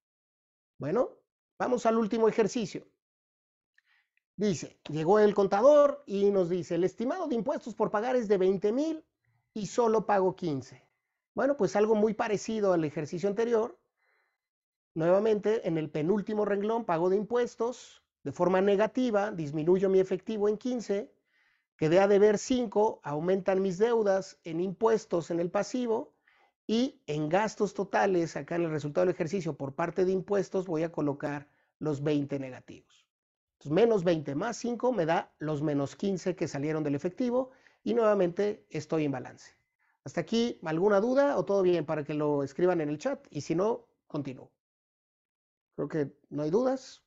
Bueno, 0.78 1.18
vamos 1.58 1.86
al 1.86 1.98
último 1.98 2.30
ejercicio. 2.30 2.88
Dice, 4.40 4.80
llegó 4.90 5.20
el 5.20 5.34
contador 5.34 6.02
y 6.06 6.32
nos 6.32 6.48
dice, 6.48 6.76
el 6.76 6.86
estimado 6.86 7.28
de 7.28 7.36
impuestos 7.36 7.76
por 7.76 7.92
pagar 7.92 8.16
es 8.16 8.30
de 8.30 8.38
20 8.38 8.72
mil 8.72 9.04
y 9.54 9.66
solo 9.66 10.06
pago 10.06 10.34
15. 10.34 10.82
Bueno, 11.36 11.58
pues 11.58 11.76
algo 11.76 11.94
muy 11.94 12.14
parecido 12.14 12.72
al 12.72 12.86
ejercicio 12.86 13.28
anterior. 13.28 13.78
Nuevamente, 14.94 15.68
en 15.68 15.78
el 15.78 15.90
penúltimo 15.90 16.46
renglón, 16.46 16.86
pago 16.86 17.10
de 17.10 17.18
impuestos 17.18 18.02
de 18.24 18.32
forma 18.32 18.62
negativa, 18.62 19.32
disminuyo 19.34 19.90
mi 19.90 20.00
efectivo 20.00 20.48
en 20.48 20.56
15, 20.56 21.14
quedé 21.76 22.00
a 22.00 22.08
deber 22.08 22.38
5, 22.38 23.02
aumentan 23.04 23.62
mis 23.62 23.78
deudas 23.78 24.40
en 24.46 24.62
impuestos 24.62 25.32
en 25.32 25.42
el 25.42 25.52
pasivo 25.52 26.14
y 26.66 27.02
en 27.08 27.28
gastos 27.28 27.74
totales, 27.74 28.38
acá 28.38 28.56
en 28.56 28.64
el 28.64 28.72
resultado 28.72 29.06
del 29.06 29.16
ejercicio 29.16 29.58
por 29.58 29.76
parte 29.76 30.06
de 30.06 30.14
impuestos, 30.14 30.66
voy 30.66 30.84
a 30.84 30.94
colocar 30.94 31.50
los 31.78 32.02
20 32.02 32.40
negativos. 32.40 32.99
Entonces, 33.60 33.74
menos 33.74 34.06
20 34.06 34.36
más 34.36 34.56
5 34.56 34.94
me 34.94 35.06
da 35.06 35.34
los 35.38 35.62
menos 35.62 35.98
15 35.98 36.34
que 36.34 36.48
salieron 36.48 36.82
del 36.82 36.96
efectivo 36.96 37.52
y 37.84 37.94
nuevamente 37.94 38.66
estoy 38.70 39.04
en 39.04 39.12
balance. 39.12 39.52
Hasta 40.06 40.22
aquí, 40.22 40.58
¿alguna 40.64 41.02
duda 41.02 41.38
o 41.38 41.44
todo 41.44 41.62
bien 41.62 41.86
para 41.86 42.06
que 42.06 42.14
lo 42.14 42.42
escriban 42.42 42.80
en 42.80 42.88
el 42.88 42.98
chat? 42.98 43.20
Y 43.30 43.42
si 43.42 43.56
no, 43.56 43.86
continúo. 44.08 44.50
Creo 45.76 45.90
que 45.90 46.14
no 46.30 46.44
hay 46.44 46.50
dudas. 46.50 47.04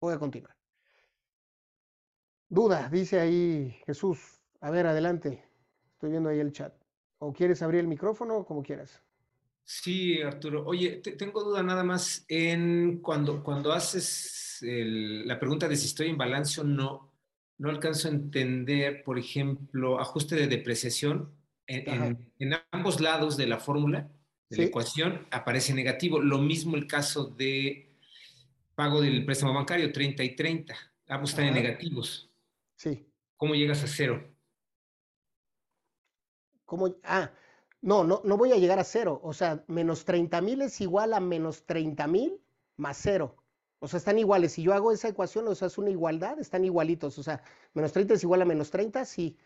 Voy 0.00 0.14
a 0.14 0.20
continuar. 0.20 0.56
Duda, 2.48 2.88
dice 2.88 3.18
ahí 3.18 3.76
Jesús. 3.84 4.40
A 4.60 4.70
ver, 4.70 4.86
adelante. 4.86 5.44
Estoy 5.94 6.10
viendo 6.10 6.28
ahí 6.28 6.38
el 6.38 6.52
chat. 6.52 6.72
¿O 7.18 7.32
quieres 7.32 7.60
abrir 7.60 7.80
el 7.80 7.88
micrófono? 7.88 8.44
Como 8.44 8.62
quieras. 8.62 9.02
Sí, 9.64 10.22
Arturo. 10.22 10.64
Oye, 10.64 11.02
tengo 11.18 11.42
duda 11.42 11.60
nada 11.64 11.82
más 11.82 12.24
en 12.28 13.00
cuando, 13.00 13.42
cuando 13.42 13.72
haces 13.72 14.51
la 14.62 15.38
pregunta 15.38 15.68
de 15.68 15.76
si 15.76 15.86
estoy 15.86 16.08
en 16.08 16.18
balance 16.18 16.60
o 16.60 16.64
no, 16.64 17.12
no 17.58 17.70
alcanzo 17.70 18.08
a 18.08 18.12
entender, 18.12 19.02
por 19.04 19.18
ejemplo, 19.18 20.00
ajuste 20.00 20.36
de 20.36 20.46
depreciación. 20.46 21.32
En, 21.66 22.18
ambos 22.70 23.00
lados 23.00 23.36
de 23.36 23.46
la 23.46 23.58
fórmula, 23.58 24.10
de 24.50 24.56
la 24.56 24.64
ecuación, 24.64 25.26
aparece 25.30 25.72
negativo. 25.74 26.20
Lo 26.20 26.38
mismo 26.38 26.76
el 26.76 26.86
caso 26.86 27.26
de 27.26 27.96
pago 28.74 29.00
del 29.00 29.24
préstamo 29.24 29.54
bancario, 29.54 29.92
30 29.92 30.24
y 30.24 30.36
30. 30.36 30.74
Ambos 31.08 31.30
están 31.30 31.46
en 31.46 31.54
negativos. 31.54 32.30
Sí. 32.76 33.06
¿Cómo 33.36 33.54
llegas 33.54 33.82
a 33.84 33.86
cero? 33.86 34.24
¿Cómo? 36.64 36.96
Ah, 37.04 37.30
no, 37.80 38.04
no, 38.04 38.22
no 38.24 38.36
voy 38.36 38.52
a 38.52 38.56
llegar 38.56 38.78
a 38.78 38.84
cero. 38.84 39.20
O 39.22 39.32
sea, 39.32 39.64
menos 39.66 40.04
30 40.04 40.40
mil 40.40 40.62
es 40.62 40.80
igual 40.80 41.12
a 41.12 41.20
menos 41.20 41.64
30 41.66 42.06
mil 42.06 42.40
más 42.76 42.98
cero. 43.00 43.41
O 43.82 43.88
sea, 43.88 43.98
están 43.98 44.16
iguales. 44.16 44.52
Si 44.52 44.62
yo 44.62 44.74
hago 44.74 44.92
esa 44.92 45.08
ecuación, 45.08 45.48
o 45.48 45.56
sea, 45.56 45.66
es 45.66 45.76
una 45.76 45.90
igualdad, 45.90 46.38
están 46.38 46.64
igualitos. 46.64 47.18
O 47.18 47.22
sea, 47.24 47.42
menos 47.74 47.92
30 47.92 48.14
es 48.14 48.22
igual 48.22 48.40
a 48.40 48.44
menos 48.44 48.70
30, 48.70 49.04
sí. 49.04 49.36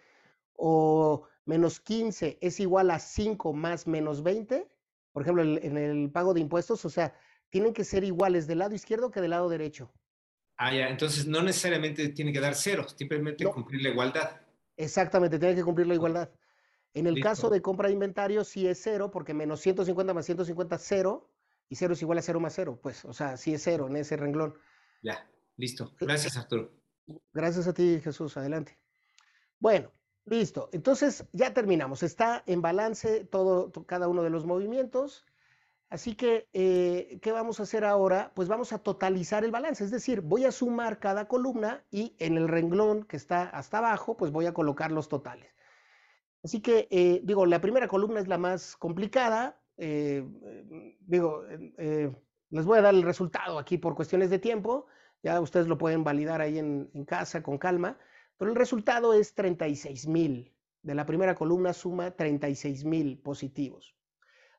O 0.57 1.26
menos 1.47 1.80
15 1.80 2.37
es 2.43 2.61
igual 2.61 2.91
a 2.91 2.99
5 2.99 3.55
más 3.55 3.87
menos 3.87 4.22
20. 4.22 4.68
Por 5.12 5.22
ejemplo, 5.22 5.43
en 5.43 5.78
el 5.78 6.11
pago 6.11 6.34
de 6.34 6.41
impuestos, 6.41 6.84
o 6.84 6.91
sea, 6.91 7.14
tienen 7.49 7.72
que 7.72 7.82
ser 7.82 8.05
iguales 8.05 8.47
del 8.47 8.59
lado 8.59 8.74
izquierdo 8.74 9.11
que 9.11 9.22
del 9.22 9.30
lado 9.30 9.49
derecho. 9.49 9.91
Ah, 10.59 10.74
ya. 10.74 10.91
Entonces, 10.91 11.26
no 11.26 11.43
necesariamente 11.43 12.11
tiene 12.11 12.30
que 12.30 12.41
dar 12.41 12.55
cero, 12.55 12.84
simplemente 12.95 13.47
cumplir 13.47 13.80
la 13.82 13.89
igualdad. 13.89 14.39
Exactamente, 14.76 15.39
tiene 15.39 15.55
que 15.55 15.64
cumplir 15.64 15.87
la 15.87 15.95
igualdad. 15.95 16.28
En 16.93 17.07
el 17.07 17.22
caso 17.22 17.49
de 17.49 17.62
compra 17.62 17.89
de 17.89 17.95
inventario, 17.95 18.45
sí 18.45 18.66
es 18.68 18.82
cero, 18.82 19.11
porque 19.11 19.32
menos 19.32 19.61
150 19.61 20.12
más 20.12 20.26
150, 20.26 20.76
cero. 20.76 21.30
Y 21.68 21.76
0 21.76 21.94
es 21.94 22.02
igual 22.02 22.18
a 22.18 22.22
0 22.22 22.40
más 22.40 22.54
0. 22.54 22.78
Pues, 22.82 23.04
o 23.04 23.12
sea, 23.12 23.36
sí 23.36 23.54
es 23.54 23.62
0 23.62 23.86
en 23.88 23.96
ese 23.96 24.16
renglón. 24.16 24.54
Ya, 25.02 25.28
listo. 25.56 25.94
Gracias, 26.00 26.36
Arturo. 26.36 26.72
Gracias 27.32 27.66
a 27.66 27.74
ti, 27.74 28.00
Jesús. 28.02 28.36
Adelante. 28.36 28.78
Bueno, 29.58 29.92
listo. 30.24 30.68
Entonces 30.72 31.24
ya 31.32 31.54
terminamos. 31.54 32.02
Está 32.02 32.42
en 32.46 32.62
balance 32.62 33.24
todo, 33.24 33.72
cada 33.86 34.08
uno 34.08 34.22
de 34.22 34.30
los 34.30 34.44
movimientos. 34.44 35.24
Así 35.88 36.16
que, 36.16 36.48
eh, 36.52 37.20
¿qué 37.22 37.30
vamos 37.30 37.60
a 37.60 37.62
hacer 37.62 37.84
ahora? 37.84 38.32
Pues 38.34 38.48
vamos 38.48 38.72
a 38.72 38.78
totalizar 38.78 39.44
el 39.44 39.52
balance, 39.52 39.84
es 39.84 39.92
decir, 39.92 40.20
voy 40.20 40.44
a 40.44 40.50
sumar 40.50 40.98
cada 40.98 41.28
columna 41.28 41.84
y 41.92 42.16
en 42.18 42.36
el 42.36 42.48
renglón 42.48 43.04
que 43.04 43.16
está 43.16 43.44
hasta 43.44 43.78
abajo, 43.78 44.16
pues 44.16 44.32
voy 44.32 44.46
a 44.46 44.52
colocar 44.52 44.90
los 44.90 45.08
totales. 45.08 45.54
Así 46.42 46.60
que, 46.60 46.88
eh, 46.90 47.20
digo, 47.22 47.46
la 47.46 47.60
primera 47.60 47.86
columna 47.86 48.18
es 48.20 48.26
la 48.26 48.38
más 48.38 48.76
complicada. 48.76 49.60
Eh, 49.77 50.24
digo, 51.01 51.45
les 52.51 52.64
voy 52.64 52.79
a 52.79 52.83
dar 52.83 52.95
el 52.95 53.03
resultado 53.03 53.59
aquí 53.59 53.79
por 53.79 53.95
cuestiones 53.95 54.31
de 54.31 54.39
tiempo. 54.39 54.87
Ya 55.22 55.41
ustedes 55.41 55.66
lo 55.66 55.79
pueden 55.79 56.05
validar 56.05 56.41
ahí 56.41 56.59
en, 56.59 56.91
en 56.95 57.05
casa 57.05 57.43
con 57.43 57.59
calma. 57.59 57.99
Pero 58.37 58.51
el 58.51 58.57
resultado 58.57 59.14
es 59.14 59.35
36 59.35 60.07
mil. 60.07 60.53
De 60.83 60.95
la 60.95 61.07
primera 61.07 61.35
columna 61.35 61.72
suma 61.72 62.12
36 62.12 62.85
mil 62.85 63.18
positivos. 63.18 63.97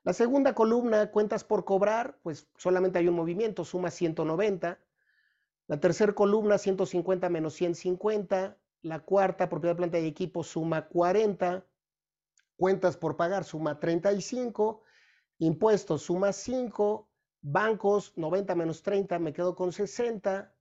La 0.04 0.14
segunda 0.14 0.54
columna, 0.56 1.12
cuentas 1.12 1.44
por 1.44 1.66
cobrar, 1.66 2.18
pues 2.24 2.50
solamente 2.58 2.98
hay 2.98 3.10
un 3.10 3.16
movimiento, 3.16 3.66
suma 3.66 3.92
190. 3.92 4.80
La 5.68 5.80
tercera 5.82 6.14
columna, 6.14 6.58
150 6.58 7.30
menos 7.30 7.54
150. 7.56 8.58
La 8.84 9.00
cuarta, 9.00 9.50
propiedad 9.50 9.76
planta 9.76 10.00
y 10.00 10.08
equipo, 10.08 10.44
suma 10.44 10.88
40. 10.88 11.66
Cuentas 12.56 12.96
por 12.96 13.18
pagar, 13.18 13.44
suma 13.44 13.80
35. 13.80 14.82
Impuestos, 15.40 16.04
suma 16.04 16.34
5. 16.34 17.08
Bancos, 17.42 18.14
90 18.18 18.56
menos 18.56 18.82
30, 18.82 19.20
me 19.20 19.34
quedo 19.34 19.56
con 19.56 19.72
60. 19.72 20.54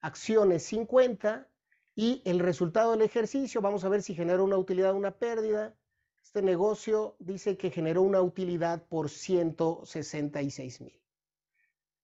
Acciones, 0.00 0.64
50. 0.64 1.48
Y 1.94 2.22
el 2.24 2.40
resultado 2.40 2.92
del 2.92 3.02
ejercicio, 3.02 3.60
vamos 3.60 3.84
a 3.84 3.88
ver 3.88 4.02
si 4.02 4.14
genera 4.14 4.42
una 4.42 4.58
utilidad 4.58 4.92
o 4.92 4.96
una 4.96 5.16
pérdida. 5.16 5.76
Este 6.22 6.42
negocio 6.42 7.16
dice 7.20 7.56
que 7.56 7.70
generó 7.70 8.02
una 8.02 8.20
utilidad 8.20 8.84
por 8.88 9.08
166 9.08 10.80
mil. 10.80 11.00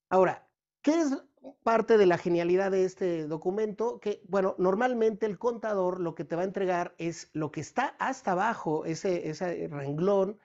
Ahora, 0.09 0.49
¿qué 0.83 1.01
es 1.01 1.17
parte 1.65 1.99
de 1.99 2.07
la 2.07 2.19
genialidad 2.19 2.71
de 2.71 2.85
este 2.85 3.27
documento? 3.27 3.99
Que, 3.99 4.23
bueno, 4.29 4.55
normalmente 4.59 5.27
el 5.27 5.39
contador 5.39 5.99
lo 5.99 6.15
que 6.15 6.25
te 6.25 6.37
va 6.37 6.43
a 6.43 6.45
entregar 6.45 6.95
es 6.99 7.31
lo 7.33 7.51
que 7.51 7.61
está 7.61 7.97
hasta 7.99 8.33
abajo, 8.33 8.85
ese, 8.85 9.29
ese 9.29 9.67
renglón 9.69 10.39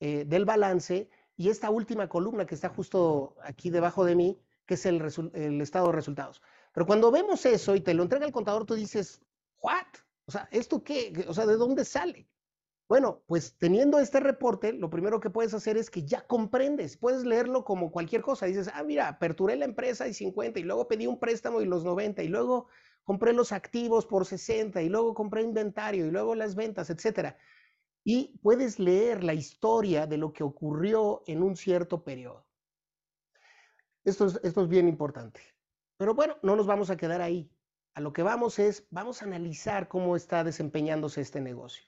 eh, 0.00 0.24
del 0.26 0.44
balance, 0.44 1.08
y 1.36 1.48
esta 1.48 1.70
última 1.70 2.08
columna 2.08 2.46
que 2.46 2.54
está 2.54 2.68
justo 2.68 3.36
aquí 3.42 3.70
debajo 3.70 4.04
de 4.04 4.14
mí, 4.14 4.38
que 4.66 4.74
es 4.74 4.86
el, 4.86 5.02
el 5.34 5.60
estado 5.60 5.86
de 5.86 5.92
resultados. 5.92 6.40
Pero 6.72 6.86
cuando 6.86 7.10
vemos 7.10 7.44
eso 7.46 7.74
y 7.74 7.80
te 7.80 7.94
lo 7.94 8.02
entrega 8.02 8.26
el 8.26 8.32
contador, 8.32 8.64
tú 8.64 8.74
dices, 8.74 9.20
¿what? 9.62 9.86
O 10.26 10.32
sea, 10.32 10.48
¿esto 10.50 10.82
qué? 10.82 11.24
O 11.28 11.34
sea, 11.34 11.46
¿de 11.46 11.56
dónde 11.56 11.84
sale? 11.84 12.28
Bueno, 12.88 13.22
pues 13.26 13.56
teniendo 13.58 13.98
este 13.98 14.20
reporte, 14.20 14.72
lo 14.72 14.90
primero 14.90 15.18
que 15.18 15.30
puedes 15.30 15.54
hacer 15.54 15.78
es 15.78 15.90
que 15.90 16.04
ya 16.04 16.26
comprendes, 16.26 16.98
puedes 16.98 17.24
leerlo 17.24 17.64
como 17.64 17.90
cualquier 17.90 18.20
cosa. 18.22 18.46
Dices, 18.46 18.70
ah, 18.74 18.82
mira, 18.82 19.08
aperturé 19.08 19.56
la 19.56 19.64
empresa 19.64 20.06
y 20.06 20.12
50 20.12 20.60
y 20.60 20.64
luego 20.64 20.86
pedí 20.86 21.06
un 21.06 21.18
préstamo 21.18 21.62
y 21.62 21.66
los 21.66 21.84
90 21.84 22.22
y 22.22 22.28
luego 22.28 22.68
compré 23.02 23.32
los 23.32 23.52
activos 23.52 24.06
por 24.06 24.26
60 24.26 24.82
y 24.82 24.88
luego 24.88 25.14
compré 25.14 25.42
inventario 25.42 26.06
y 26.06 26.10
luego 26.10 26.34
las 26.34 26.54
ventas, 26.54 26.90
etcétera. 26.90 27.38
Y 28.04 28.38
puedes 28.42 28.78
leer 28.78 29.24
la 29.24 29.34
historia 29.34 30.06
de 30.06 30.18
lo 30.18 30.32
que 30.32 30.44
ocurrió 30.44 31.22
en 31.26 31.42
un 31.42 31.56
cierto 31.56 32.04
periodo. 32.04 32.46
Esto 34.04 34.26
es, 34.26 34.38
esto 34.42 34.62
es 34.62 34.68
bien 34.68 34.86
importante. 34.86 35.40
Pero 35.96 36.14
bueno, 36.14 36.36
no 36.42 36.54
nos 36.54 36.66
vamos 36.66 36.90
a 36.90 36.96
quedar 36.96 37.22
ahí. 37.22 37.50
A 37.94 38.00
lo 38.00 38.12
que 38.12 38.22
vamos 38.22 38.58
es, 38.58 38.86
vamos 38.90 39.22
a 39.22 39.24
analizar 39.24 39.88
cómo 39.88 40.16
está 40.16 40.44
desempeñándose 40.44 41.20
este 41.22 41.40
negocio. 41.40 41.84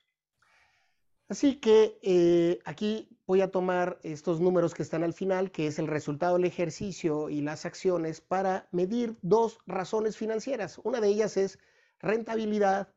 Así 1.28 1.56
que 1.56 1.98
eh, 2.02 2.60
aquí 2.64 3.08
voy 3.26 3.40
a 3.40 3.50
tomar 3.50 3.98
estos 4.04 4.40
números 4.40 4.74
que 4.74 4.84
están 4.84 5.02
al 5.02 5.12
final, 5.12 5.50
que 5.50 5.66
es 5.66 5.80
el 5.80 5.88
resultado 5.88 6.34
del 6.36 6.44
ejercicio 6.44 7.28
y 7.28 7.40
las 7.40 7.66
acciones, 7.66 8.20
para 8.20 8.68
medir 8.70 9.18
dos 9.22 9.58
razones 9.66 10.16
financieras. 10.16 10.78
Una 10.84 11.00
de 11.00 11.08
ellas 11.08 11.36
es 11.36 11.58
rentabilidad, 11.98 12.94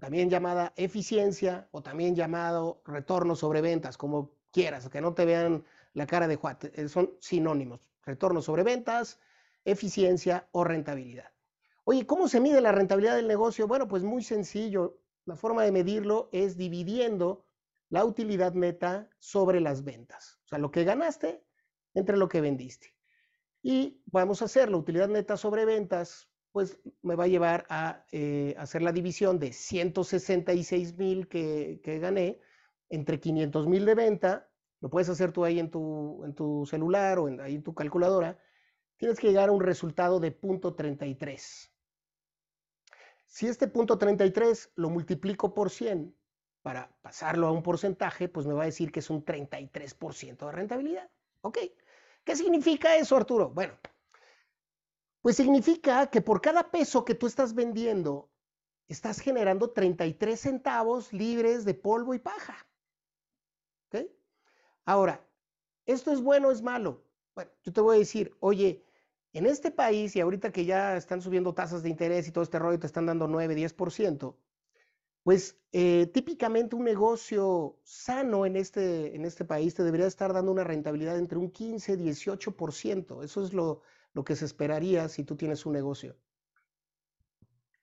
también 0.00 0.30
llamada 0.30 0.72
eficiencia 0.76 1.68
o 1.70 1.82
también 1.82 2.16
llamado 2.16 2.82
retorno 2.86 3.36
sobre 3.36 3.60
ventas, 3.60 3.96
como 3.96 4.32
quieras, 4.50 4.88
que 4.88 5.00
no 5.00 5.14
te 5.14 5.26
vean 5.26 5.64
la 5.92 6.06
cara 6.06 6.26
de 6.26 6.36
Juan, 6.36 6.58
eh, 6.62 6.88
son 6.88 7.12
sinónimos. 7.20 7.80
Retorno 8.02 8.40
sobre 8.40 8.62
ventas, 8.62 9.20
eficiencia 9.64 10.48
o 10.52 10.64
rentabilidad. 10.64 11.30
Oye, 11.84 12.06
¿cómo 12.06 12.28
se 12.28 12.40
mide 12.40 12.60
la 12.60 12.72
rentabilidad 12.72 13.16
del 13.16 13.28
negocio? 13.28 13.66
Bueno, 13.66 13.88
pues 13.88 14.02
muy 14.02 14.22
sencillo. 14.22 14.98
La 15.26 15.36
forma 15.36 15.64
de 15.64 15.72
medirlo 15.72 16.30
es 16.32 16.56
dividiendo 16.56 17.46
la 17.90 18.04
utilidad 18.04 18.54
neta 18.54 19.10
sobre 19.18 19.60
las 19.60 19.84
ventas. 19.84 20.40
O 20.44 20.48
sea, 20.48 20.58
lo 20.58 20.70
que 20.70 20.84
ganaste 20.84 21.44
entre 21.92 22.16
lo 22.16 22.28
que 22.28 22.40
vendiste. 22.40 22.94
Y 23.62 24.02
vamos 24.06 24.40
a 24.40 24.46
hacer 24.46 24.70
la 24.70 24.78
utilidad 24.78 25.08
neta 25.08 25.36
sobre 25.36 25.66
ventas, 25.66 26.29
pues 26.52 26.80
me 27.02 27.14
va 27.14 27.24
a 27.24 27.28
llevar 27.28 27.66
a 27.68 28.04
eh, 28.12 28.54
hacer 28.58 28.82
la 28.82 28.92
división 28.92 29.38
de 29.38 29.52
166 29.52 30.96
mil 30.98 31.28
que, 31.28 31.80
gané 32.00 32.40
entre 32.88 33.20
500 33.20 33.66
mil 33.66 33.84
de 33.84 33.94
venta. 33.94 34.48
Lo 34.80 34.90
puedes 34.90 35.08
hacer 35.08 35.32
tú 35.32 35.44
ahí 35.44 35.58
en 35.58 35.70
tu, 35.70 36.66
celular 36.68 37.18
o 37.18 37.28
en, 37.28 37.40
ahí 37.40 37.56
en 37.56 37.62
tu 37.62 37.74
calculadora. 37.74 38.38
Tienes 38.96 39.18
que 39.18 39.28
llegar 39.28 39.48
a 39.48 39.52
un 39.52 39.60
resultado 39.60 40.20
de 40.20 40.32
punto 40.32 40.74
33. 40.74 41.72
Si 43.26 43.46
este 43.46 43.68
punto 43.68 43.96
33 43.96 44.72
lo 44.74 44.90
multiplico 44.90 45.54
por 45.54 45.70
100, 45.70 46.14
para 46.62 46.90
pasarlo 47.00 47.46
a 47.46 47.52
un 47.52 47.62
porcentaje, 47.62 48.28
pues 48.28 48.46
me 48.46 48.54
va 48.54 48.62
a 48.62 48.66
decir 48.66 48.92
que 48.92 49.00
es 49.00 49.10
un 49.10 49.24
33% 49.24 50.46
de 50.46 50.52
rentabilidad. 50.52 51.10
¿Ok? 51.42 51.58
¿Qué 52.24 52.36
significa 52.36 52.96
eso, 52.96 53.16
Arturo? 53.16 53.50
Bueno, 53.50 53.74
pues 55.22 55.36
significa 55.36 56.08
que 56.08 56.20
por 56.20 56.40
cada 56.40 56.70
peso 56.70 57.04
que 57.04 57.14
tú 57.14 57.26
estás 57.26 57.54
vendiendo, 57.54 58.30
estás 58.88 59.20
generando 59.20 59.70
33 59.70 60.40
centavos 60.40 61.12
libres 61.12 61.64
de 61.64 61.74
polvo 61.74 62.14
y 62.14 62.18
paja. 62.18 62.66
¿Ok? 63.88 64.06
Ahora, 64.84 65.24
¿esto 65.86 66.12
es 66.12 66.20
bueno 66.20 66.48
o 66.48 66.52
es 66.52 66.62
malo? 66.62 67.04
Bueno, 67.34 67.50
yo 67.62 67.72
te 67.72 67.80
voy 67.80 67.96
a 67.96 67.98
decir, 67.98 68.34
oye, 68.40 68.82
en 69.32 69.46
este 69.46 69.70
país, 69.70 70.16
y 70.16 70.20
ahorita 70.20 70.50
que 70.50 70.64
ya 70.64 70.96
están 70.96 71.22
subiendo 71.22 71.54
tasas 71.54 71.82
de 71.82 71.90
interés 71.90 72.26
y 72.26 72.32
todo 72.32 72.42
este 72.42 72.58
rollo 72.58 72.80
te 72.80 72.86
están 72.86 73.06
dando 73.06 73.28
9, 73.28 73.54
10%, 73.54 74.34
pues 75.22 75.56
eh, 75.72 76.06
típicamente 76.12 76.74
un 76.74 76.84
negocio 76.84 77.78
sano 77.84 78.46
en 78.46 78.56
este, 78.56 79.14
en 79.14 79.24
este 79.24 79.44
país 79.44 79.74
te 79.74 79.84
debería 79.84 80.06
estar 80.06 80.32
dando 80.32 80.50
una 80.50 80.64
rentabilidad 80.64 81.18
entre 81.18 81.38
un 81.38 81.50
15 81.50 81.92
y 81.92 81.96
18%. 81.96 83.22
Eso 83.22 83.44
es 83.44 83.52
lo, 83.52 83.82
lo 84.12 84.24
que 84.24 84.36
se 84.36 84.44
esperaría 84.44 85.08
si 85.08 85.24
tú 85.24 85.36
tienes 85.36 85.66
un 85.66 85.72
negocio. 85.72 86.16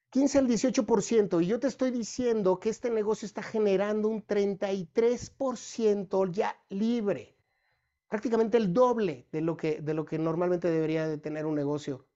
15 0.10 0.40
al 0.40 0.48
18%. 0.48 1.42
Y 1.42 1.48
yo 1.48 1.60
te 1.60 1.68
estoy 1.68 1.92
diciendo 1.92 2.60
que 2.60 2.70
este 2.70 2.90
negocio 2.90 3.26
está 3.26 3.44
generando 3.44 4.08
un 4.08 4.26
33% 4.26 6.32
ya 6.32 6.56
libre. 6.70 7.36
Prácticamente 8.08 8.58
el 8.58 8.74
doble 8.74 9.28
de 9.32 9.42
lo 9.42 9.58
que, 9.58 9.82
de 9.82 9.94
lo 9.94 10.06
que 10.06 10.18
normalmente 10.18 10.72
debería 10.72 11.08
de 11.08 11.18
tener 11.18 11.46
un 11.46 11.56
negocio. 11.56 12.08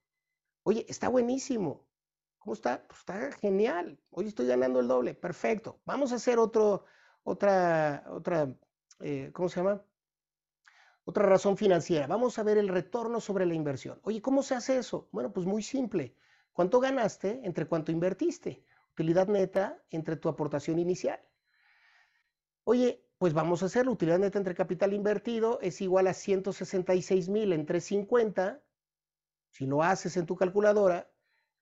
Oye, 0.62 0.86
está 0.88 1.08
buenísimo. 1.08 1.86
¿Cómo 2.38 2.54
está? 2.54 2.86
Pues 2.88 3.00
está 3.00 3.32
genial. 3.32 4.00
Hoy 4.10 4.26
estoy 4.26 4.46
ganando 4.46 4.80
el 4.80 4.88
doble. 4.88 5.14
Perfecto. 5.14 5.80
Vamos 5.84 6.12
a 6.12 6.16
hacer 6.16 6.38
otro, 6.38 6.84
otra, 7.24 8.04
otra, 8.08 8.54
eh, 9.00 9.30
¿cómo 9.32 9.48
se 9.48 9.60
llama? 9.60 9.84
Otra 11.04 11.26
razón 11.26 11.56
financiera. 11.56 12.06
Vamos 12.06 12.38
a 12.38 12.42
ver 12.42 12.58
el 12.58 12.68
retorno 12.68 13.20
sobre 13.20 13.46
la 13.46 13.54
inversión. 13.54 14.00
Oye, 14.04 14.22
¿cómo 14.22 14.42
se 14.42 14.54
hace 14.54 14.78
eso? 14.78 15.08
Bueno, 15.10 15.32
pues 15.32 15.46
muy 15.46 15.62
simple. 15.62 16.14
¿Cuánto 16.52 16.80
ganaste 16.80 17.40
entre 17.44 17.66
cuánto 17.66 17.90
invertiste? 17.90 18.64
Utilidad 18.92 19.26
neta 19.26 19.82
entre 19.90 20.16
tu 20.16 20.28
aportación 20.28 20.78
inicial. 20.78 21.18
Oye, 22.64 23.04
pues 23.18 23.32
vamos 23.32 23.62
a 23.62 23.66
hacer 23.66 23.86
la 23.86 23.92
utilidad 23.92 24.18
neta 24.18 24.38
entre 24.38 24.54
capital 24.54 24.92
invertido 24.92 25.58
es 25.60 25.80
igual 25.80 26.06
a 26.06 26.14
166 26.14 27.28
mil 27.28 27.52
entre 27.52 27.80
50. 27.80 28.62
Si 29.50 29.66
lo 29.66 29.82
haces 29.82 30.16
en 30.16 30.26
tu 30.26 30.36
calculadora, 30.36 31.10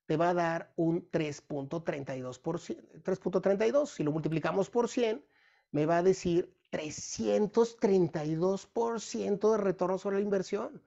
te 0.07 0.17
va 0.17 0.31
a 0.31 0.35
dar 0.35 0.73
un 0.77 1.09
3.32%. 1.11 3.03
3.32, 3.03 3.87
si 3.87 4.03
lo 4.03 4.11
multiplicamos 4.11 4.69
por 4.69 4.89
100, 4.89 5.25
me 5.71 5.87
va 5.87 5.99
a 5.99 6.03
decir 6.03 6.53
332% 6.71 9.53
de 9.53 9.59
retorno 9.59 9.99
sobre 9.99 10.17
la 10.17 10.23
inversión. 10.23 10.83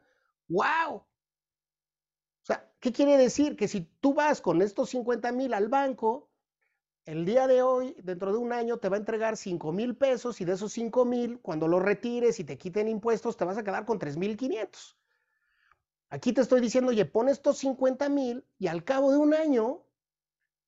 ¡Wow! 0.48 0.96
O 0.96 1.08
sea, 2.42 2.72
¿qué 2.80 2.92
quiere 2.92 3.18
decir? 3.18 3.56
Que 3.56 3.68
si 3.68 3.82
tú 4.02 4.14
vas 4.14 4.42
con 4.42 4.62
estos 4.62 4.90
50 4.90 5.32
mil 5.32 5.54
al 5.54 5.70
banco, 5.70 6.30
el 7.06 7.26
día 7.26 7.48
de 7.48 7.62
hoy, 7.62 7.96
dentro 8.02 8.32
de 8.32 8.38
un 8.38 8.54
año, 8.54 8.78
te 8.78 8.90
va 8.90 8.96
a 8.96 9.00
entregar 9.00 9.38
5 9.38 9.72
mil 9.72 9.96
pesos 9.96 10.40
y 10.42 10.46
de 10.46 10.54
esos 10.54 10.72
5 10.74 11.06
mil, 11.06 11.40
cuando 11.40 11.68
los 11.68 11.82
retires 11.82 12.40
y 12.40 12.44
te 12.44 12.58
quiten 12.58 12.88
impuestos, 12.88 13.38
te 13.38 13.46
vas 13.46 13.58
a 13.58 13.64
quedar 13.64 13.86
con 13.86 14.00
3 14.00 14.18
mil 14.18 14.38
500. 14.38 14.98
Aquí 16.10 16.32
te 16.32 16.42
estoy 16.42 16.62
diciendo, 16.62 16.92
oye, 16.92 17.06
pon 17.06 17.28
estos 17.28 17.58
50 17.58 18.08
mil 18.10 18.46
y 18.58 18.68
al 18.68 18.84
cabo 18.84 19.12
de 19.12 19.18
un 19.18 19.34
año 19.34 19.84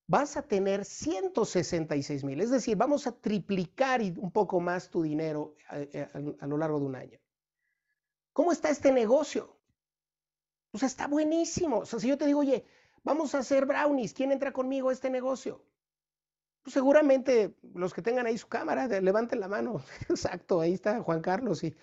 vas 0.08 0.38
a 0.38 0.43
tener 0.43 0.86
166 0.86 2.24
mil. 2.24 2.41
Es 2.41 2.51
decir, 2.51 2.78
vamos 2.78 3.08
a 3.08 3.12
triplicar 3.12 4.01
un 4.01 4.32
poco 4.32 4.60
más 4.60 4.89
tu 4.89 5.01
dinero 5.01 5.56
eh, 5.72 5.89
eh, 5.93 6.36
a, 6.39 6.47
lo 6.47 6.58
largo 6.58 6.80
de 6.80 6.86
un 6.86 6.95
año. 6.95 7.20
¿Cómo 8.34 8.51
está 8.51 8.70
este 8.70 8.91
negocio? 8.91 9.58
Pues 10.72 10.84
está 10.84 11.08
buenísimo. 11.08 11.80
O 11.80 11.86
sea, 11.86 11.99
si 11.99 12.08
yo 12.08 12.18
te 12.18 12.26
digo, 12.26 12.41
oye, 12.41 12.66
vamos 13.03 13.34
a 13.34 13.39
hacer 13.39 13.66
brownies, 13.66 14.14
¿quién 14.14 14.32
entra 14.32 14.51
conmigo 14.51 14.89
a 14.89 14.93
este 14.93 15.10
negocio? 15.10 15.64
Pues 16.62 16.74
seguramente 16.74 17.56
los 17.74 17.93
que 17.93 18.01
tengan 18.01 18.26
ahí 18.26 18.38
su 18.38 18.47
cámara, 18.47 18.88
levanten 18.88 19.39
la 19.39 19.47
mano. 19.47 19.82
Exacto, 20.10 20.60
ahí 20.60 20.74
está 20.74 21.01
Juan 21.01 21.22
Carlos 21.22 21.64
y 21.64 21.76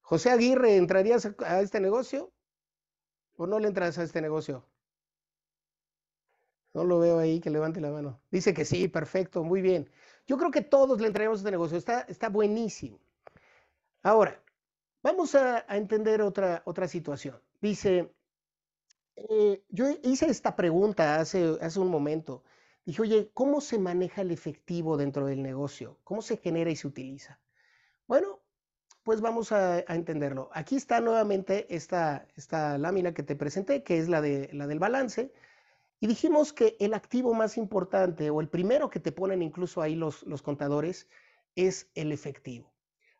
José 0.00 0.30
Aguirre, 0.30 0.76
¿entrarías 0.76 1.28
a 1.40 1.60
este 1.60 1.80
negocio? 1.80 2.32
¿O 3.36 3.46
no 3.46 3.58
le 3.58 3.68
entras 3.68 3.98
a 3.98 4.04
este 4.04 4.22
negocio? 4.22 4.64
No 6.76 6.84
lo 6.84 6.98
veo 6.98 7.18
ahí, 7.18 7.40
que 7.40 7.48
levante 7.48 7.80
la 7.80 7.90
mano. 7.90 8.20
Dice 8.30 8.52
que 8.52 8.66
sí, 8.66 8.86
perfecto, 8.88 9.42
muy 9.42 9.62
bien. 9.62 9.88
Yo 10.26 10.36
creo 10.36 10.50
que 10.50 10.60
todos 10.60 11.00
le 11.00 11.06
entraremos 11.06 11.38
a 11.38 11.40
este 11.40 11.50
negocio, 11.50 11.78
está, 11.78 12.02
está 12.02 12.28
buenísimo. 12.28 13.00
Ahora, 14.02 14.42
vamos 15.02 15.34
a, 15.34 15.64
entender 15.74 16.20
otra, 16.20 16.60
otra 16.66 16.86
situación. 16.86 17.40
Dice, 17.62 18.12
eh, 19.16 19.62
yo 19.70 19.86
hice 20.02 20.26
esta 20.26 20.54
pregunta 20.54 21.18
hace, 21.18 21.56
hace 21.62 21.80
un 21.80 21.88
momento. 21.88 22.44
Dije, 22.84 23.00
oye, 23.00 23.30
¿cómo 23.32 23.62
se 23.62 23.78
maneja 23.78 24.20
el 24.20 24.30
efectivo 24.30 24.98
dentro 24.98 25.24
del 25.24 25.42
negocio? 25.42 25.98
¿Cómo 26.04 26.20
se 26.20 26.36
genera 26.36 26.70
y 26.70 26.76
se 26.76 26.88
utiliza? 26.88 27.40
Bueno, 28.06 28.42
pues 29.02 29.22
vamos 29.22 29.50
a, 29.50 29.78
entenderlo. 29.88 30.50
Aquí 30.52 30.76
está 30.76 31.00
nuevamente 31.00 31.74
esta, 31.74 32.28
esta 32.36 32.76
lámina 32.76 33.14
que 33.14 33.22
te 33.22 33.34
presenté, 33.34 33.82
que 33.82 33.96
es 33.96 34.10
la, 34.10 34.20
de, 34.20 34.50
la 34.52 34.66
del 34.66 34.78
balance. 34.78 35.32
Y 36.00 36.06
dijimos 36.06 36.52
que 36.52 36.76
el 36.78 36.94
activo 36.94 37.34
más 37.34 37.56
importante 37.56 38.30
o 38.30 38.40
el 38.40 38.48
primero 38.48 38.90
que 38.90 39.00
te 39.00 39.12
ponen 39.12 39.42
incluso 39.42 39.80
ahí 39.80 39.94
los, 39.94 40.24
contadores 40.42 41.08
es 41.54 41.90
el 41.94 42.12
efectivo. 42.12 42.74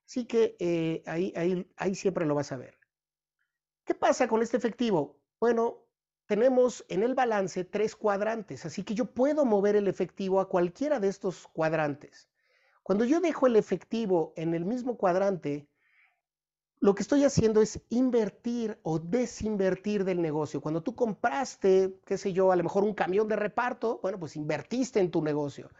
Así 0.05 0.27
que 0.27 0.57
eh, 0.59 1.03
ahí 1.77 1.95
siempre 1.95 2.27
lo 2.27 2.35
vas 2.35 2.53
a 2.53 2.57
ver. 2.57 2.79
¿Qué 3.85 3.95
pasa 3.95 4.29
con 4.29 4.43
este 4.43 4.57
efectivo? 4.57 5.19
Bueno, 5.41 5.87
tenemos 6.27 6.85
en 6.89 7.05
el 7.05 7.15
balance 7.15 7.65
tres 7.65 7.95
cuadrantes, 7.95 8.67
así 8.67 8.83
que 8.83 8.95
yo 8.95 9.07
puedo 9.15 9.45
mover 9.45 9.77
el 9.77 9.87
efectivo 9.87 10.41
a 10.41 10.49
cualquiera 10.49 10.99
de 10.99 11.09
estos 11.09 11.47
cuadrantes. 11.47 12.29
Cuando 12.83 13.05
yo 13.05 13.21
dejo 13.21 13.47
el 13.47 13.57
efectivo 13.57 14.33
en 14.37 14.55
el 14.55 14.65
mismo 14.65 14.97
cuadrante, 14.97 15.69
lo 16.81 16.95
que 16.95 17.03
estoy 17.03 17.25
haciendo 17.25 17.63
es 17.63 17.81
invertir 17.89 18.79
o 18.83 18.99
desinvertir 18.99 20.05
del 20.05 20.21
negocio. 20.21 20.61
Cuando 20.61 20.83
tú 20.83 20.95
compraste, 20.95 21.99
qué 22.05 22.19
sé 22.19 22.33
yo, 22.33 22.53
a 22.53 22.57
lo 22.57 22.63
mejor 22.63 22.85
un 22.85 22.95
camión 22.95 23.29
de 23.29 23.37
reparto, 23.37 23.99
bueno, 24.03 24.19
pues 24.19 24.37
invertiste 24.37 25.01
en 25.01 25.11
tu 25.11 25.23
negocio. 25.23 25.71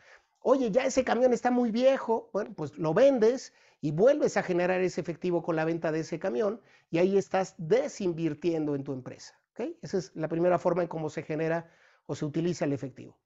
Oye, 0.41 0.71
ya 0.71 0.85
ese 0.85 1.05
camión 1.05 1.33
está 1.33 1.51
muy 1.51 1.71
viejo, 1.71 2.31
bueno, 2.33 2.55
pues 2.55 2.79
lo 2.79 2.95
vendes 2.95 3.53
y 3.81 3.91
vuelves 3.91 4.37
a 4.37 4.43
generar 4.43 4.81
ese 4.81 5.01
efectivo 5.01 5.43
con 5.43 5.57
la 5.57 5.65
venta 5.65 5.93
de 5.93 6.01
ese 6.01 6.19
camión 6.19 6.61
y 6.91 6.99
ahí 6.99 7.19
estás 7.19 7.55
desinvirtiendo 7.59 8.75
en 8.75 8.85
tu 8.85 8.93
empresa. 8.93 9.39
¿okay? 9.53 9.79
Esa 9.83 9.99
es 9.99 10.13
la 10.15 10.29
primera 10.29 10.59
forma 10.59 10.83
en 10.83 10.89
cómo 10.89 11.11
se 11.11 11.23
genera 11.23 11.71
o 12.07 12.15
se 12.15 12.25
utiliza 12.25 12.65
el 12.65 12.73
efectivo. 12.73 13.19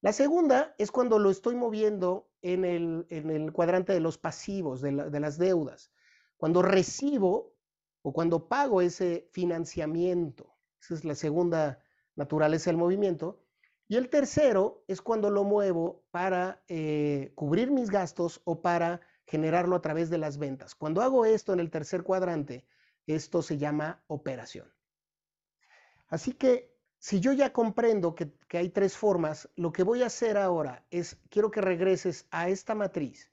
La 0.00 0.12
segunda 0.12 0.74
es 0.78 0.92
cuando 0.92 1.18
lo 1.18 1.30
estoy 1.30 1.56
moviendo 1.56 2.28
en 2.42 2.64
el, 2.64 3.06
en 3.08 3.30
el 3.30 3.52
cuadrante 3.52 3.92
de 3.92 4.00
los 4.00 4.18
pasivos, 4.18 4.80
de, 4.80 4.92
de 4.92 5.20
las 5.20 5.38
deudas. 5.38 5.90
Cuando 6.38 6.62
recibo 6.62 7.52
o 8.02 8.12
cuando 8.12 8.48
pago 8.48 8.80
ese 8.80 9.28
financiamiento, 9.32 10.56
esa 10.80 10.94
es 10.94 11.04
la 11.04 11.16
segunda 11.16 11.82
naturaleza 12.14 12.70
del 12.70 12.78
movimiento. 12.78 13.44
Y 13.88 13.96
el 13.96 14.08
tercero 14.08 14.84
es 14.86 15.02
cuando 15.02 15.30
lo 15.30 15.44
muevo 15.44 16.04
para 16.12 16.62
eh, 16.68 17.32
cubrir 17.34 17.70
mis 17.72 17.90
gastos 17.90 18.40
o 18.44 18.62
para 18.62 19.00
generarlo 19.26 19.74
a 19.74 19.82
través 19.82 20.10
de 20.10 20.18
las 20.18 20.38
ventas. 20.38 20.74
Cuando 20.74 21.02
hago 21.02 21.26
esto 21.26 21.52
en 21.52 21.60
el 21.60 21.70
tercer 21.70 22.04
cuadrante, 22.04 22.64
esto 23.06 23.42
se 23.42 23.58
llama 23.58 24.04
operación. 24.06 24.72
Así 26.06 26.34
que 26.34 26.72
si 26.98 27.18
yo 27.18 27.32
ya 27.32 27.52
comprendo 27.52 28.14
que, 28.14 28.32
que, 28.48 28.58
hay 28.58 28.68
tres 28.68 28.96
formas, 28.96 29.50
lo 29.56 29.72
que 29.72 29.82
voy 29.82 30.02
a 30.02 30.06
hacer 30.06 30.36
ahora 30.36 30.86
es, 30.90 31.18
quiero 31.30 31.50
que 31.50 31.60
regreses 31.60 32.26
a 32.30 32.48
esta 32.48 32.74
matriz 32.74 33.30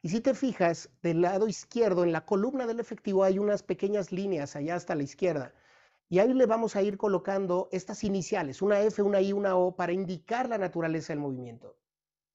y 0.00 0.10
si 0.10 0.20
te 0.20 0.34
fijas, 0.34 0.90
del 1.02 1.22
lado 1.22 1.48
izquierdo, 1.48 2.04
en 2.04 2.12
la 2.12 2.24
columna 2.24 2.66
del 2.66 2.78
efectivo, 2.80 3.24
hay 3.24 3.38
unas 3.38 3.62
pequeñas 3.62 4.12
líneas 4.12 4.54
allá 4.54 4.76
hasta 4.76 4.94
la 4.94 5.02
izquierda. 5.02 5.52
Y 6.08 6.20
ahí 6.20 6.32
le 6.32 6.46
vamos 6.46 6.76
a 6.76 6.82
ir 6.82 6.96
colocando 6.96 7.68
estas 7.72 8.04
iniciales, 8.04 8.62
una 8.62 8.80
F, 8.80 9.02
una 9.02 9.20
I, 9.20 9.32
una 9.32 9.56
O, 9.56 9.74
para 9.74 9.92
indicar 9.92 10.48
la 10.48 10.56
naturaleza 10.56 11.12
del 11.12 11.20
movimiento. 11.20 11.76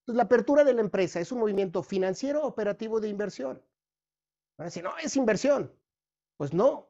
Entonces, 0.01 0.17
la 0.17 0.23
apertura 0.23 0.63
de 0.63 0.73
la 0.73 0.81
empresa 0.81 1.19
es 1.21 1.31
un 1.31 1.39
movimiento 1.39 1.81
financiero 1.81 2.43
operativo 2.43 2.99
de 2.99 3.07
inversión. 3.07 3.63
Van 4.57 4.65
a 4.65 4.69
decir, 4.69 4.83
no, 4.83 4.97
es 4.97 5.15
inversión. 5.15 5.73
Pues 6.35 6.53
no, 6.53 6.89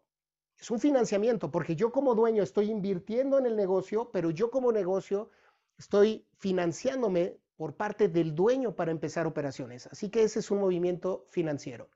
es 0.60 0.72
un 0.72 0.80
financiamiento, 0.80 1.52
porque 1.52 1.76
yo 1.76 1.92
como 1.92 2.16
dueño 2.16 2.42
estoy 2.42 2.72
invirtiendo 2.72 3.38
en 3.38 3.46
el 3.46 3.56
negocio, 3.56 4.10
pero 4.12 4.32
yo 4.32 4.50
como 4.50 4.72
negocio 4.72 5.30
estoy 5.78 6.26
financiándome 6.40 7.40
por 7.64 7.78
parte 7.78 8.10
del 8.10 8.36
dueño 8.36 8.76
para 8.76 8.92
empezar 8.92 9.26
operaciones. 9.26 9.88
Así 9.88 10.10
que 10.10 10.24
ese 10.24 10.40
es 10.40 10.52
un 10.52 10.60
movimiento 10.60 11.26
financiero. 11.30 11.90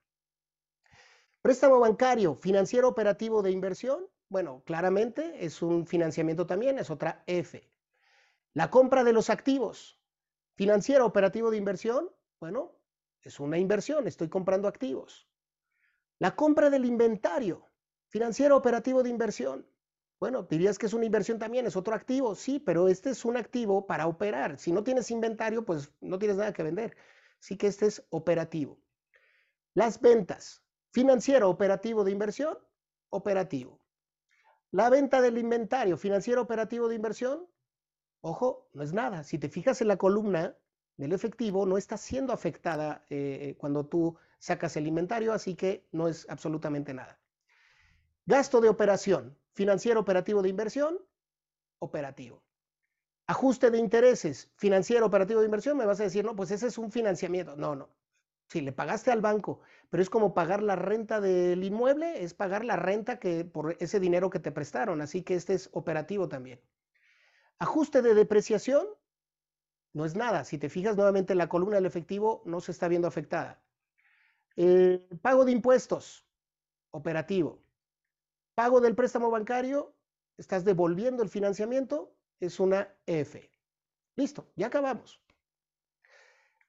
Préstamo 1.42 1.78
bancario, 1.78 2.36
financiero 2.36 2.88
operativo 2.88 3.42
de 3.42 3.52
inversión. 3.52 4.08
Bueno, 4.30 4.64
claramente 4.66 5.44
es 5.46 5.62
un 5.62 5.86
financiamiento 5.86 6.48
también, 6.48 6.80
es 6.80 6.90
otra 6.90 7.22
F. 7.28 7.70
La 8.54 8.70
compra 8.70 9.04
de 9.04 9.12
los 9.12 9.30
activos, 9.30 10.00
financiero 10.56 11.06
operativo 11.06 11.52
de 11.52 11.58
inversión. 11.58 12.10
Bueno, 12.40 12.72
es 13.22 13.38
una 13.42 13.58
inversión, 13.58 14.08
estoy 14.08 14.30
comprando 14.30 14.70
activos. 14.70 15.28
La 16.18 16.34
compra 16.38 16.70
del 16.70 16.86
inventario, 16.86 17.66
financiero 18.08 18.56
operativo 18.56 19.04
de 19.04 19.10
inversión. 19.10 19.68
Bueno, 20.20 20.44
dirías 20.44 20.80
que 20.80 20.88
es 20.88 20.94
una 20.94 21.06
inversión 21.06 21.38
también, 21.38 21.68
es 21.68 21.76
otro 21.76 21.94
activo, 21.94 22.34
sí, 22.34 22.60
pero 22.60 22.88
este 22.88 23.12
es 23.12 23.24
un 23.24 23.38
activo 23.38 23.86
para 23.86 24.08
operar. 24.08 24.58
Si 24.58 24.72
no 24.72 24.84
tienes 24.84 25.12
inventario, 25.12 25.64
pues 25.64 25.92
no 26.02 26.18
tienes 26.18 26.38
nada 26.38 26.54
que 26.54 26.64
vender. 26.64 26.98
Así 27.40 27.56
que 27.56 27.68
este 27.68 27.86
es 27.86 28.04
operativo. 28.10 28.80
Las 29.76 30.02
ventas, 30.02 30.64
financiero 30.92 31.50
operativo 31.50 32.04
de 32.04 32.12
inversión, 32.12 32.58
operativo. 33.10 33.80
La 34.72 34.90
venta 34.90 35.22
del 35.22 35.38
inventario, 35.38 35.98
financiero 35.98 36.42
operativo 36.42 36.88
de 36.88 36.96
inversión, 36.96 37.48
ojo, 38.22 38.70
no 38.74 38.82
es 38.82 38.94
nada. 38.94 39.24
Si 39.24 39.38
te 39.38 39.50
fijas 39.50 39.82
en 39.82 39.88
la 39.88 39.98
columna 39.98 40.58
del 40.98 41.14
efectivo, 41.14 41.68
no 41.68 41.78
está 41.78 41.96
siendo 41.96 42.34
afectada 42.34 43.06
eh, 43.12 43.56
cuando 43.60 43.86
tú 43.86 44.18
sacas 44.40 44.76
el 44.78 44.88
inventario, 44.88 45.32
así 45.32 45.56
que 45.56 45.88
no 45.92 46.08
es 46.08 46.28
absolutamente 46.28 46.94
nada. 46.94 47.20
Gasto 48.26 48.60
de 48.60 48.70
operación, 48.70 49.38
Financiero 49.58 50.00
operativo 50.00 50.44
de 50.44 50.50
inversión, 50.50 51.00
operativo. 51.80 52.44
Ajuste 53.26 53.72
de 53.72 53.80
intereses, 53.80 54.52
financiero 54.56 55.08
operativo 55.08 55.40
de 55.40 55.48
inversión, 55.48 55.76
me 55.78 55.88
vas 55.88 56.00
a 56.00 56.04
decir, 56.04 56.24
no, 56.24 56.36
pues 56.36 56.52
ese 56.52 56.68
es 56.68 56.78
un 56.78 56.92
financiamiento. 56.92 57.56
No, 57.56 57.76
no. 57.76 57.90
Si 58.50 58.62
le 58.62 58.72
pagaste 58.72 59.10
al 59.10 59.20
banco, 59.20 59.62
pero 59.90 60.04
es 60.04 60.12
como 60.12 60.36
pagar 60.36 60.62
la 60.62 60.76
renta 60.76 61.20
del 61.20 61.64
inmueble, 61.64 62.24
es 62.24 62.36
pagar 62.36 62.64
la 62.66 62.76
renta 62.76 63.18
que 63.18 63.46
por 63.46 63.76
ese 63.80 64.00
dinero 64.00 64.30
que 64.30 64.38
te 64.40 64.52
prestaron. 64.52 65.02
Así 65.02 65.24
que 65.24 65.34
este 65.34 65.56
es 65.56 65.72
operativo 65.74 66.30
también. 66.30 66.62
Ajuste 67.58 68.04
de 68.04 68.14
depreciación, 68.14 68.86
no 69.92 70.06
es 70.06 70.16
nada. 70.16 70.44
Si 70.44 70.60
te 70.60 70.70
fijas 70.70 70.96
nuevamente 70.96 71.34
la 71.34 71.50
columna 71.50 71.78
del 71.78 71.88
efectivo, 71.88 72.44
no 72.46 72.62
se 72.62 72.72
está 72.72 72.88
viendo 72.88 73.08
afectada. 73.08 73.60
Eh, 74.56 75.04
pago 75.24 75.46
de 75.46 75.52
impuestos, 75.54 76.28
operativo. 76.92 77.67
Pago 78.58 78.82
del 78.82 78.96
préstamo 78.96 79.30
bancario, 79.30 79.94
estás 80.36 80.66
devolviendo 80.66 81.22
el 81.22 81.30
financiamiento, 81.30 82.16
es 82.40 82.60
una 82.60 82.92
F. 83.06 83.52
Listo, 84.16 84.52
ya 84.56 84.66
acabamos. 84.66 85.22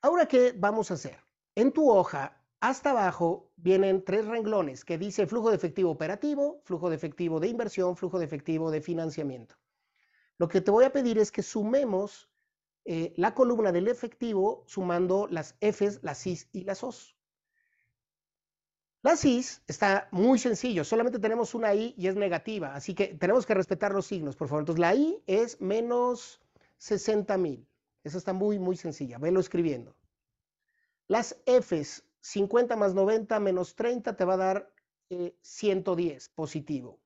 Ahora, 0.03 0.28
¿qué 0.28 0.53
vamos 0.55 0.91
a 0.91 0.95
hacer? 0.95 1.16
En 1.55 1.72
tu 1.72 1.91
hoja, 1.91 2.45
hasta 2.61 2.91
abajo, 2.91 3.53
vienen 3.57 4.05
tres 4.05 4.26
renglones 4.26 4.84
que 4.84 4.99
dice 4.99 5.26
flujo 5.26 5.49
de 5.49 5.57
efectivo 5.57 5.91
operativo, 5.91 6.61
flujo 6.66 6.91
de 6.91 6.97
efectivo 6.97 7.41
de 7.41 7.49
inversión, 7.49 7.97
flujo 7.97 8.18
de 8.18 8.26
efectivo 8.26 8.70
de 8.70 8.82
financiamiento. 8.82 9.55
Lo 10.36 10.47
que 10.47 10.61
te 10.61 10.70
voy 10.70 10.84
a 10.84 10.93
pedir 10.93 11.16
es 11.16 11.32
que 11.32 11.43
sumemos 11.43 12.28
eh, 12.84 13.14
la 13.16 13.32
columna 13.32 13.72
del 13.72 13.89
efectivo 13.89 14.62
sumando 14.66 15.26
las 15.26 15.57
Fs, 15.62 16.01
las 16.03 16.18
Cis 16.18 16.51
y 16.53 16.64
las 16.64 16.84
Os. 16.84 17.18
La 19.03 19.16
CIS 19.16 19.62
está 19.68 20.09
muy 20.11 20.40
sencillo, 20.40 20.84
solamente 20.84 21.20
tenemos 21.20 21.55
una 21.55 21.72
I 21.72 21.94
y 21.96 22.09
es 22.09 22.16
negativa, 22.16 22.74
así 22.74 22.94
que 22.94 23.14
tenemos 23.14 23.46
que 23.46 23.55
respetar 23.55 23.92
los 23.92 24.07
signos, 24.07 24.34
por 24.34 24.49
favor. 24.49 24.62
Entonces 24.62 24.80
la 24.80 24.94
I 24.94 25.22
es 25.26 25.61
menos 25.61 26.40
60 26.78 27.36
mil, 27.38 27.66
Esa 28.03 28.18
está 28.18 28.32
muy, 28.32 28.59
muy 28.59 28.76
sencilla. 28.76 29.18
Velo 29.18 29.40
escribiendo. 29.40 29.96
Las 31.07 31.36
Fs, 31.46 32.05
50 32.20 32.76
más 32.76 32.94
90 32.94 33.38
menos 33.40 33.74
30 33.74 34.16
te 34.16 34.24
va 34.24 34.34
a 34.34 34.36
dar 34.36 34.72
110 35.42 36.26
eh, 36.26 36.30
positivo. 36.34 37.01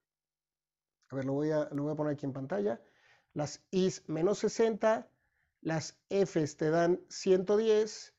A 1.10 1.16
ver, 1.16 1.24
lo 1.24 1.34
voy 1.34 1.50
a, 1.50 1.68
lo 1.72 1.84
voy 1.84 1.92
a 1.92 1.96
poner 1.96 2.14
aquí 2.14 2.26
en 2.26 2.32
pantalla. 2.32 2.80
Las 3.34 3.62
Is 3.70 4.02
menos 4.08 4.38
60, 4.40 5.08
las 5.60 5.98
Fs 6.08 6.56
te 6.56 6.70
dan 6.70 7.00
110 7.08 8.14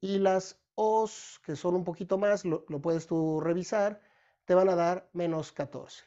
y 0.00 0.18
las 0.18 0.61
Os, 0.74 1.40
que 1.44 1.56
son 1.56 1.74
un 1.74 1.84
poquito 1.84 2.18
más, 2.18 2.44
lo, 2.44 2.64
puedes 2.80 3.06
tú 3.06 3.40
revisar, 3.40 4.00
te 4.44 4.54
van 4.54 4.68
a 4.68 4.76
dar 4.76 5.08
menos 5.12 5.52
14. 5.52 6.04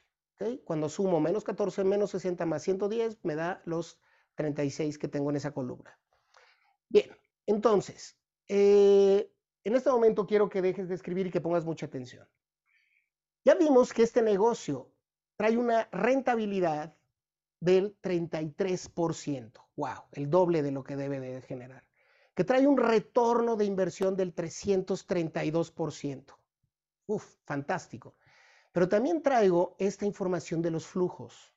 Cuando 0.66 0.90
sumo 0.90 1.20
menos 1.20 1.44
14 1.44 1.84
menos 1.84 2.12
60 2.12 2.46
más 2.46 2.64
110, 2.64 3.20
me 3.24 3.36
da 3.36 3.62
los 3.66 4.00
36 4.36 4.98
que 4.98 5.08
tengo 5.08 5.30
en 5.30 5.38
esa 5.38 5.52
columna. 5.52 5.98
Bien, 6.90 7.10
entonces, 7.46 8.18
eh, 8.48 9.32
en 9.64 9.76
este 9.76 9.90
momento 9.90 10.28
quiero 10.28 10.50
que 10.50 10.62
dejes 10.62 10.90
de 10.90 10.96
escribir 10.96 11.28
y 11.28 11.32
que 11.32 11.42
pongas 11.42 11.66
mucha 11.66 11.86
atención. 11.86 12.28
Ya 13.46 13.56
vimos 13.56 13.94
que 13.94 14.04
este 14.04 14.22
negocio 14.22 14.92
trae 15.38 15.58
una 15.58 15.88
rentabilidad 15.92 16.96
del 17.60 17.98
33%. 18.02 19.68
¡Wow! 19.76 20.04
El 20.12 20.30
doble 20.30 20.62
de 20.62 20.72
lo 20.72 20.84
que 20.84 20.96
debe 20.96 21.20
de 21.20 21.42
generar. 21.42 21.84
Que 22.36 22.44
trae 22.44 22.68
un 22.68 22.78
retorno 22.78 23.56
de 23.56 23.66
inversión 23.66 24.16
del 24.16 24.36
332%. 24.36 26.38
Uf, 27.08 27.36
fantástico. 27.46 28.16
Pero 28.72 28.90
también 28.90 29.22
traigo 29.22 29.76
esta 29.80 30.06
información 30.06 30.62
de 30.62 30.72
los 30.72 30.86
flujos. 30.86 31.54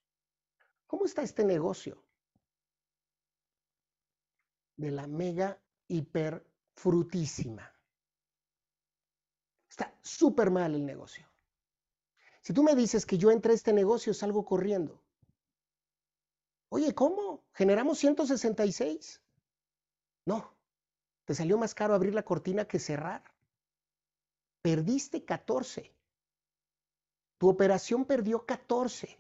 ¿Cómo 0.87 1.05
está 1.05 1.23
este 1.23 1.45
negocio? 1.45 2.05
De 4.77 4.93
la 4.93 5.09
mega 5.09 5.61
hiper 5.89 6.47
frutísima. 6.75 7.75
Está 9.69 9.99
súper 10.01 10.51
mal 10.51 10.75
el 10.75 10.87
negocio. 10.87 11.29
Si 12.41 12.53
tú 12.53 12.63
me 12.63 12.75
dices 12.75 13.05
que 13.05 13.19
yo 13.19 13.31
entré 13.31 13.53
a 13.53 13.57
este 13.57 13.73
negocio, 13.73 14.15
salgo 14.15 14.45
corriendo. 14.45 15.03
Oye, 16.71 16.95
¿cómo? 16.95 17.45
¿Generamos 17.53 17.99
166? 17.99 19.23
No, 20.25 20.58
te 21.29 21.35
salió 21.35 21.59
más 21.59 21.75
caro 21.75 21.93
abrir 21.93 22.15
la 22.15 22.23
cortina 22.23 22.65
que 22.65 22.79
cerrar. 22.79 23.23
Perdiste 24.63 25.27
14. 25.27 25.95
Tu 27.37 27.47
operación 27.51 28.07
perdió 28.07 28.47
14. 28.47 29.15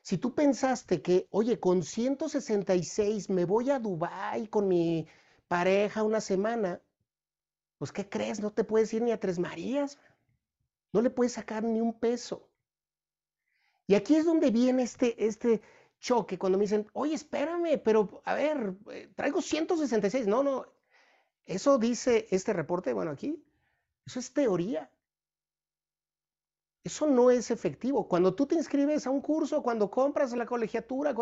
Si 0.00 0.16
tú 0.16 0.34
pensaste 0.34 1.02
que, 1.02 1.28
oye, 1.32 1.60
con 1.60 1.82
166 1.82 3.28
me 3.28 3.44
voy 3.44 3.68
a 3.68 3.78
Dubái 3.78 4.48
con 4.48 4.68
mi 4.68 5.06
pareja 5.48 6.02
una 6.02 6.22
semana, 6.22 6.80
pues 7.76 7.92
¿qué 7.92 8.08
crees? 8.08 8.40
No 8.40 8.50
te 8.50 8.64
puedes 8.64 8.94
ir 8.94 9.02
ni 9.02 9.12
a 9.12 9.20
Tres 9.20 9.38
Marías. 9.38 9.98
No 10.94 11.02
le 11.02 11.10
puedes 11.10 11.34
sacar 11.34 11.62
ni 11.62 11.82
un 11.82 11.92
peso. 11.92 12.48
Y 13.86 13.96
aquí 13.96 14.16
es 14.16 14.24
donde 14.24 14.50
viene 14.50 14.82
este, 14.82 15.26
este 15.26 15.60
choque, 16.06 16.38
cuando 16.38 16.58
me 16.58 16.64
dicen, 16.64 16.86
oye, 16.92 17.14
espérame, 17.14 17.72
pero 17.86 17.98
a 18.24 18.34
ver, 18.34 18.74
eh, 18.92 19.10
traigo 19.18 19.40
166. 19.42 20.26
No, 20.26 20.42
no, 20.42 20.54
eso 21.46 21.78
dice 21.78 22.28
este 22.30 22.52
reporte, 22.54 22.92
bueno, 22.94 23.12
aquí, 23.12 23.30
eso 24.06 24.18
es 24.20 24.32
teoría. 24.32 24.90
Eso 26.84 27.06
no 27.06 27.30
es 27.30 27.50
efectivo. 27.50 28.08
Cuando 28.08 28.34
tú 28.34 28.46
te 28.46 28.54
inscribes 28.54 29.06
a 29.06 29.10
un 29.10 29.20
curso, 29.20 29.62
cuando 29.62 29.90
compras 29.90 30.32
la 30.34 30.46
colegiatura, 30.46 31.14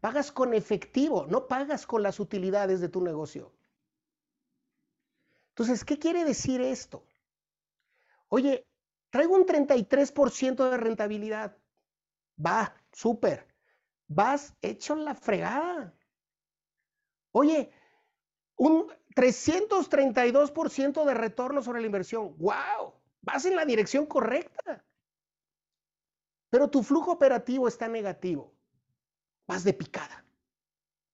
pagas 0.00 0.30
con 0.30 0.52
efectivo, 0.52 1.26
no 1.26 1.46
pagas 1.48 1.86
con 1.86 2.02
las 2.02 2.20
utilidades 2.20 2.80
de 2.82 2.90
tu 2.90 3.00
negocio. 3.00 3.50
Entonces, 5.52 5.84
¿qué 5.86 5.98
quiere 5.98 6.22
decir 6.24 6.60
esto? 6.60 7.06
Oye, 8.28 8.66
traigo 9.10 9.34
un 9.34 9.46
33% 9.46 10.68
de 10.68 10.76
rentabilidad. 10.76 11.56
Va, 12.38 12.74
súper. 12.92 13.53
Vas 14.08 14.54
hecho 14.60 14.94
la 14.96 15.14
fregada. 15.14 15.94
Oye, 17.32 17.70
un 18.56 18.86
332% 19.14 21.04
de 21.04 21.14
retorno 21.14 21.62
sobre 21.62 21.80
la 21.80 21.86
inversión. 21.86 22.36
¡Wow! 22.38 22.94
Vas 23.22 23.44
en 23.44 23.56
la 23.56 23.64
dirección 23.64 24.06
correcta. 24.06 24.84
Pero 26.50 26.68
tu 26.68 26.82
flujo 26.82 27.12
operativo 27.12 27.66
está 27.66 27.88
negativo. 27.88 28.54
Vas 29.46 29.64
de 29.64 29.72
picada. 29.72 30.24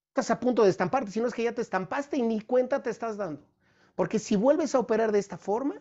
Estás 0.09 0.31
a 0.31 0.41
punto 0.41 0.65
de 0.65 0.71
estamparte, 0.71 1.11
si 1.11 1.21
no 1.21 1.29
es 1.29 1.35
que 1.35 1.45
ya 1.45 1.55
te 1.55 1.63
estampaste 1.63 2.17
y 2.17 2.23
ni 2.23 2.41
cuenta 2.41 2.83
te 2.83 2.91
estás 2.91 3.17
dando. 3.17 3.47
Porque 3.95 4.19
si 4.19 4.37
vuelves 4.37 4.75
a 4.75 4.81
operar 4.81 5.13
de 5.13 5.19
esta 5.19 5.39
forma, 5.39 5.81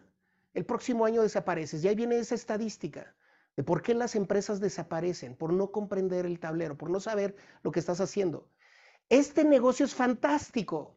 el 0.53 0.65
próximo 0.65 1.05
año 1.05 1.23
desapareces. 1.23 1.83
Y 1.83 1.87
ahí 1.87 1.95
viene 1.95 2.19
esa 2.19 2.35
estadística 2.35 3.15
de 3.55 3.63
por 3.63 3.81
qué 3.81 3.93
las 3.93 4.15
empresas 4.15 4.59
desaparecen, 4.59 5.35
por 5.35 5.51
no 5.53 5.71
comprender 5.71 6.25
el 6.25 6.39
tablero, 6.39 6.77
por 6.77 6.89
no 6.89 6.99
saber 6.99 7.35
lo 7.61 7.71
que 7.71 7.79
estás 7.79 7.99
haciendo. 7.99 8.47
Este 9.09 9.43
negocio 9.43 9.85
es 9.85 9.93
fantástico. 9.93 10.95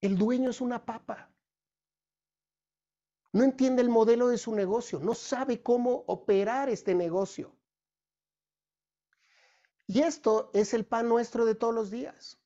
El 0.00 0.16
dueño 0.16 0.50
es 0.50 0.60
una 0.60 0.84
papa. 0.84 1.30
No 3.32 3.44
entiende 3.44 3.82
el 3.82 3.88
modelo 3.88 4.28
de 4.28 4.38
su 4.38 4.54
negocio, 4.54 4.98
no 4.98 5.14
sabe 5.14 5.62
cómo 5.62 6.04
operar 6.06 6.68
este 6.68 6.94
negocio. 6.94 7.54
Y 9.86 10.00
esto 10.00 10.50
es 10.54 10.74
el 10.74 10.84
pan 10.84 11.08
nuestro 11.08 11.44
de 11.44 11.54
todos 11.54 11.74
los 11.74 11.90
días. 11.90 12.38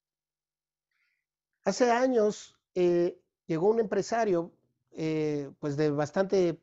Hace 1.64 1.90
años 1.90 2.58
eh, 2.74 3.20
llegó 3.46 3.68
un 3.68 3.80
empresario, 3.80 4.52
eh, 4.92 5.50
pues 5.60 5.76
de 5.76 5.90
bastante 5.90 6.60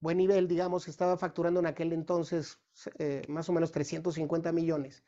buen 0.00 0.16
nivel, 0.18 0.48
digamos, 0.48 0.88
estaba 0.88 1.16
facturando 1.16 1.60
en 1.60 1.66
aquel 1.66 1.92
entonces 1.92 2.58
eh, 2.98 3.22
más 3.28 3.48
o 3.48 3.52
menos 3.52 3.70
350 3.70 4.52
millones. 4.52 5.04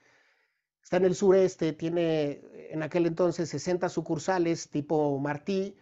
Está 0.82 0.98
en 0.98 1.04
el 1.06 1.14
sureste, 1.14 1.72
tiene 1.72 2.42
en 2.70 2.82
aquel 2.82 3.06
entonces 3.06 3.48
60 3.48 3.88
sucursales 3.88 4.68
tipo 4.68 5.18
Martí, 5.18 5.76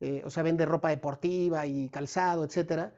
eh, 0.00 0.22
o 0.24 0.30
sea, 0.30 0.42
vende 0.42 0.66
ropa 0.66 0.90
deportiva 0.90 1.66
y 1.66 1.88
calzado, 1.88 2.44
etcétera. 2.44 2.94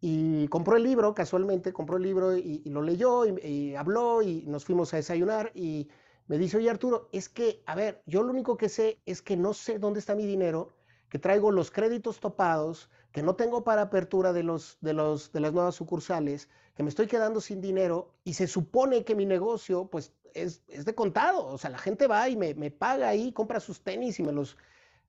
Y 0.00 0.48
compró 0.48 0.76
el 0.76 0.82
libro, 0.82 1.14
casualmente, 1.14 1.72
compró 1.72 1.96
el 1.96 2.02
libro 2.02 2.36
y, 2.36 2.62
lo 2.66 2.82
leyó 2.82 3.26
y, 3.26 3.40
y, 3.46 3.74
habló 3.74 4.22
y 4.22 4.44
nos 4.46 4.64
fuimos 4.64 4.92
a 4.92 4.98
desayunar 4.98 5.50
y 5.54 5.88
me 6.26 6.38
dice, 6.38 6.58
oye 6.58 6.70
Arturo, 6.70 7.08
es 7.12 7.28
que, 7.28 7.62
a 7.66 7.74
ver, 7.74 8.02
yo 8.06 8.22
lo 8.22 8.30
único 8.30 8.56
que 8.56 8.68
sé 8.68 9.00
es 9.06 9.22
que 9.22 9.36
no 9.36 9.54
sé 9.54 9.78
dónde 9.78 10.00
está 10.00 10.14
mi 10.14 10.26
dinero, 10.26 10.74
que 11.08 11.18
traigo 11.18 11.50
los 11.50 11.70
créditos 11.70 12.20
topados, 12.20 12.90
que 13.14 13.22
no 13.22 13.36
tengo 13.36 13.62
para 13.62 13.82
apertura 13.82 14.32
de, 14.32 14.42
los, 14.42 14.76
de, 14.80 14.92
los, 14.92 15.30
de 15.30 15.38
las 15.38 15.52
nuevas 15.52 15.76
sucursales, 15.76 16.48
que 16.74 16.82
me 16.82 16.88
estoy 16.88 17.06
quedando 17.06 17.40
sin 17.40 17.60
dinero 17.60 18.12
y 18.24 18.34
se 18.34 18.48
supone 18.48 19.04
que 19.04 19.14
mi 19.14 19.24
negocio 19.24 19.86
pues 19.86 20.12
es, 20.34 20.64
es 20.66 20.84
de 20.84 20.96
contado. 20.96 21.46
O 21.46 21.56
sea, 21.56 21.70
la 21.70 21.78
gente 21.78 22.08
va 22.08 22.28
y 22.28 22.36
me, 22.36 22.54
me, 22.54 22.72
paga 22.72 23.08
ahí, 23.08 23.32
compra 23.32 23.60
sus 23.60 23.84
tenis 23.84 24.18
y 24.18 24.24
me 24.24 24.32
los, 24.32 24.56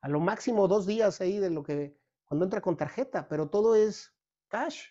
a 0.02 0.08
lo 0.08 0.20
máximo 0.20 0.68
dos 0.68 0.86
días 0.86 1.20
ahí 1.20 1.40
de 1.40 1.50
lo 1.50 1.64
que, 1.64 1.98
cuando 2.26 2.46
entra 2.46 2.62
con 2.62 2.78
tarjeta, 2.78 3.28
pero 3.28 3.50
todo 3.50 3.74
es 3.74 4.14
cash. 4.50 4.90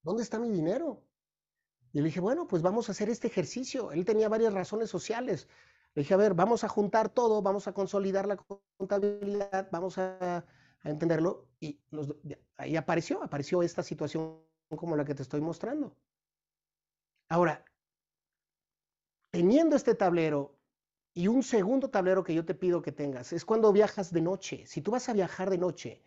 ¿Dónde 0.00 0.22
está 0.22 0.38
mi 0.38 0.48
dinero? 0.48 1.02
Y 1.92 1.98
le 1.98 2.04
dije, 2.04 2.20
bueno, 2.20 2.48
pues 2.48 2.62
vamos 2.62 2.88
a 2.88 2.92
hacer 2.92 3.10
este 3.10 3.26
ejercicio. 3.26 3.92
Él 3.92 4.06
tenía 4.06 4.30
varias 4.30 4.54
razones 4.54 4.88
sociales. 4.88 5.48
Le 5.94 6.00
dije, 6.00 6.14
a 6.14 6.16
ver, 6.16 6.32
vamos 6.32 6.64
a 6.64 6.68
juntar 6.68 7.10
todo, 7.10 7.42
vamos 7.42 7.68
a 7.68 7.74
consolidar 7.74 8.26
la 8.26 8.38
contabilidad, 8.78 9.68
vamos 9.70 9.98
a 9.98 10.46
a 10.82 10.90
entenderlo 10.90 11.48
y 11.60 11.78
ahí 12.56 12.76
apareció, 12.76 13.22
apareció 13.22 13.62
esta 13.62 13.82
situación 13.82 14.40
como 14.76 14.96
la 14.96 15.04
que 15.04 15.14
te 15.14 15.22
estoy 15.22 15.40
mostrando. 15.40 15.96
Ahora, 17.28 17.64
teniendo 19.30 19.76
este 19.76 19.94
tablero 19.94 20.58
y 21.14 21.28
un 21.28 21.42
segundo 21.42 21.90
tablero 21.90 22.24
que 22.24 22.34
yo 22.34 22.44
te 22.44 22.54
pido 22.54 22.82
que 22.82 22.92
tengas, 22.92 23.32
es 23.32 23.44
cuando 23.44 23.72
viajas 23.72 24.12
de 24.12 24.22
noche. 24.22 24.66
Si 24.66 24.80
tú 24.80 24.90
vas 24.90 25.08
a 25.08 25.12
viajar 25.12 25.50
de 25.50 25.58
noche 25.58 26.02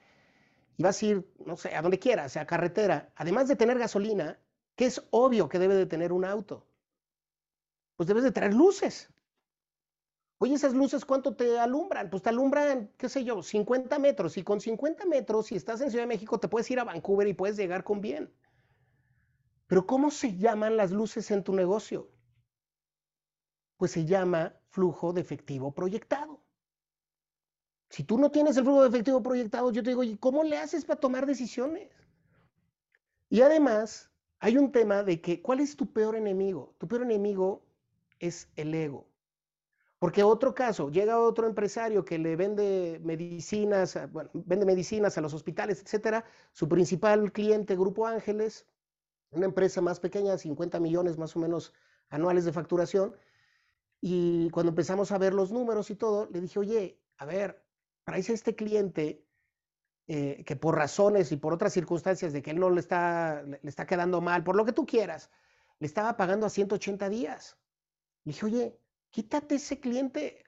y 0.77 0.83
vas 0.83 1.01
a 1.01 1.05
ir, 1.05 1.33
no 1.45 1.57
sé, 1.57 1.75
a 1.75 1.81
donde 1.81 1.99
quieras, 1.99 2.37
a 2.37 2.45
carretera, 2.45 3.11
además 3.15 3.47
de 3.47 3.55
tener 3.55 3.79
gasolina, 3.79 4.39
que 4.75 4.85
es 4.85 5.01
obvio 5.11 5.47
que 5.47 5.59
debe 5.59 5.75
de 5.75 5.85
tener 5.85 6.11
un 6.11 6.25
auto, 6.25 6.67
pues 7.95 8.07
debes 8.07 8.23
de 8.23 8.31
traer 8.31 8.53
luces. 8.53 9.09
Oye, 10.37 10.53
esas 10.55 10.73
luces, 10.73 11.05
¿cuánto 11.05 11.35
te 11.35 11.59
alumbran? 11.59 12.09
Pues 12.09 12.23
te 12.23 12.29
alumbran, 12.29 12.91
qué 12.97 13.09
sé 13.09 13.23
yo, 13.23 13.41
50 13.41 13.99
metros. 13.99 14.37
Y 14.37 14.43
con 14.43 14.59
50 14.61 15.05
metros, 15.05 15.47
si 15.47 15.55
estás 15.55 15.81
en 15.81 15.89
Ciudad 15.89 16.03
de 16.03 16.07
México, 16.07 16.39
te 16.39 16.47
puedes 16.47 16.69
ir 16.71 16.79
a 16.79 16.83
Vancouver 16.83 17.27
y 17.27 17.33
puedes 17.33 17.57
llegar 17.57 17.83
con 17.83 18.01
bien. 18.01 18.31
Pero 19.67 19.85
¿cómo 19.85 20.09
se 20.11 20.35
llaman 20.37 20.75
las 20.77 20.91
luces 20.91 21.29
en 21.31 21.43
tu 21.43 21.53
negocio? 21.53 22.09
Pues 23.77 23.91
se 23.91 24.03
llama 24.05 24.53
flujo 24.69 25.13
de 25.13 25.21
efectivo 25.21 25.73
proyectado. 25.73 26.41
Si 27.89 28.03
tú 28.03 28.17
no 28.17 28.29
tienes 28.31 28.57
el 28.57 28.63
flujo 28.63 28.81
de 28.83 28.89
efectivo 28.89 29.23
proyectado, 29.23 29.71
yo 29.71 29.81
te 29.81 29.91
digo, 29.91 30.03
¿y 30.03 30.17
cómo 30.17 30.43
le 30.43 30.57
haces 30.57 30.85
para 30.85 30.99
tomar 30.99 31.25
decisiones? 31.25 31.89
Y 33.29 33.41
además, 33.41 34.11
hay 34.39 34.57
un 34.57 34.71
tema 34.71 35.03
de 35.03 35.21
que, 35.21 35.41
¿cuál 35.41 35.59
es 35.61 35.75
tu 35.75 35.93
peor 35.93 36.15
enemigo? 36.15 36.75
Tu 36.79 36.87
peor 36.87 37.03
enemigo 37.03 37.63
es 38.19 38.49
el 38.55 38.73
ego. 38.73 39.07
Porque 40.05 40.21
otro 40.21 40.53
caso, 40.53 40.91
llega 40.91 41.19
otro 41.19 41.47
empresario 41.47 42.05
que 42.05 42.19
le 42.19 42.35
vende 42.35 43.01
medicinas, 43.03 43.97
bueno, 44.11 44.29
vende 44.35 44.63
medicinas 44.63 45.17
a 45.17 45.21
los 45.21 45.33
hospitales, 45.33 45.81
etcétera. 45.81 46.23
Su 46.51 46.69
principal 46.69 47.31
cliente, 47.31 47.75
Grupo 47.75 48.05
Ángeles, 48.05 48.67
una 49.31 49.47
empresa 49.47 49.81
más 49.81 49.99
pequeña, 49.99 50.37
50 50.37 50.79
millones 50.79 51.17
más 51.17 51.35
o 51.35 51.39
menos 51.39 51.73
anuales 52.09 52.45
de 52.45 52.53
facturación. 52.53 53.15
Y 53.99 54.51
cuando 54.51 54.69
empezamos 54.69 55.11
a 55.11 55.17
ver 55.17 55.33
los 55.33 55.51
números 55.51 55.89
y 55.89 55.95
todo, 55.95 56.29
le 56.31 56.39
dije, 56.39 56.59
oye, 56.59 57.01
a 57.17 57.25
ver, 57.25 57.65
traes 58.03 58.29
a 58.29 58.33
este 58.33 58.55
cliente 58.55 59.25
eh, 60.05 60.43
que 60.45 60.55
por 60.55 60.75
razones 60.75 61.31
y 61.31 61.37
por 61.37 61.51
otras 61.51 61.73
circunstancias 61.73 62.31
de 62.31 62.43
que 62.43 62.51
él 62.51 62.59
no 62.59 62.69
le 62.69 62.79
está, 62.79 63.41
le 63.41 63.59
está 63.63 63.87
quedando 63.87 64.21
mal, 64.21 64.43
por 64.43 64.55
lo 64.55 64.65
que 64.65 64.71
tú 64.71 64.85
quieras, 64.85 65.31
le 65.79 65.87
estaba 65.87 66.15
pagando 66.15 66.45
a 66.45 66.51
180 66.51 67.09
días. 67.09 67.57
Le 68.23 68.33
dije, 68.33 68.45
oye, 68.45 68.84
quítate 69.15 69.55
ese 69.55 69.79
cliente 69.79 70.43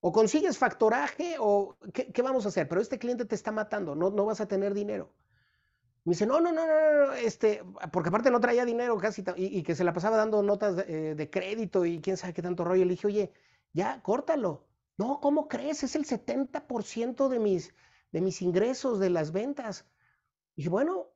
o 0.00 0.10
consigues 0.10 0.58
factoraje 0.58 1.36
o 1.38 1.76
¿qué, 1.94 2.10
¿qué, 2.12 2.20
vamos 2.20 2.44
a 2.44 2.48
hacer, 2.48 2.66
pero 2.68 2.80
este 2.80 2.98
cliente 2.98 3.24
te 3.24 3.36
está 3.36 3.52
matando, 3.52 3.94
no, 3.94 4.10
no 4.10 4.26
vas 4.26 4.40
a 4.40 4.48
tener 4.48 4.74
dinero. 4.74 5.14
Me 6.04 6.12
dice, 6.14 6.26
no, 6.26 6.40
no, 6.40 6.50
no, 6.50 6.66
no, 6.66 7.12
este, 7.12 7.62
porque 7.92 8.08
aparte 8.08 8.32
no 8.32 8.40
traía 8.40 8.64
dinero 8.64 8.96
casi, 8.96 9.22
y, 9.36 9.62
que 9.62 9.76
se 9.76 9.84
la 9.84 9.92
pasaba 9.92 10.16
dando 10.16 10.42
notas 10.42 10.74
de, 10.74 10.82
eh, 10.88 11.14
de, 11.14 11.30
crédito 11.30 11.84
y 11.84 12.00
quién 12.00 12.16
sabe 12.16 12.34
qué 12.34 12.42
tanto 12.42 12.64
rollo. 12.64 12.84
Le 12.84 12.92
dije, 12.92 13.06
oye, 13.06 13.32
ya, 13.72 14.02
córtalo. 14.02 14.66
No, 14.96 15.20
¿cómo 15.20 15.46
crees? 15.46 15.84
Es 15.84 15.94
el 15.94 16.04
70% 16.04 17.28
de 17.28 17.38
mis, 17.38 17.72
de 18.10 18.20
mis 18.20 18.42
ingresos, 18.42 18.98
de 18.98 19.10
las 19.10 19.30
ventas. 19.30 19.86
Y 20.56 20.62
dije, 20.62 20.70
bueno, 20.70 21.06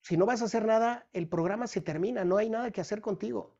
si 0.00 0.16
no 0.16 0.26
vas 0.26 0.42
a 0.42 0.46
hacer 0.46 0.64
nada, 0.64 1.06
el 1.12 1.28
programa 1.28 1.68
se 1.68 1.80
termina, 1.80 2.24
no 2.24 2.38
hay 2.38 2.50
nada 2.50 2.72
que 2.72 2.80
hacer 2.80 3.00
contigo. 3.00 3.54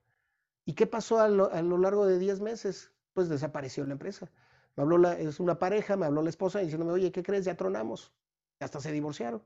¿Y 0.64 0.74
qué 0.74 0.86
pasó 0.86 1.20
a 1.20 1.28
lo, 1.28 1.78
largo 1.78 2.06
de 2.06 2.18
10 2.18 2.40
meses? 2.40 2.92
Pues 3.12 3.28
desapareció 3.28 3.84
la 3.84 3.92
empresa. 3.92 4.30
Me 4.76 4.82
habló 4.82 4.98
la, 4.98 5.18
es 5.18 5.40
una 5.40 5.58
pareja, 5.58 5.96
me 5.96 6.06
habló 6.06 6.22
la 6.22 6.30
esposa 6.30 6.60
diciéndome, 6.60 6.92
oye, 6.92 7.12
¿qué 7.12 7.22
crees? 7.22 7.44
Ya 7.44 7.56
tronamos. 7.56 8.12
Hasta 8.60 8.80
se 8.80 8.92
divorciaron. 8.92 9.42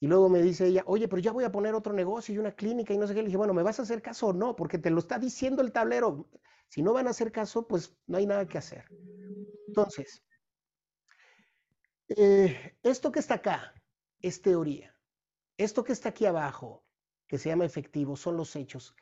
Y 0.00 0.06
luego 0.06 0.28
me 0.28 0.40
dice 0.40 0.66
ella, 0.66 0.84
oye, 0.86 1.08
pero 1.08 1.20
ya 1.20 1.32
voy 1.32 1.44
a 1.44 1.50
poner 1.50 1.74
otro 1.74 1.92
negocio 1.92 2.34
y 2.34 2.38
una 2.38 2.52
clínica 2.52 2.94
y 2.94 2.98
no 2.98 3.06
sé 3.06 3.14
qué. 3.14 3.20
Le 3.20 3.26
dije, 3.26 3.36
bueno, 3.36 3.52
¿me 3.52 3.64
vas 3.64 3.80
a 3.80 3.82
hacer 3.82 4.00
caso 4.00 4.28
o 4.28 4.32
no? 4.32 4.54
Porque 4.54 4.78
te 4.78 4.90
lo 4.90 5.00
está 5.00 5.18
diciendo 5.18 5.60
el 5.60 5.72
tablero. 5.72 6.28
Si 6.68 6.82
no 6.82 6.92
van 6.92 7.08
a 7.08 7.10
hacer 7.10 7.32
caso, 7.32 7.66
pues 7.66 7.96
no 8.06 8.18
hay 8.18 8.26
nada 8.26 8.46
que 8.46 8.58
hacer. 8.58 8.84
Entonces, 9.66 10.22
eh, 12.08 12.76
esto 12.82 13.10
que 13.10 13.18
está 13.18 13.34
acá 13.34 13.74
es 14.20 14.40
teoría. 14.40 14.94
Esto 15.56 15.82
que 15.82 15.92
está 15.92 16.10
aquí 16.10 16.26
abajo, 16.26 16.84
que 17.26 17.38
se 17.38 17.48
llama 17.48 17.64
efectivo, 17.64 18.16
son 18.16 18.36
los 18.36 18.54
hechos. 18.54 18.94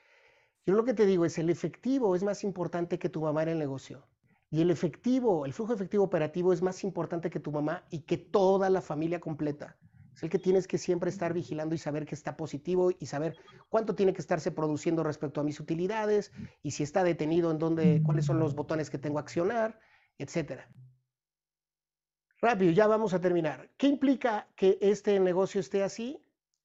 Yo 0.67 0.75
lo 0.75 0.85
que 0.85 0.95
te 0.95 1.07
digo 1.07 1.25
es, 1.25 1.39
el 1.39 1.49
efectivo 1.49 2.17
es 2.17 2.25
más 2.25 2.43
importante 2.43 2.99
que 2.99 3.09
tu 3.09 3.21
mamá 3.21 3.45
en 3.45 3.51
el 3.51 3.59
negocio. 3.59 4.05
Y 4.51 4.63
el 4.63 4.71
efectivo, 4.71 5.47
el 5.47 5.53
flujo 5.53 5.73
efectivo 5.73 6.03
operativo 6.03 6.53
es 6.53 6.61
más 6.61 6.83
importante 6.83 7.31
que 7.31 7.39
tu 7.39 7.53
mamá 7.53 7.85
y 7.89 8.01
que 8.01 8.17
toda 8.19 8.69
la 8.69 8.81
familia 8.81 9.21
completa. 9.21 9.77
Es 10.13 10.23
el 10.25 10.31
que 10.31 10.41
tienes 10.41 10.67
que 10.67 10.79
siempre 10.79 11.11
estar 11.11 11.33
vigilando 11.35 11.75
y 11.75 11.79
saber 11.79 12.05
que 12.05 12.15
está 12.15 12.37
positivo 12.37 12.91
y 12.99 13.07
saber 13.07 13.37
cuánto 13.69 13.95
tiene 13.95 14.13
que 14.13 14.21
estarse 14.21 14.51
produciendo 14.51 15.05
respecto 15.05 15.41
a 15.41 15.45
mis 15.45 15.61
utilidades 15.61 16.33
y 16.63 16.73
si 16.73 16.83
está 16.83 17.05
detenido 17.05 17.51
en 17.51 17.59
dónde, 17.59 18.03
cuáles 18.05 18.25
son 18.25 18.41
los 18.41 18.55
botones 18.55 18.91
que 18.91 18.99
tengo 18.99 19.19
a 19.19 19.23
accionar, 19.23 19.79
etcétera. 20.19 20.69
Rápido, 22.41 22.73
ya 22.73 22.87
vamos 22.87 23.15
a 23.15 23.21
terminar. 23.21 23.71
¿Qué 23.77 23.87
implica 23.87 24.49
que 24.57 24.79
este 24.81 25.21
negocio 25.21 25.61
esté 25.61 25.83
así? 25.83 26.23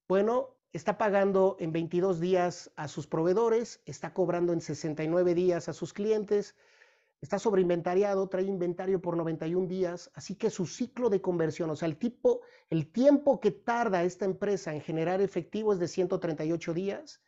Bueno, 0.07 0.55
está 0.73 0.97
pagando 0.97 1.57
en 1.59 1.71
22 1.71 2.19
días 2.19 2.71
a 2.75 2.87
sus 2.87 3.07
proveedores, 3.07 3.81
está 3.85 4.13
cobrando 4.13 4.53
en 4.53 4.61
69 4.61 5.35
días 5.35 5.67
a 5.67 5.73
sus 5.73 5.93
clientes, 5.93 6.55
está 7.19 7.37
sobreinventariado, 7.39 8.27
trae 8.29 8.45
inventario 8.45 9.01
por 9.01 9.17
91 9.17 9.67
días, 9.67 10.11
así 10.15 10.35
que 10.35 10.49
su 10.49 10.65
ciclo 10.65 11.09
de 11.09 11.21
conversión, 11.21 11.69
o 11.69 11.75
sea, 11.75 11.87
el 11.87 11.97
tipo, 11.97 12.41
el 12.69 12.91
tiempo 12.91 13.39
que 13.39 13.51
tarda 13.51 14.03
esta 14.03 14.25
empresa 14.25 14.73
en 14.73 14.81
generar 14.81 15.21
efectivo 15.21 15.73
es 15.73 15.79
de 15.79 15.87
138 15.87 16.73
días. 16.73 17.21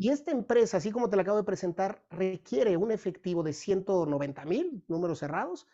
Y 0.00 0.10
esta 0.10 0.30
empresa, 0.30 0.76
así 0.76 0.90
como 0.90 1.10
te 1.10 1.16
la 1.16 1.22
acabo 1.22 1.38
de 1.38 1.44
presentar, 1.44 2.04
requiere 2.10 2.76
un 2.76 2.92
efectivo 2.92 3.42
de 3.42 3.52
190 3.52 4.44
mil, 4.44 4.84
números 4.86 5.18
cerrados, 5.18 5.66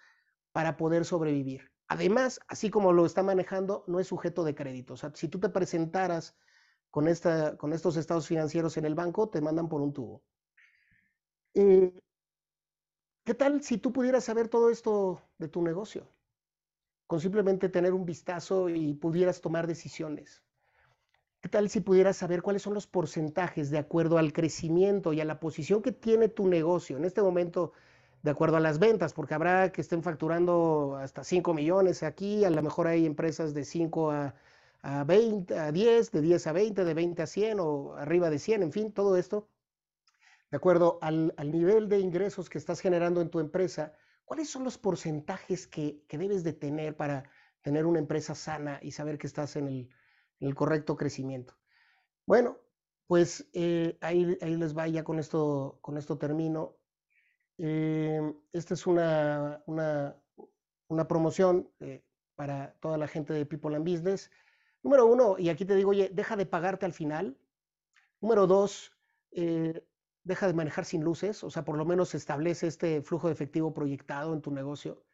para 0.52 0.76
poder 0.76 1.04
sobrevivir. 1.04 1.70
Además, 1.88 2.40
así 2.48 2.70
como 2.70 2.92
lo 2.92 3.04
está 3.04 3.22
manejando, 3.22 3.84
no 3.86 4.00
es 4.00 4.06
sujeto 4.06 4.42
de 4.44 4.54
crédito. 4.54 4.94
O 4.94 4.96
sea, 4.96 5.12
si 5.14 5.28
tú 5.28 5.38
te 5.38 5.50
presentaras 5.50 6.36
con, 6.95 7.09
esta, 7.09 7.57
con 7.57 7.72
estos 7.72 7.97
estados 7.97 8.28
financieros 8.28 8.76
en 8.76 8.84
el 8.84 8.95
banco, 8.95 9.28
te 9.28 9.40
mandan 9.40 9.68
por 9.68 9.80
un 9.80 9.92
tubo. 9.92 10.22
Eh, 11.53 11.92
¿Qué 13.24 13.34
tal 13.34 13.64
si 13.64 13.78
tú 13.78 13.92
pudieras 13.92 14.22
saber 14.22 14.47
todo 14.47 14.70
esto 14.70 15.20
de 15.38 15.49
tu 15.49 15.61
negocio? 15.61 16.07
Con 17.09 17.18
simplemente 17.18 17.68
tener 17.68 17.92
un 17.95 18.05
vistazo 18.05 18.68
y 18.68 18.95
pudieras 18.95 19.40
tomar 19.40 19.66
decisiones. 19.66 20.45
¿Qué 21.40 21.49
tal 21.49 21.68
si 21.68 21.80
pudieras 21.80 22.16
saber 22.16 22.42
cuáles 22.42 22.62
son 22.62 22.74
los 22.74 22.86
porcentajes 22.86 23.72
de 23.72 23.78
acuerdo 23.78 24.16
al 24.16 24.32
crecimiento 24.32 25.12
y 25.12 25.20
a 25.20 25.24
la 25.24 25.40
posición 25.40 25.82
que 25.82 25.90
tiene 25.90 26.28
tu 26.28 26.47
negocio 26.47 26.97
en 26.97 27.05
este 27.05 27.22
momento, 27.22 27.72
de 28.22 28.30
acuerdo 28.30 28.59
a 28.59 28.61
las 28.61 28.78
ventas? 28.78 29.14
Porque 29.14 29.34
habrá 29.34 29.72
que 29.72 29.80
estén 29.80 30.05
facturando 30.05 30.97
hasta 30.97 31.24
5 31.24 31.55
millones 31.55 32.05
aquí, 32.05 32.45
a 32.45 32.51
lo 32.51 32.62
mejor 32.62 32.86
hay 32.86 33.05
empresas 33.05 33.53
de 33.53 33.64
5 33.64 34.12
a, 34.12 34.36
a 34.85 35.05
20, 35.05 35.59
a 35.59 35.72
10, 35.72 36.12
de 36.12 36.20
10 36.20 36.47
a 36.47 36.53
20, 36.53 36.85
de 36.85 36.95
20 36.95 37.22
a 37.22 37.26
100 37.26 37.59
o 37.61 37.95
arriba 37.95 38.30
de 38.30 38.39
100, 38.39 38.62
en 38.62 38.72
fin, 38.72 38.93
todo 38.93 39.16
esto 39.16 39.49
de 40.55 40.57
acuerdo 40.57 40.99
al, 41.03 41.35
al, 41.37 41.51
nivel 41.51 41.89
de 41.89 41.99
ingresos 41.99 42.49
que 42.49 42.59
estás 42.59 42.78
generando 42.78 43.20
en 43.20 43.28
tu 43.28 43.41
empresa, 43.41 43.93
¿cuáles 44.24 44.49
son 44.49 44.62
los 44.62 44.78
porcentajes 44.78 45.66
que, 45.66 46.05
que 46.07 46.16
debes 46.16 46.45
de 46.45 46.53
tener 46.53 46.97
para 46.97 47.24
tener 47.61 47.87
una 47.87 47.99
empresa 47.99 48.37
sana 48.37 48.78
y 48.80 48.93
saber 48.93 49.18
que 49.18 49.26
estás 49.26 49.57
en 49.57 49.66
el, 49.66 49.91
en 50.39 50.47
el 50.47 50.55
correcto 50.55 50.97
crecimiento? 50.97 51.57
Bueno, 52.24 52.59
pues 53.09 53.49
eh, 53.53 53.99
ahí, 54.01 54.39
ahí, 54.43 54.57
les 54.57 54.78
va, 54.78 54.87
ya 54.87 55.03
con 55.03 55.18
esto, 55.18 55.80
con 55.80 55.99
esto 55.99 56.18
termino. 56.18 56.76
Eh, 57.59 58.20
esta 58.53 58.74
es 58.74 58.87
una, 58.87 59.61
una, 59.66 60.16
una 60.87 61.09
promoción 61.09 61.68
eh, 61.80 62.05
para 62.37 62.74
toda 62.74 62.97
la 62.97 63.09
gente 63.09 63.32
de 63.32 63.45
People 63.45 63.74
and 63.74 63.91
Business. 63.91 64.30
Número 64.85 65.07
uno, 65.07 65.37
y 65.39 65.49
aquí 65.49 65.64
te 65.64 65.74
digo, 65.74 65.91
oye, 65.91 66.11
deja 66.12 66.37
de 66.37 66.47
pagarte 66.47 66.87
al 66.87 66.93
final. 66.93 67.39
Número 68.20 68.47
dos, 68.47 68.93
eh, 69.32 69.85
deja 70.24 70.47
de 70.47 70.55
manejar 70.55 70.85
sin 70.85 71.03
luces, 71.03 71.43
o 71.43 71.51
sea, 71.51 71.64
por 71.64 71.78
lo 71.78 71.87
menos 71.87 72.14
establece 72.14 72.66
este 72.66 73.03
flujo 73.03 73.28
de 73.28 73.35
efectivo 73.35 73.74
proyectado 73.74 74.35
en 74.35 74.43
tu 74.43 74.51
negocio, 74.53 75.05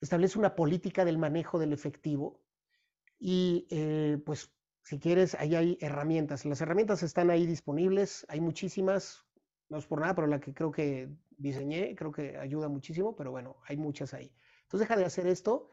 establece 0.00 0.38
una 0.38 0.54
política 0.56 1.04
del 1.04 1.18
manejo 1.18 1.58
del 1.58 1.72
efectivo 1.72 2.42
y 3.18 3.66
eh, 3.70 4.18
pues 4.26 4.52
si 4.82 5.00
quieres, 5.00 5.34
ahí 5.36 5.56
hay 5.56 5.78
herramientas. 5.80 6.44
Las 6.44 6.60
herramientas 6.60 7.02
están 7.02 7.30
ahí 7.30 7.46
disponibles, 7.46 8.26
hay 8.28 8.40
muchísimas, 8.40 9.26
no 9.68 9.78
es 9.78 9.86
por 9.86 10.00
nada, 10.00 10.14
pero 10.14 10.28
la 10.28 10.40
que 10.40 10.54
creo 10.54 10.72
que 10.72 11.10
diseñé, 11.30 11.96
creo 11.96 12.12
que 12.12 12.38
ayuda 12.38 12.68
muchísimo, 12.68 13.16
pero 13.16 13.32
bueno, 13.32 13.56
hay 13.66 13.76
muchas 13.76 14.14
ahí. 14.14 14.32
Entonces 14.62 14.88
deja 14.88 14.96
de 15.00 15.06
hacer 15.06 15.26
esto 15.26 15.70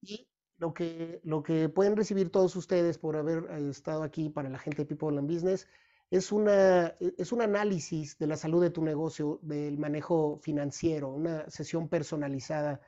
y 0.00 0.29
lo 0.60 0.74
que, 0.74 1.20
lo 1.24 1.42
que 1.42 1.68
pueden 1.70 1.96
recibir 1.96 2.30
todos 2.30 2.54
ustedes 2.54 2.98
por 2.98 3.16
haber 3.16 3.46
eh, 3.50 3.70
estado 3.70 4.02
aquí 4.02 4.28
para 4.28 4.50
la 4.50 4.58
gente 4.58 4.82
de 4.82 4.86
People 4.86 5.18
and 5.18 5.28
Business 5.28 5.66
es, 6.10 6.30
una, 6.32 6.88
e, 7.00 7.14
es 7.16 7.32
un 7.32 7.40
análisis 7.40 8.18
de 8.18 8.26
la 8.26 8.36
salud 8.36 8.62
de 8.62 8.70
tu 8.70 8.84
negocio, 8.84 9.40
del 9.42 9.78
manejo 9.78 10.38
financiero, 10.42 11.08
una 11.08 11.48
sesión 11.48 11.88
personalizada 11.88 12.80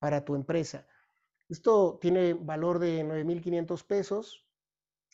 para 0.00 0.24
tu 0.24 0.34
empresa. 0.34 0.86
Esto 1.48 1.98
tiene 2.00 2.34
valor 2.34 2.80
de 2.80 3.04
9.500 3.04 3.86
pesos, 3.86 4.44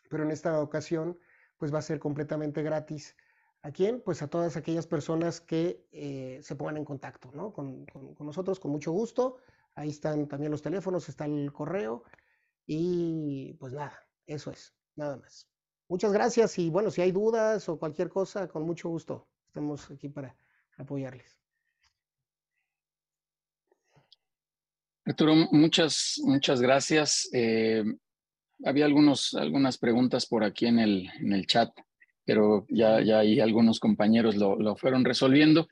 pero 0.08 0.22
en 0.22 0.30
esta 0.30 0.60
ocasión 0.62 1.18
pues 1.58 1.72
va 1.72 1.80
a 1.80 1.82
ser 1.82 1.98
completamente 1.98 2.62
gratis. 2.62 3.14
¿A 3.60 3.72
quién? 3.72 4.00
Pues 4.00 4.22
a 4.22 4.28
todas 4.28 4.56
aquellas 4.56 4.86
personas 4.86 5.40
que 5.40 5.86
eh, 5.92 6.38
se 6.42 6.56
pongan 6.56 6.78
en 6.78 6.84
contacto 6.84 7.30
¿no? 7.34 7.52
con, 7.52 7.84
con, 7.86 8.14
con 8.14 8.26
nosotros, 8.26 8.58
con 8.58 8.70
mucho 8.70 8.92
gusto. 8.92 9.38
Ahí 9.76 9.90
están 9.90 10.26
también 10.26 10.50
los 10.50 10.62
teléfonos, 10.62 11.08
está 11.08 11.26
el 11.26 11.52
correo 11.52 12.02
y 12.66 13.52
pues 13.60 13.74
nada, 13.74 13.96
eso 14.26 14.50
es, 14.50 14.74
nada 14.96 15.18
más. 15.18 15.48
Muchas 15.88 16.12
gracias 16.12 16.58
y 16.58 16.70
bueno, 16.70 16.90
si 16.90 17.02
hay 17.02 17.12
dudas 17.12 17.68
o 17.68 17.78
cualquier 17.78 18.08
cosa, 18.08 18.48
con 18.48 18.64
mucho 18.64 18.88
gusto. 18.88 19.28
Estamos 19.46 19.90
aquí 19.90 20.08
para 20.08 20.34
apoyarles. 20.78 21.38
Arturo, 25.04 25.34
muchas, 25.52 26.20
muchas 26.24 26.60
gracias. 26.60 27.28
Eh, 27.32 27.84
había 28.64 28.86
algunos, 28.86 29.34
algunas 29.34 29.76
preguntas 29.76 30.26
por 30.26 30.42
aquí 30.42 30.66
en 30.66 30.78
el, 30.78 31.08
en 31.20 31.32
el 31.32 31.46
chat, 31.46 31.70
pero 32.24 32.66
ya, 32.70 33.02
ya 33.02 33.18
ahí 33.18 33.40
algunos 33.40 33.78
compañeros 33.78 34.36
lo, 34.36 34.56
lo 34.56 34.74
fueron 34.74 35.04
resolviendo. 35.04 35.68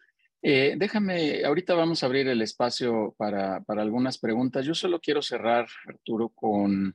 Eh, 0.47 0.74
déjame, 0.76 1.42
ahorita 1.45 1.74
vamos 1.74 2.03
a 2.03 2.07
abrir 2.07 2.28
el 2.28 2.42
espacio 2.42 3.14
para, 3.16 3.62
para 3.62 3.80
algunas 3.80 4.18
preguntas. 4.18 4.66
Yo 4.66 4.74
solo 4.74 5.01
quiero 5.01 5.22
cerrar, 5.22 5.66
Arturo, 5.88 6.28
con 6.28 6.95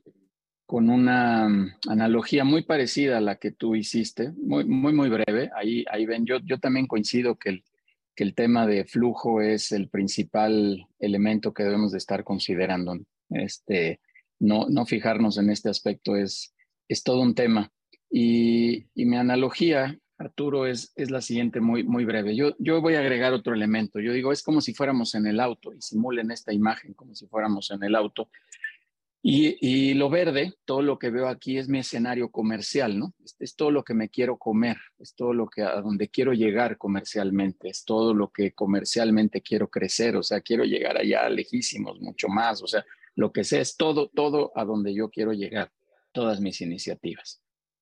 con 0.70 0.91
una 0.91 1.50
mm, 1.50 1.78
analogía 1.89 2.43
muy 2.43 2.62
parecida 2.62 3.18
a 3.18 3.22
la 3.22 3.38
que 3.38 3.50
tú 3.50 3.74
hiciste, 3.74 4.34
muy, 4.38 4.66
muy, 4.66 4.93
muy 4.93 5.10
breve. 5.10 5.50
Ahí, 5.56 5.84
ahí 5.89 6.06
ven, 6.06 6.28
yo, 6.28 6.38
yo 6.45 6.60
también 6.60 6.86
coincido 6.86 7.39
que 7.39 7.50
el, 7.50 7.64
que 8.16 8.24
el 8.24 8.36
tema 8.36 8.68
de 8.68 8.86
flujo 8.86 9.41
es 9.41 9.72
el 9.72 9.89
principal 9.89 10.86
elemento 11.00 11.56
que 11.56 11.64
debemos 11.64 11.91
de 11.91 11.97
estar 11.97 12.24
considerando. 12.24 13.00
Este, 13.32 14.00
no, 14.38 14.68
no 14.70 14.86
fijarnos 14.86 15.39
en 15.39 15.50
este 15.50 15.70
aspecto 15.70 16.16
es, 16.16 16.54
es 16.88 17.02
todo 17.02 17.22
un 17.22 17.34
tema. 17.34 17.72
Y, 18.12 18.86
y 18.93 19.06
mi 19.06 19.18
analogía, 19.18 19.97
Arturo, 20.20 20.68
es, 20.68 20.92
es 20.96 21.10
la 21.10 21.22
siguiente, 21.22 21.62
muy, 21.62 21.84
muy 21.84 22.04
breve. 22.04 22.36
Yo, 22.36 22.54
yo 22.60 22.82
voy 22.82 22.96
a 22.96 23.00
agregar 23.00 23.34
otro 23.34 23.54
elemento. 23.54 24.00
Yo 24.02 24.12
digo, 24.12 24.34
es 24.34 24.44
como 24.44 24.60
si 24.60 24.74
fuéramos 24.74 25.16
en 25.16 25.26
el 25.26 25.40
auto 25.40 25.74
y 25.74 25.82
simulen 25.82 26.30
esta 26.30 26.52
imagen 26.52 26.94
como 26.94 27.16
si 27.16 27.26
fuéramos 27.26 27.72
en 27.72 27.84
el 27.84 27.96
auto. 27.96 28.30
Y, 29.22 29.94
lo 29.96 30.10
verde, 30.10 30.54
todo 30.64 30.82
lo 30.82 30.98
que 30.98 31.10
veo 31.10 31.28
aquí 31.28 31.58
es 31.58 31.68
mi 31.68 31.80
escenario 31.80 32.32
comercial, 32.32 32.98
¿no? 32.98 33.14
Es, 33.40 33.56
todo 33.56 33.70
lo 33.70 33.84
que 33.84 33.94
me 33.94 34.10
quiero 34.10 34.38
comer, 34.38 34.78
es 34.98 35.14
todo 35.14 35.34
lo 35.34 35.48
que 35.48 35.62
a 35.62 35.82
donde 35.82 36.08
quiero 36.08 36.32
llegar 36.32 36.78
comercialmente, 36.78 37.68
es 37.68 37.84
todo 37.84 38.14
lo 38.14 38.30
que 38.30 38.54
comercialmente 38.54 39.42
quiero 39.42 39.70
crecer, 39.70 40.16
o 40.16 40.24
sea, 40.24 40.40
quiero 40.40 40.64
llegar 40.64 40.98
allá 40.98 41.28
lejísimos, 41.28 42.00
mucho 42.00 42.30
más, 42.30 42.62
o 42.62 42.68
sea, 42.68 42.86
lo 43.16 43.34
que 43.34 43.44
sé 43.44 43.60
es 43.60 43.76
todo, 43.76 44.08
todo 44.08 44.54
a 44.56 44.64
donde 44.64 44.94
yo 44.94 45.10
quiero 45.10 45.34
llegar, 45.34 45.70
todas 46.14 46.40
mis 46.40 46.62
iniciativas. 46.62 47.42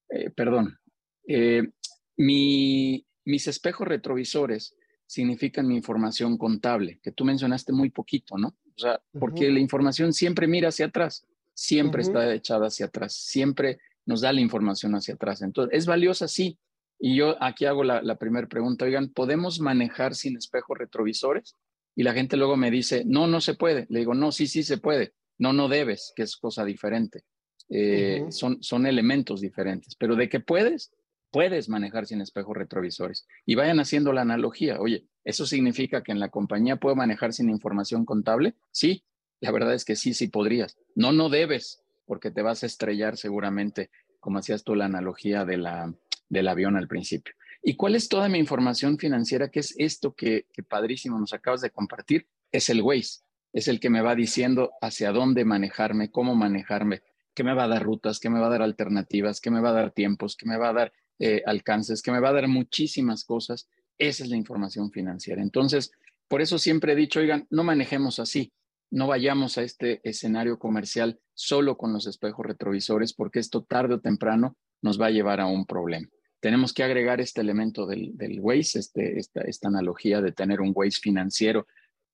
Eh, 0.10 0.32
perdón, 0.32 0.80
eh, 1.28 1.70
mis 2.18 3.48
espejos 3.48 3.88
retrovisores 3.88 4.76
significan 5.06 5.68
mi 5.68 5.76
información 5.76 6.38
contable, 6.38 7.00
que 7.02 7.12
tú 7.12 7.24
mencionaste 7.24 7.72
muy 7.72 7.90
poquito, 7.90 8.38
¿no? 8.38 8.50
O 8.76 8.80
sea, 8.80 9.02
porque 9.20 9.50
la 9.50 9.60
información 9.60 10.14
siempre 10.14 10.48
mira 10.48 10.70
hacia 10.70 10.88
atrás, 10.88 11.26
siempre 11.54 12.02
está 12.02 12.34
echada 12.34 12.68
hacia 12.68 12.88
atrás, 12.88 13.14
siempre 13.14 13.80
nos 14.06 14.22
da 14.22 14.34
la 14.34 14.42
información 14.42 14.94
hacia 14.96 15.16
atrás. 15.16 15.42
Entonces, 15.42 15.78
¿es 15.78 15.86
valiosa? 15.86 16.28
Sí. 16.28 16.58
Y 17.00 17.16
yo 17.16 17.42
aquí 17.42 17.66
hago 17.66 17.84
la, 17.84 18.02
la 18.02 18.18
primera 18.18 18.48
pregunta, 18.48 18.86
oigan, 18.86 19.10
¿podemos 19.10 19.60
manejar 19.60 20.16
sin 20.16 20.36
espejos 20.36 20.78
retrovisores? 20.78 21.56
Y 21.96 22.04
la 22.04 22.14
gente 22.14 22.38
luego 22.38 22.58
me 22.58 22.70
dice, 22.70 23.04
no, 23.06 23.28
no 23.28 23.42
se 23.42 23.56
puede. 23.56 23.88
Le 23.90 24.00
digo, 24.00 24.14
no, 24.14 24.32
sí, 24.32 24.48
sí 24.48 24.64
se 24.64 24.78
puede. 24.78 25.14
No, 25.38 25.54
no 25.54 25.68
debes, 25.68 26.14
que 26.16 26.24
es 26.24 26.38
cosa 26.38 26.64
diferente. 26.64 27.24
Eh, 27.70 28.26
son, 28.30 28.62
son 28.62 28.86
elementos 28.86 29.42
diferentes, 29.42 29.96
pero 29.96 30.16
de 30.16 30.30
que 30.30 30.40
puedes, 30.40 30.94
puedes 31.32 31.70
manejar 31.70 32.06
sin 32.06 32.22
espejos 32.22 32.56
retrovisores. 32.56 33.28
Y 33.46 33.56
vayan 33.56 33.80
haciendo 33.80 34.14
la 34.14 34.22
analogía. 34.22 34.80
Oye, 34.80 35.06
¿eso 35.24 35.46
significa 35.46 36.04
que 36.04 36.12
en 36.12 36.20
la 36.20 36.30
compañía 36.30 36.78
puedo 36.78 36.96
manejar 36.96 37.34
sin 37.34 37.50
información 37.50 38.06
contable? 38.06 38.56
Sí, 38.72 39.04
la 39.40 39.52
verdad 39.52 39.74
es 39.74 39.86
que 39.86 39.96
sí, 39.96 40.14
sí 40.14 40.28
podrías. 40.28 40.78
No, 40.96 41.12
no 41.12 41.30
debes, 41.30 41.84
porque 42.06 42.32
te 42.32 42.42
vas 42.42 42.64
a 42.64 42.66
estrellar 42.66 43.18
seguramente, 43.18 43.90
como 44.20 44.40
hacías 44.40 44.64
tú 44.64 44.76
la 44.76 44.86
analogía 44.86 45.46
de 45.46 45.58
la, 45.58 45.94
del 46.30 46.48
avión 46.48 46.76
al 46.76 46.88
principio. 46.88 47.34
¿Y 47.62 47.76
cuál 47.76 47.96
es 47.96 48.08
toda 48.08 48.30
mi 48.30 48.40
información 48.40 48.98
financiera? 48.98 49.50
¿Qué 49.50 49.60
es 49.60 49.76
esto 49.78 50.14
que, 50.14 50.46
que 50.54 50.64
padrísimo 50.64 51.20
nos 51.20 51.34
acabas 51.34 51.62
de 51.62 51.70
compartir? 51.70 52.28
Es 52.52 52.70
el 52.70 52.82
Waze. 52.82 53.22
Es 53.54 53.68
el 53.68 53.80
que 53.80 53.90
me 53.90 54.02
va 54.02 54.16
diciendo 54.16 54.72
hacia 54.82 55.12
dónde 55.12 55.44
manejarme, 55.44 56.12
cómo 56.12 56.36
manejarme, 56.36 57.02
qué 57.34 57.44
me 57.44 57.54
va 57.54 57.64
a 57.64 57.68
dar 57.68 57.84
rutas, 57.84 58.20
qué 58.20 58.30
me 58.30 58.40
va 58.40 58.48
a 58.48 58.52
dar 58.52 58.62
alternativas, 58.62 59.42
qué 59.42 59.52
me 59.52 59.62
va 59.62 59.70
a 59.70 59.74
dar 59.74 59.92
tiempos, 59.92 60.36
qué 60.36 60.46
me 60.46 60.58
va 60.58 60.70
a 60.70 60.74
dar 60.74 60.94
eh, 61.20 61.42
alcances, 61.46 62.02
que 62.02 62.12
me 62.12 62.20
va 62.20 62.30
a 62.30 62.34
dar 62.34 62.48
muchísimas 62.48 63.24
cosas. 63.24 63.68
Esa 63.98 64.24
es 64.24 64.30
la 64.30 64.38
información 64.38 64.92
financiera. 64.92 65.42
Entonces, 65.42 65.92
por 66.28 66.42
eso 66.42 66.60
siempre 66.60 66.94
he 66.94 66.96
dicho, 66.96 67.20
oigan, 67.20 67.48
no 67.50 67.64
manejemos 67.64 68.20
así, 68.20 68.52
no 68.92 69.08
vayamos 69.08 69.58
a 69.58 69.64
este 69.64 70.02
escenario 70.08 70.60
comercial 70.60 71.20
solo 71.34 71.78
con 71.78 71.94
los 71.94 72.08
espejos 72.08 72.46
retrovisores, 72.46 73.14
porque 73.14 73.40
esto 73.40 73.64
tarde 73.64 73.96
o 73.96 74.00
temprano 74.00 74.56
nos 74.82 75.00
va 75.00 75.08
a 75.08 75.12
llevar 75.12 75.40
a 75.42 75.48
un 75.48 75.66
problema. 75.66 76.08
Tenemos 76.40 76.74
que 76.74 76.84
agregar 76.84 77.20
este 77.20 77.42
elemento 77.42 77.88
del, 77.88 78.16
del 78.16 78.40
Waze, 78.40 78.80
este, 78.80 79.18
esta, 79.20 79.42
esta 79.42 79.68
analogía 79.68 80.22
de 80.22 80.32
tener 80.32 80.62
un 80.62 80.72
Waze 80.74 81.00
financiero, 81.02 81.68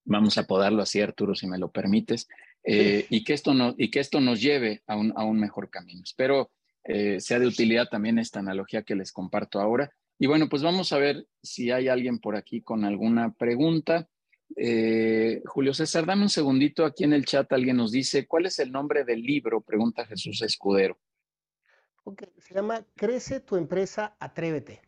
vamos 0.04 0.38
a 0.38 0.46
podarlo 0.46 0.82
así, 0.82 1.00
Arturo, 1.00 1.34
si 1.34 1.46
me 1.46 1.58
lo 1.58 1.70
permites, 1.70 2.28
eh, 2.62 3.06
y, 3.10 3.24
que 3.24 3.34
esto 3.34 3.52
no, 3.52 3.74
y 3.76 3.90
que 3.90 4.00
esto 4.00 4.20
nos 4.20 4.40
lleve 4.40 4.82
a 4.86 4.96
un, 4.96 5.12
a 5.16 5.24
un 5.24 5.38
mejor 5.38 5.70
camino. 5.70 6.02
Espero 6.02 6.50
eh, 6.84 7.20
sea 7.20 7.38
de 7.38 7.46
utilidad 7.46 7.88
también 7.90 8.18
esta 8.18 8.40
analogía 8.40 8.82
que 8.82 8.94
les 8.94 9.12
comparto 9.12 9.60
ahora. 9.60 9.90
Y 10.18 10.26
bueno, 10.26 10.48
pues 10.48 10.62
vamos 10.62 10.92
a 10.92 10.98
ver 10.98 11.26
si 11.42 11.70
hay 11.70 11.88
alguien 11.88 12.18
por 12.18 12.36
aquí 12.36 12.60
con 12.60 12.84
alguna 12.84 13.32
pregunta. 13.32 14.08
Eh, 14.56 15.42
Julio 15.46 15.74
César, 15.74 16.06
dame 16.06 16.22
un 16.22 16.28
segundito. 16.28 16.84
Aquí 16.84 17.04
en 17.04 17.12
el 17.12 17.24
chat 17.24 17.52
alguien 17.52 17.76
nos 17.76 17.90
dice, 17.90 18.26
¿cuál 18.26 18.46
es 18.46 18.58
el 18.58 18.70
nombre 18.70 19.04
del 19.04 19.22
libro? 19.22 19.60
Pregunta 19.60 20.06
Jesús 20.06 20.42
Escudero. 20.42 20.98
Ok, 22.04 22.24
se 22.38 22.54
llama 22.54 22.84
Crece 22.94 23.40
tu 23.40 23.56
empresa, 23.56 24.16
atrévete. 24.20 24.82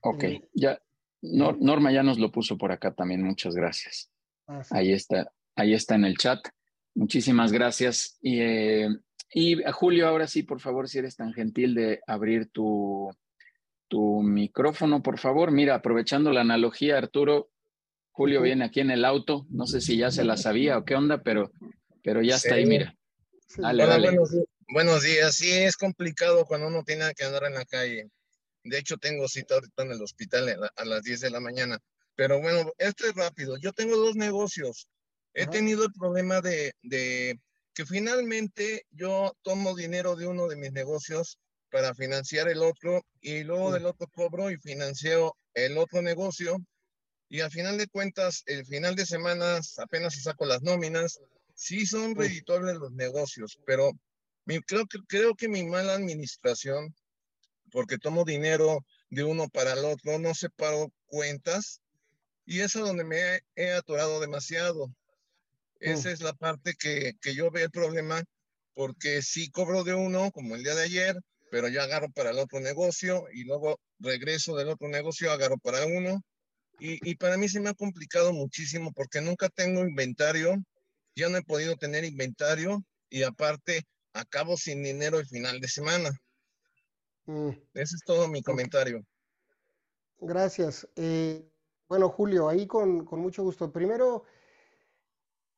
Ok, 0.00 0.24
eh, 0.24 0.48
ya. 0.52 0.80
Norma 1.22 1.92
ya 1.92 2.02
nos 2.02 2.18
lo 2.18 2.32
puso 2.32 2.58
por 2.58 2.72
acá 2.72 2.92
también, 2.92 3.22
muchas 3.22 3.54
gracias. 3.54 4.10
Ah, 4.48 4.62
ahí 4.70 4.92
está, 4.92 5.32
ahí 5.54 5.72
está 5.72 5.94
en 5.94 6.04
el 6.04 6.16
chat. 6.16 6.40
Muchísimas 6.96 7.52
gracias. 7.52 8.18
Y 8.20 8.40
y 9.34 9.62
a 9.64 9.72
Julio, 9.72 10.08
ahora 10.08 10.26
sí, 10.26 10.42
por 10.42 10.60
favor, 10.60 10.88
si 10.88 10.98
eres 10.98 11.16
tan 11.16 11.32
gentil 11.32 11.74
de 11.74 12.00
abrir 12.06 12.50
tu, 12.50 13.10
tu 13.88 14.22
micrófono, 14.22 15.02
por 15.02 15.18
favor. 15.18 15.50
Mira, 15.50 15.74
aprovechando 15.76 16.32
la 16.32 16.42
analogía, 16.42 16.98
Arturo, 16.98 17.50
Julio 18.10 18.42
viene 18.42 18.66
aquí 18.66 18.80
en 18.80 18.90
el 18.90 19.04
auto. 19.04 19.46
No 19.48 19.66
sé 19.66 19.80
si 19.80 19.96
ya 19.96 20.10
se 20.10 20.24
la 20.24 20.36
sabía 20.36 20.76
o 20.76 20.84
qué 20.84 20.94
onda, 20.94 21.22
pero, 21.22 21.50
pero 22.02 22.22
ya 22.22 22.36
está 22.36 22.56
ahí, 22.56 22.66
mira. 22.66 22.94
Dale, 23.56 23.86
dale. 23.86 24.18
Buenos, 24.68 25.02
días. 25.02 25.34
Sí, 25.34 25.50
es 25.50 25.76
complicado 25.76 26.44
cuando 26.44 26.68
uno 26.68 26.82
tiene 26.84 27.12
que 27.14 27.24
andar 27.24 27.44
en 27.44 27.54
la 27.54 27.64
calle. 27.64 28.08
De 28.64 28.78
hecho, 28.78 28.96
tengo 28.98 29.28
cita 29.28 29.54
ahorita 29.54 29.82
en 29.82 29.92
el 29.92 30.02
hospital 30.02 30.70
a 30.76 30.84
las 30.84 31.02
10 31.02 31.20
de 31.20 31.30
la 31.30 31.40
mañana. 31.40 31.78
Pero 32.14 32.40
bueno, 32.40 32.70
esto 32.78 33.06
es 33.06 33.14
rápido. 33.14 33.56
Yo 33.58 33.72
tengo 33.72 33.96
dos 33.96 34.14
negocios. 34.14 34.88
He 35.34 35.46
tenido 35.46 35.84
el 35.84 35.92
problema 35.92 36.42
de, 36.42 36.72
de 36.82 37.40
que 37.74 37.86
finalmente 37.86 38.86
yo 38.90 39.36
tomo 39.42 39.74
dinero 39.74 40.16
de 40.16 40.26
uno 40.26 40.48
de 40.48 40.56
mis 40.56 40.72
negocios 40.72 41.38
para 41.70 41.94
financiar 41.94 42.48
el 42.48 42.62
otro 42.62 43.02
y 43.20 43.44
luego 43.44 43.72
del 43.72 43.86
otro 43.86 44.06
cobro 44.08 44.50
y 44.50 44.58
financio 44.58 45.36
el 45.54 45.78
otro 45.78 46.02
negocio. 46.02 46.58
Y 47.28 47.40
al 47.40 47.50
final 47.50 47.78
de 47.78 47.88
cuentas, 47.88 48.42
el 48.44 48.66
final 48.66 48.94
de 48.94 49.06
semanas 49.06 49.78
apenas 49.78 50.22
saco 50.22 50.44
las 50.44 50.62
nóminas, 50.62 51.18
sí 51.54 51.86
son 51.86 52.14
reditables 52.14 52.76
los 52.76 52.92
negocios, 52.92 53.58
pero 53.64 53.90
creo, 54.66 54.86
que, 54.86 54.98
creo 55.08 55.34
que 55.34 55.48
mi 55.48 55.64
mala 55.64 55.94
administración, 55.94 56.94
porque 57.70 57.96
tomo 57.96 58.24
dinero 58.24 58.84
de 59.08 59.24
uno 59.24 59.48
para 59.48 59.72
el 59.72 59.84
otro, 59.86 60.18
no 60.18 60.34
separo 60.34 60.92
cuentas. 61.06 61.80
Y 62.44 62.60
es 62.60 62.76
a 62.76 62.80
donde 62.80 63.04
me 63.04 63.40
he 63.54 63.72
atorado 63.72 64.20
demasiado. 64.20 64.92
Esa 65.82 66.12
es 66.12 66.20
la 66.20 66.32
parte 66.32 66.74
que, 66.78 67.14
que 67.20 67.34
yo 67.34 67.50
veo 67.50 67.64
el 67.64 67.70
problema, 67.70 68.22
porque 68.74 69.20
sí 69.20 69.50
cobro 69.50 69.82
de 69.84 69.94
uno, 69.94 70.30
como 70.30 70.54
el 70.54 70.62
día 70.62 70.74
de 70.74 70.84
ayer, 70.84 71.16
pero 71.50 71.68
yo 71.68 71.82
agarro 71.82 72.08
para 72.10 72.30
el 72.30 72.38
otro 72.38 72.60
negocio 72.60 73.26
y 73.32 73.44
luego 73.44 73.78
regreso 73.98 74.56
del 74.56 74.68
otro 74.68 74.88
negocio, 74.88 75.32
agarro 75.32 75.58
para 75.58 75.84
uno. 75.84 76.22
Y, 76.78 76.98
y, 77.08 77.16
para 77.16 77.36
mí 77.36 77.48
se 77.48 77.60
me 77.60 77.68
ha 77.68 77.74
complicado 77.74 78.32
muchísimo 78.32 78.92
porque 78.92 79.20
nunca 79.20 79.48
tengo 79.48 79.82
inventario, 79.82 80.56
ya 81.14 81.28
no 81.28 81.36
he 81.36 81.42
podido 81.42 81.76
tener 81.76 82.04
inventario 82.04 82.82
y 83.10 83.22
aparte 83.24 83.82
acabo 84.14 84.56
sin 84.56 84.82
dinero 84.82 85.18
el 85.18 85.26
final 85.26 85.60
de 85.60 85.68
semana. 85.68 86.10
Mm. 87.26 87.50
Ese 87.74 87.96
es 87.96 88.02
todo 88.04 88.28
mi 88.28 88.42
comentario. 88.42 89.04
Gracias. 90.18 90.88
Eh, 90.96 91.48
bueno, 91.88 92.08
Julio, 92.08 92.48
ahí 92.48 92.66
con, 92.66 93.04
con 93.04 93.20
mucho 93.20 93.42
gusto. 93.42 93.70
Primero, 93.72 94.24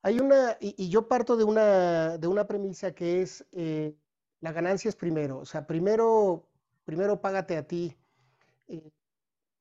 hay 0.05 0.21
una, 0.21 0.59
y, 0.61 0.91
yo 0.91 1.09
parto 1.09 1.35
de 1.35 1.45
una, 1.45 2.19
de 2.19 2.29
una 2.29 2.47
premisa 2.47 2.93
que 2.93 3.23
es 3.23 3.47
eh, 3.53 3.97
la 4.41 4.53
ganancia 4.53 4.91
es 4.91 4.97
primero, 4.97 5.39
o 5.39 5.47
sea, 5.47 5.67
primero, 5.67 6.47
primero 6.85 7.23
págate 7.23 7.57
a 7.57 7.67
ti. 7.67 7.97
Eh, 8.69 8.91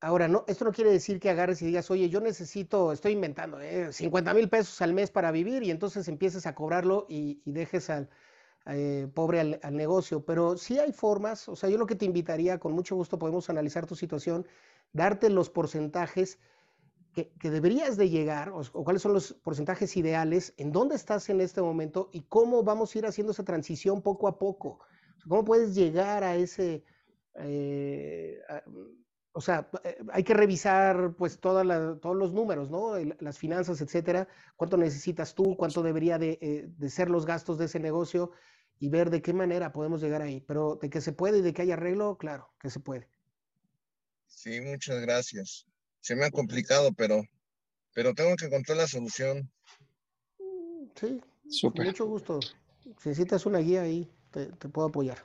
ahora, 0.02 0.28
no, 0.28 0.44
esto 0.46 0.66
no 0.66 0.72
quiere 0.72 0.90
decir 0.90 1.18
que 1.18 1.30
agarres 1.30 1.62
y 1.62 1.66
digas, 1.66 1.90
oye, 1.90 2.10
yo 2.10 2.20
necesito, 2.20 2.92
estoy 2.92 3.12
inventando, 3.12 3.58
eh, 3.58 3.90
50 3.90 4.34
mil 4.34 4.50
pesos 4.50 4.82
al 4.82 4.92
mes 4.92 5.10
para 5.10 5.30
vivir 5.30 5.62
y 5.62 5.70
entonces 5.70 6.08
empieces 6.08 6.46
a 6.46 6.54
cobrarlo 6.54 7.06
y, 7.08 7.40
dejes 7.46 7.88
al 7.88 8.10
eh, 8.66 9.08
pobre 9.14 9.40
al, 9.40 9.60
al, 9.62 9.74
negocio. 9.74 10.26
Pero 10.26 10.58
sí 10.58 10.78
hay 10.78 10.92
formas, 10.92 11.48
o 11.48 11.56
sea, 11.56 11.70
yo 11.70 11.78
lo 11.78 11.86
que 11.86 11.96
te 11.96 12.04
invitaría, 12.04 12.58
con 12.58 12.72
mucho 12.72 12.96
gusto 12.96 13.18
podemos 13.18 13.48
analizar 13.48 13.86
tu 13.86 13.96
situación, 13.96 14.46
darte 14.92 15.30
los 15.30 15.48
porcentajes 15.48 16.38
que, 17.14 17.50
deberías 17.50 17.96
de 17.96 18.10
llegar 18.10 18.50
o, 18.50 18.62
cuáles 18.84 19.02
son 19.02 19.12
los 19.12 19.32
porcentajes 19.32 19.96
ideales, 19.96 20.52
en 20.56 20.72
dónde 20.72 20.96
estás 20.96 21.28
en 21.30 21.40
este 21.40 21.62
momento 21.62 22.10
y 22.12 22.22
cómo 22.22 22.62
vamos 22.62 22.94
a 22.94 22.98
ir 22.98 23.06
haciendo 23.06 23.32
esa 23.32 23.44
transición 23.44 24.02
poco 24.02 24.28
a 24.28 24.38
poco. 24.38 24.80
¿Cómo 25.28 25.44
puedes 25.44 25.74
llegar 25.74 26.24
a 26.24 26.36
ese... 26.36 26.84
Eh, 27.36 28.40
o 29.32 29.40
sea, 29.40 29.68
eh, 29.82 29.98
hay 30.12 30.22
que 30.22 30.34
revisar 30.34 31.14
pues 31.16 31.40
todos 31.40 31.64
los 31.64 32.32
números, 32.32 32.70
¿no? 32.70 32.96
Las 33.20 33.38
finanzas, 33.38 33.80
etcétera. 33.80 34.28
¿Cuánto 34.56 34.76
necesitas 34.76 35.34
tú? 35.34 35.56
¿Cuánto 35.56 35.82
debería 35.82 36.18
de, 36.18 36.38
eh, 36.40 36.68
de, 36.76 36.90
ser 36.90 37.10
los 37.10 37.26
gastos 37.26 37.58
de 37.58 37.64
ese 37.64 37.80
negocio? 37.80 38.32
Y 38.78 38.88
ver 38.88 39.10
de 39.10 39.22
qué 39.22 39.32
manera 39.32 39.72
podemos 39.72 40.02
llegar 40.02 40.22
ahí. 40.22 40.40
Pero 40.40 40.78
de 40.80 40.90
que 40.90 41.00
se 41.00 41.12
puede 41.12 41.38
y 41.38 41.42
de 41.42 41.52
que 41.52 41.62
hay 41.62 41.72
arreglo, 41.72 42.18
claro, 42.18 42.52
que 42.60 42.70
se 42.70 42.80
puede. 42.80 43.08
Sí, 44.26 44.60
muchas 44.60 45.00
gracias 45.00 45.66
se 46.04 46.14
me 46.14 46.26
ha 46.26 46.30
complicado, 46.30 46.92
pero 46.92 47.22
pero 47.94 48.12
tengo 48.12 48.36
que 48.36 48.46
encontrar 48.46 48.76
la 48.76 48.86
solución. 48.86 49.50
Sí, 50.94 51.20
Super. 51.48 51.86
mucho 51.86 52.06
gusto. 52.06 52.40
Si 52.42 53.08
necesitas 53.08 53.46
una 53.46 53.60
guía 53.60 53.82
ahí, 53.82 54.06
te, 54.30 54.46
puedo 54.68 54.88
apoyar. 54.88 55.18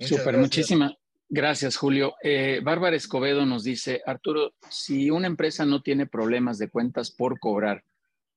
Súper, 0.00 0.38
muchísimas 0.38 0.94
gracias, 1.28 1.76
Julio. 1.76 2.14
Eh, 2.22 2.60
Bárbara 2.64 2.96
Escobedo 2.96 3.46
nos 3.46 3.62
dice, 3.62 4.02
Arturo, 4.04 4.54
si 4.68 5.10
una 5.10 5.28
empresa 5.28 5.64
no 5.64 5.82
tiene 5.82 6.06
problemas 6.06 6.58
de 6.58 6.68
cuentas 6.68 7.10
por 7.10 7.38
cobrar, 7.38 7.84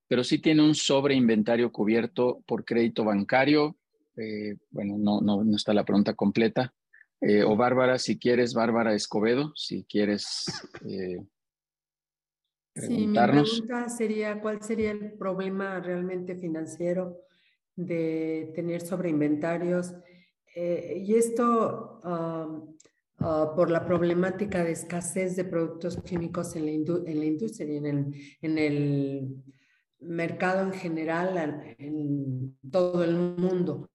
pero 0.08 0.24
sí 0.24 0.40
tiene 0.40 0.62
un 0.62 0.76
sobreinventario 0.76 1.72
cubierto 1.72 2.44
por 2.46 2.64
crédito 2.64 3.04
bancario, 3.04 3.76
eh, 4.18 4.56
bueno, 4.70 4.98
no, 4.98 5.22
no, 5.22 5.44
no, 5.44 5.56
está 5.56 5.74
la 5.74 5.86
pregunta 5.86 6.14
completa. 6.14 6.74
Eh, 7.22 7.44
o 7.44 7.56
Bárbara, 7.56 7.98
si 7.98 8.18
quieres, 8.18 8.54
Bárbara 8.54 8.94
Escobedo, 8.94 9.52
si 9.56 9.84
quieres 9.84 10.46
Sí, 12.80 13.08
mi 13.08 13.18
pregunta 13.18 13.90
sería, 13.90 14.42
¿cuál 14.42 14.62
sería 14.62 14.92
el 14.92 15.14
problema 15.14 15.80
realmente 15.80 16.36
financiero 16.36 17.22
de 17.76 18.52
tener 18.56 18.82
sobreinventarios? 18.82 19.94
Eh, 20.56 21.04
y 21.06 21.16
esto 21.16 22.00
ah, 22.04 22.64
por 23.56 23.70
la 23.70 23.86
problemática 23.86 24.64
de 24.64 24.72
escasez 24.72 25.36
de 25.36 25.44
productos 25.44 26.02
químicos 26.04 26.56
en 26.56 26.66
la, 26.66 26.72
en 26.72 27.20
la 27.20 27.26
industria 27.26 27.74
y 27.74 27.78
en 27.78 27.86
el, 27.86 28.16
en 28.42 28.58
el 28.58 29.36
mercado 30.00 30.64
en 30.64 30.74
general, 30.74 31.76
en 31.78 32.58
todo 32.72 33.04
el 33.04 33.16
mundo. 33.16 33.90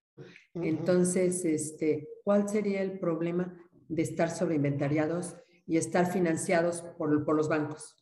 Entonces, 0.52 1.44
este, 1.44 2.06
¿cuál 2.22 2.48
sería 2.48 2.82
el 2.82 2.98
problema 2.98 3.56
de 3.88 4.02
estar 4.02 4.30
sobreinventariados 4.30 5.36
y 5.66 5.78
estar 5.78 6.12
financiados 6.12 6.82
por, 6.98 7.24
por 7.24 7.34
los 7.34 7.48
bancos? 7.48 7.96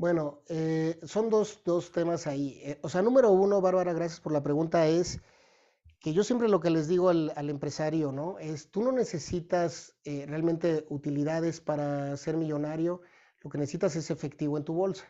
Bueno, 0.00 0.40
eh, 0.48 0.98
son 1.02 1.28
dos, 1.28 1.60
dos, 1.62 1.92
temas 1.92 2.26
ahí. 2.26 2.58
Eh, 2.64 2.78
o 2.80 2.88
sea, 2.88 3.02
número 3.02 3.30
uno, 3.32 3.60
Bárbara, 3.60 3.92
gracias 3.92 4.18
por 4.18 4.32
la 4.32 4.42
pregunta, 4.42 4.86
es 4.86 5.20
que 6.00 6.14
yo 6.14 6.24
siempre 6.24 6.48
lo 6.48 6.58
que 6.58 6.70
les 6.70 6.88
digo 6.88 7.10
al, 7.10 7.34
al 7.36 7.50
empresario, 7.50 8.10
¿no? 8.10 8.38
Es, 8.38 8.70
tú 8.70 8.82
no 8.82 8.92
necesitas 8.92 9.94
eh, 10.04 10.24
realmente 10.26 10.86
utilidades 10.88 11.60
para 11.60 12.16
ser 12.16 12.38
millonario, 12.38 13.02
lo 13.42 13.50
que 13.50 13.58
necesitas 13.58 13.94
es 13.94 14.10
efectivo 14.10 14.56
en 14.56 14.64
tu 14.64 14.72
bolsa. 14.72 15.04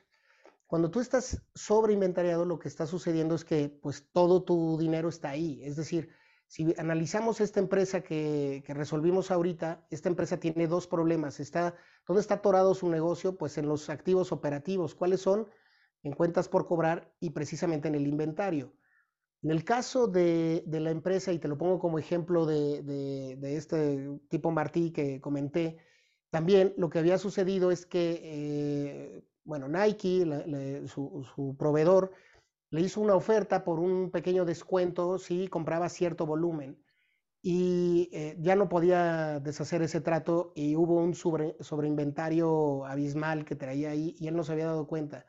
Cuando 0.66 0.90
tú 0.90 0.98
estás 0.98 1.40
sobreinventariado, 1.54 2.44
lo 2.44 2.58
que 2.58 2.66
está 2.66 2.84
sucediendo 2.84 3.36
es 3.36 3.44
que 3.44 3.68
pues 3.68 4.08
todo 4.10 4.42
tu 4.42 4.76
dinero 4.76 5.08
está 5.08 5.28
ahí. 5.30 5.62
Es 5.62 5.76
decir, 5.76 6.08
si 6.50 6.74
analizamos 6.78 7.40
esta 7.40 7.60
empresa 7.60 8.00
que, 8.00 8.64
resolvimos 8.66 9.30
ahorita, 9.30 9.86
esta 9.88 10.08
empresa 10.08 10.40
tiene 10.40 10.66
dos 10.66 10.88
problemas. 10.88 11.38
Está, 11.38 11.76
¿Dónde 12.08 12.22
está 12.22 12.34
atorado 12.34 12.74
su 12.74 12.88
negocio? 12.88 13.36
Pues 13.36 13.56
en 13.56 13.68
los 13.68 13.88
activos 13.88 14.32
operativos. 14.32 14.96
¿Cuáles 14.96 15.20
son? 15.20 15.48
En 16.02 16.12
cuentas 16.12 16.48
por 16.48 16.66
cobrar 16.66 17.14
y 17.20 17.30
precisamente 17.30 17.86
en 17.86 17.94
el 17.94 18.04
inventario. 18.04 18.72
En 19.42 19.52
el 19.52 19.62
caso 19.62 20.08
de, 20.08 20.64
la 20.66 20.90
empresa, 20.90 21.32
y 21.32 21.38
te 21.38 21.46
lo 21.46 21.56
pongo 21.56 21.78
como 21.78 22.00
ejemplo 22.00 22.44
de, 22.46 23.38
este 23.42 24.18
tipo 24.28 24.50
Martí 24.50 24.90
que 24.90 25.20
comenté, 25.20 25.78
también 26.30 26.74
lo 26.76 26.90
que 26.90 26.98
había 26.98 27.18
sucedido 27.18 27.70
es 27.70 27.86
que, 27.86 28.20
eh, 28.24 29.24
bueno, 29.44 29.68
Nike, 29.68 30.26
su, 30.88 31.24
su 31.32 31.56
proveedor, 31.56 32.10
le 32.70 32.80
hizo 32.80 33.00
una 33.00 33.16
oferta 33.16 33.64
por 33.64 33.80
un 33.80 34.10
pequeño 34.10 34.44
descuento 34.44 35.18
si 35.18 35.48
compraba 35.48 35.88
cierto 35.88 36.24
volumen 36.24 36.78
y 37.42 38.08
eh, 38.12 38.36
ya 38.40 38.54
no 38.54 38.68
podía 38.68 39.40
deshacer 39.40 39.82
ese 39.82 40.00
trato 40.00 40.52
y 40.54 40.76
hubo 40.76 40.96
un 40.96 41.14
sobre, 41.14 41.56
sobreinventario 41.60 42.84
abismal 42.86 43.44
que 43.44 43.56
traía 43.56 43.90
ahí 43.90 44.14
y 44.18 44.28
él 44.28 44.36
no 44.36 44.44
se 44.44 44.52
había 44.52 44.66
dado 44.66 44.86
cuenta. 44.86 45.26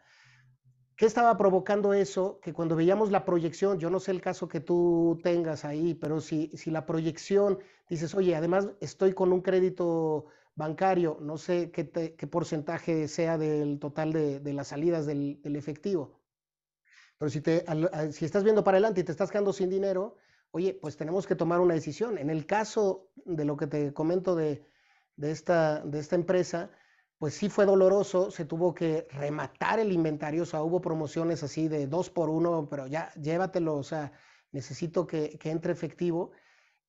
¿Qué 0.96 1.06
estaba 1.08 1.36
provocando 1.38 1.94
eso? 1.94 2.39
Que 2.42 2.54
cuando 2.54 2.76
veíamos 2.76 3.12
la 3.12 3.26
proyección, 3.26 3.80
yo 3.80 3.89
no 3.89 4.00
sé 4.00 4.12
el 4.12 4.22
caso 4.22 4.48
que 4.48 4.60
tú 4.60 5.20
tengas 5.24 5.66
ahí, 5.66 5.96
pero 5.96 6.22
si, 6.22 6.52
si 6.56 6.70
la 6.70 6.86
proyección 6.86 7.60
dices, 7.89 8.14
oye, 8.14 8.36
además 8.36 8.70
estoy 8.82 9.14
con 9.14 9.34
un 9.34 9.42
crédito 9.42 10.26
bancario, 10.54 11.18
no 11.22 11.38
sé 11.38 11.72
qué, 11.72 11.86
porcentaje 12.28 13.08
sea 13.08 13.38
del 13.39 13.80
total 13.80 14.14
de, 14.14 14.39
de 14.42 14.54
las 14.54 14.68
salidas 14.68 15.08
del 15.08 15.56
efectivo 15.56 16.20
pero 17.22 17.30
si, 17.30 17.39
te, 17.39 17.63
si 18.13 18.26
estás 18.26 18.43
viendo 18.43 18.63
para 18.63 18.78
adelante 18.78 19.01
y 19.01 19.03
te 19.03 19.11
estás 19.11 19.30
quedando 19.30 19.53
sin 19.53 19.69
dinero, 19.69 20.15
oye, 20.49 20.74
pues 20.74 20.97
tenemos 20.97 21.28
que 21.28 21.36
tomar 21.36 21.59
una 21.59 21.76
decisión. 21.76 22.17
En 22.17 22.32
el 22.32 22.47
caso 22.47 23.11
de 23.13 23.45
lo 23.45 23.55
que 23.55 23.67
te 23.67 23.93
comento 23.93 24.36
de, 24.36 24.65
de, 25.17 25.30
esta, 25.30 25.82
de 25.82 25.99
esta 25.99 26.15
empresa, 26.15 26.72
pues 27.19 27.36
sí 27.36 27.47
fue 27.47 27.67
doloroso, 27.67 28.32
se 28.32 28.45
tuvo 28.45 28.74
que 28.74 29.05
rematar 29.11 29.80
el 29.80 29.91
inventario, 29.91 30.41
o 30.41 30.45
sea, 30.47 30.63
hubo 30.63 30.82
promociones 30.82 31.43
así 31.43 31.67
de 31.67 31.86
dos 31.86 32.09
por 32.09 32.28
uno, 32.28 32.67
pero 32.67 32.88
ya 32.88 33.13
llévatelo, 33.13 33.76
o 33.76 33.84
sea, 33.84 34.13
necesito 34.51 35.05
que, 35.05 35.38
que 35.38 35.51
entre 35.51 35.74
efectivo. 35.74 36.32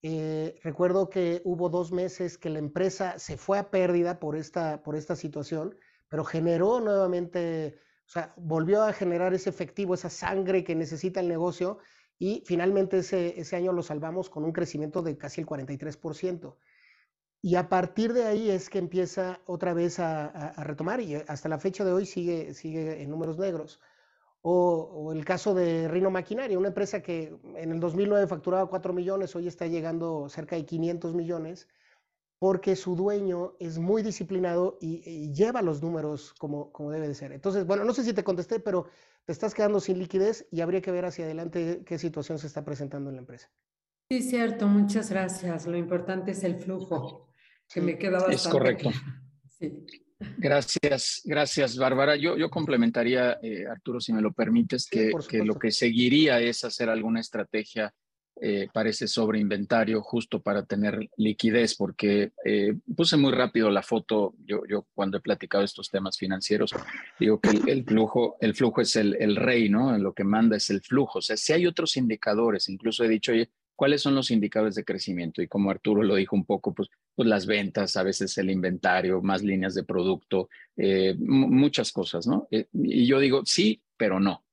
Eh, 0.00 0.58
recuerdo 0.62 1.10
que 1.10 1.42
hubo 1.44 1.68
dos 1.68 1.92
meses 1.92 2.38
que 2.38 2.48
la 2.48 2.58
empresa 2.58 3.18
se 3.18 3.36
fue 3.36 3.58
a 3.58 3.70
pérdida 3.70 4.18
por 4.18 4.34
esta, 4.34 4.82
por 4.82 4.96
esta 4.96 5.14
situación, 5.14 5.76
pero 6.08 6.24
generó 6.24 6.80
nuevamente 6.80 7.76
sea, 8.12 8.34
volvió 8.36 8.82
a 8.82 8.92
generar 8.92 9.32
ese 9.32 9.48
efectivo, 9.50 9.94
esa 9.94 10.10
sangre 10.10 10.64
que 10.64 10.74
necesita 10.74 11.20
el 11.20 11.28
negocio 11.28 11.78
y 12.18 12.42
finalmente 12.46 12.98
ese, 12.98 13.40
ese 13.40 13.56
año 13.56 13.72
lo 13.72 13.82
salvamos 13.82 14.28
con 14.28 14.44
un 14.44 14.52
crecimiento 14.52 15.02
de 15.02 15.16
casi 15.16 15.40
el 15.40 15.46
43%. 15.46 16.56
Y 17.40 17.56
a 17.56 17.68
partir 17.68 18.12
de 18.12 18.24
ahí 18.24 18.50
es 18.50 18.70
que 18.70 18.78
empieza 18.78 19.40
otra 19.46 19.74
vez 19.74 19.98
a, 19.98 20.52
retomar 20.62 21.00
y 21.00 21.14
hasta 21.14 21.48
la 21.48 21.58
fecha 21.58 21.84
de 21.84 21.92
hoy 21.92 22.06
sigue, 22.06 22.54
sigue 22.54 23.02
en 23.02 23.10
números 23.10 23.38
negros. 23.38 23.80
O, 24.42 24.90
o, 24.92 25.12
el 25.12 25.24
caso 25.24 25.54
de 25.54 25.88
Rino 25.88 26.10
Maquinaria, 26.10 26.58
una 26.58 26.68
empresa 26.68 27.00
que 27.00 27.34
en 27.56 27.72
el 27.72 27.80
2009 27.80 28.26
facturaba 28.26 28.68
4 28.68 28.92
millones, 28.92 29.34
hoy 29.34 29.48
está 29.48 29.66
llegando 29.66 30.28
cerca 30.28 30.54
de 30.54 30.66
500 30.66 31.14
millones 31.14 31.66
porque 32.43 32.74
su 32.74 32.97
dueño 32.97 33.55
es 33.61 33.78
muy 33.78 34.03
disciplinado 34.03 34.76
y, 34.80 35.32
lleva 35.32 35.62
los 35.62 35.80
números 35.80 36.34
como, 36.40 36.72
como 36.72 36.90
debe 36.90 37.07
de 37.07 37.14
ser. 37.14 37.30
Entonces, 37.30 37.64
bueno, 37.64 37.85
no 37.85 37.94
sé 37.94 38.02
si 38.02 38.12
te 38.14 38.24
contesté, 38.24 38.59
pero 38.59 38.89
te 39.24 39.31
estás 39.31 39.55
quedando 39.55 39.78
sin 39.78 40.01
liquidez 40.01 40.48
y 40.51 40.60
habría 40.60 40.81
que 40.81 40.90
ver 40.90 41.05
hacia 41.05 41.24
adelante 41.24 41.85
qué 41.86 41.98
situación 41.98 42.40
se 42.40 42.48
está 42.48 42.64
presentando 42.64 43.10
en 43.10 43.14
la 43.14 43.20
empresa. 43.20 43.48
Sí, 44.10 44.23
cierto, 44.23 44.66
muchas 44.66 45.09
gracias. 45.09 45.69
Lo 45.69 45.77
importante 45.77 46.32
es 46.32 46.43
el 46.43 46.56
flujo, 46.56 47.28
que 47.73 47.81
me 47.81 47.97
queda 47.97 48.14
bastante. 48.14 48.35
Es 48.35 48.48
correcto. 48.48 48.90
Sí. 49.47 49.86
Gracias, 50.36 51.23
gracias, 51.24 51.77
Bárbara. 51.77 52.16
Yo, 52.16 52.36
yo 52.36 52.51
complementaría, 52.51 53.39
eh, 53.40 53.66
Arturo, 53.69 54.01
si 54.01 54.12
me 54.12 54.20
lo 54.20 54.32
permites, 54.32 54.89
que, 54.90 55.12
que, 55.28 55.44
lo 55.44 55.60
que 55.60 55.70
seguiría 55.70 56.40
es 56.40 56.64
hacer 56.64 56.89
alguna 56.89 57.20
estrategia 57.20 57.94
eh, 58.44 58.69
parece 58.73 59.06
sobre 59.06 59.39
inventario 59.39 60.02
justo 60.02 60.43
para 60.43 60.64
tener 60.64 61.09
liquidez, 61.16 61.77
porque 61.77 62.32
eh, 62.44 62.74
puse 62.97 63.16
muy 63.16 63.31
rápido 63.31 63.70
la 63.70 63.85
foto, 63.85 64.35
yo, 64.44 64.62
yo 64.69 64.85
cuando 64.94 65.19
he 65.19 65.20
platicado 65.20 65.62
estos 65.62 65.90
temas 65.90 66.19
financieros, 66.19 66.74
digo 67.20 67.39
que 67.39 67.51
el, 67.70 67.85
flujo, 67.85 68.36
el 68.40 68.56
flujo 68.56 68.81
es 68.81 68.97
el, 68.97 69.16
el, 69.20 69.36
rey, 69.36 69.69
¿no? 69.69 69.97
Lo 69.97 70.12
que 70.12 70.24
manda 70.24 70.56
es 70.56 70.70
el 70.70 70.81
flujo. 70.81 71.20
O 71.20 71.23
sea, 71.23 71.36
si 71.36 71.52
hay 71.52 71.69
otros 71.69 71.97
indicadores, 71.97 72.69
incluso 72.69 73.05
he 73.05 73.09
dicho, 73.09 73.31
oye, 73.31 73.48
¿cuáles 73.77 74.02
son 74.02 74.16
los 74.16 74.32
indicadores 74.32 74.74
de 74.74 74.85
crecimiento? 74.85 75.40
Y 75.40 75.47
como 75.47 75.70
Arturo 75.70 76.02
lo 76.02 76.16
dijo 76.16 76.35
un 76.35 76.44
poco, 76.44 76.74
pues, 76.74 76.89
pues 77.14 77.28
las 77.28 77.47
ventas, 77.47 77.97
a 77.97 78.02
veces 78.02 78.36
el 78.39 78.51
inventario, 78.51 79.23
más 79.23 79.44
líneas 79.44 79.77
de 79.77 79.85
producto, 79.85 80.48
eh, 80.77 81.14
muchas 81.16 81.93
cosas, 81.93 82.27
¿no? 82.27 82.48
y 82.51 83.06
yo 83.06 83.20
digo, 83.20 83.43
sí, 83.44 83.81
pero 83.97 84.19
no. 84.19 84.44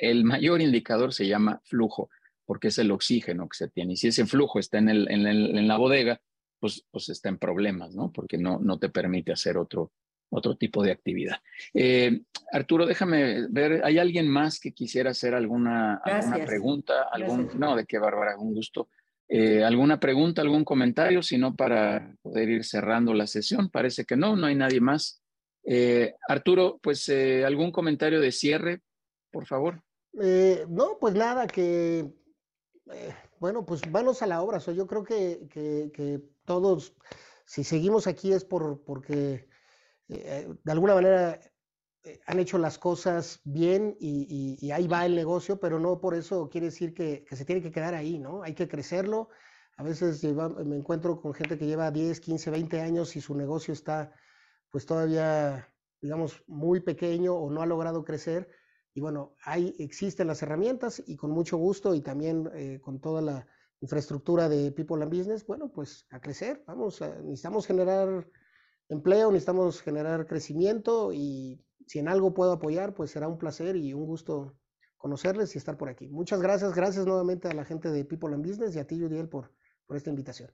El 0.00 0.24
mayor 0.24 0.62
indicador 0.62 1.12
se 1.12 1.26
llama 1.26 1.60
flujo 1.64 2.08
porque 2.46 2.68
es 2.68 2.78
el 2.78 2.90
oxígeno 2.90 3.48
que 3.48 3.56
se 3.56 3.68
tiene. 3.68 3.94
Y 3.94 3.96
si 3.96 4.08
ese 4.08 4.26
flujo 4.26 4.58
está 4.58 4.78
en, 4.78 4.88
el, 4.88 5.10
en, 5.10 5.26
el, 5.26 5.56
en 5.56 5.68
la 5.68 5.76
bodega, 5.76 6.20
pues, 6.60 6.84
pues 6.90 7.08
está 7.08 7.28
en 7.28 7.38
problemas, 7.38 7.94
¿no? 7.94 8.10
Porque 8.12 8.38
no, 8.38 8.58
no 8.58 8.78
te 8.78 8.88
permite 8.88 9.32
hacer 9.32 9.58
otro, 9.58 9.92
otro 10.30 10.56
tipo 10.56 10.82
de 10.82 10.92
actividad. 10.92 11.36
Eh, 11.72 12.22
Arturo, 12.52 12.86
déjame 12.86 13.46
ver, 13.48 13.82
¿hay 13.84 13.98
alguien 13.98 14.28
más 14.28 14.58
que 14.58 14.72
quisiera 14.72 15.10
hacer 15.10 15.34
alguna, 15.34 15.96
alguna 15.96 16.44
pregunta? 16.44 17.08
Algún, 17.10 17.50
no, 17.58 17.76
de 17.76 17.86
qué 17.86 17.98
Bárbara, 17.98 18.36
un 18.38 18.54
gusto. 18.54 18.88
Eh, 19.28 19.64
¿Alguna 19.64 19.98
pregunta, 19.98 20.42
algún 20.42 20.64
comentario? 20.64 21.22
Si 21.22 21.38
no, 21.38 21.54
para 21.54 22.14
poder 22.22 22.48
ir 22.50 22.64
cerrando 22.64 23.14
la 23.14 23.26
sesión. 23.26 23.70
Parece 23.70 24.04
que 24.04 24.16
no, 24.16 24.36
no 24.36 24.46
hay 24.46 24.54
nadie 24.54 24.80
más. 24.80 25.22
Eh, 25.64 26.14
Arturo, 26.28 26.78
pues 26.82 27.08
algún 27.44 27.70
comentario 27.70 28.20
de 28.20 28.32
cierre, 28.32 28.82
por 29.30 29.46
favor. 29.46 29.82
no, 30.12 30.98
pues 31.00 31.14
nada, 31.14 31.46
que 31.46 32.06
eh, 32.92 33.14
bueno, 33.40 33.64
pues 33.64 33.88
manos 33.90 34.22
a 34.22 34.26
la 34.26 34.42
obra. 34.42 34.58
yo 34.58 34.86
creo 34.86 35.04
que, 35.04 36.22
todos, 36.44 36.94
si 37.46 37.64
seguimos 37.64 38.06
aquí 38.06 38.32
es 38.32 38.44
por, 38.44 38.82
porque 38.84 39.48
eh, 40.08 40.48
de 40.62 40.72
alguna 40.72 40.94
manera 40.94 41.40
eh, 42.02 42.20
han 42.26 42.38
hecho 42.40 42.58
las 42.58 42.78
cosas 42.78 43.40
bien 43.44 43.96
y, 43.98 44.70
ahí 44.70 44.86
va 44.86 45.06
el 45.06 45.14
negocio, 45.14 45.58
pero 45.58 45.78
no 45.78 46.00
por 46.00 46.14
eso 46.14 46.48
quiere 46.50 46.66
decir 46.66 46.94
que, 46.94 47.24
se 47.30 47.44
tiene 47.44 47.62
que 47.62 47.72
quedar 47.72 47.94
ahí, 47.94 48.18
¿no? 48.18 48.42
Hay 48.42 48.54
que 48.54 48.68
crecerlo. 48.68 49.28
A 49.76 49.82
veces 49.82 50.22
me 50.22 50.76
encuentro 50.76 51.20
con 51.20 51.34
gente 51.34 51.58
que 51.58 51.66
lleva 51.66 51.90
10, 51.90 52.20
15, 52.20 52.50
20 52.50 52.80
años 52.80 53.16
y 53.16 53.20
su 53.20 53.34
negocio 53.34 53.72
está 53.74 54.12
pues 54.70 54.86
todavía 54.86 55.68
digamos, 56.04 56.44
muy 56.46 56.80
pequeño 56.80 57.34
o 57.34 57.50
no 57.50 57.62
ha 57.62 57.66
logrado 57.66 58.04
crecer. 58.04 58.50
Y 58.94 59.00
bueno, 59.00 59.34
ahí 59.44 59.74
existen 59.78 60.28
las 60.28 60.42
herramientas 60.42 61.02
y 61.06 61.16
con 61.16 61.30
mucho 61.32 61.56
gusto 61.56 61.94
y 61.94 62.00
también 62.00 62.48
eh, 62.54 62.80
con 62.80 63.00
toda 63.00 63.20
la 63.20 63.46
infraestructura 63.80 64.48
de 64.48 64.72
People 64.72 65.02
and 65.02 65.14
Business, 65.14 65.44
bueno, 65.46 65.70
pues 65.70 66.06
a 66.10 66.20
crecer, 66.20 66.62
vamos, 66.66 67.00
necesitamos 67.00 67.66
generar 67.66 68.26
empleo, 68.88 69.30
necesitamos 69.30 69.82
generar 69.82 70.26
crecimiento 70.26 71.12
y 71.12 71.60
si 71.86 71.98
en 71.98 72.08
algo 72.08 72.32
puedo 72.32 72.52
apoyar, 72.52 72.94
pues 72.94 73.10
será 73.10 73.28
un 73.28 73.36
placer 73.36 73.76
y 73.76 73.92
un 73.92 74.06
gusto 74.06 74.56
conocerles 74.96 75.54
y 75.54 75.58
estar 75.58 75.76
por 75.76 75.90
aquí. 75.90 76.08
Muchas 76.08 76.40
gracias, 76.40 76.74
gracias 76.74 77.04
nuevamente 77.04 77.48
a 77.48 77.52
la 77.52 77.64
gente 77.64 77.90
de 77.90 78.04
People 78.04 78.34
and 78.34 78.46
Business 78.46 78.74
y 78.74 78.78
a 78.78 78.86
ti, 78.86 78.96
Yuriel, 78.96 79.28
por, 79.28 79.52
por 79.86 79.96
esta 79.96 80.08
invitación. 80.08 80.50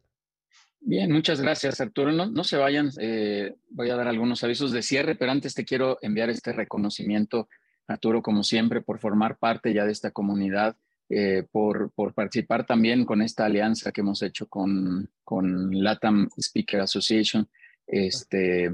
Bien, 0.81 1.13
muchas 1.13 1.41
gracias, 1.41 1.81
Arturo. 1.81 2.11
No, 2.11 2.27
no 2.27 2.43
se 2.43 2.57
vayan, 2.57 2.91
eh, 2.99 3.55
voy 3.69 3.91
a 3.91 3.97
dar 3.97 4.09
algunos 4.09 4.43
avisos 4.43 4.73
de 4.73 4.83
cierre, 4.83 5.15
pero 5.15 5.31
antes 5.31 5.55
te 5.55 5.65
quiero 5.65 5.99
enviar 6.01 6.31
este 6.31 6.53
reconocimiento, 6.53 7.49
Arturo, 7.91 8.23
como 8.23 8.43
siempre, 8.43 8.81
por 8.81 8.99
formar 8.99 9.39
parte 9.39 9.73
ya 9.73 9.85
de 9.85 9.93
esta 9.93 10.11
comunidad, 10.11 10.77
eh, 11.09 11.45
por, 11.51 11.91
por, 11.93 12.15
participar 12.15 12.65
también 12.65 13.05
con 13.05 13.21
esta 13.21 13.45
alianza 13.45 13.91
que 13.91 14.01
hemos 14.01 14.23
hecho 14.23 14.47
con, 14.47 15.11
con 15.25 15.71
LATAM 15.73 16.29
Speaker 16.39 16.81
Association, 16.81 17.49
este, 17.87 18.67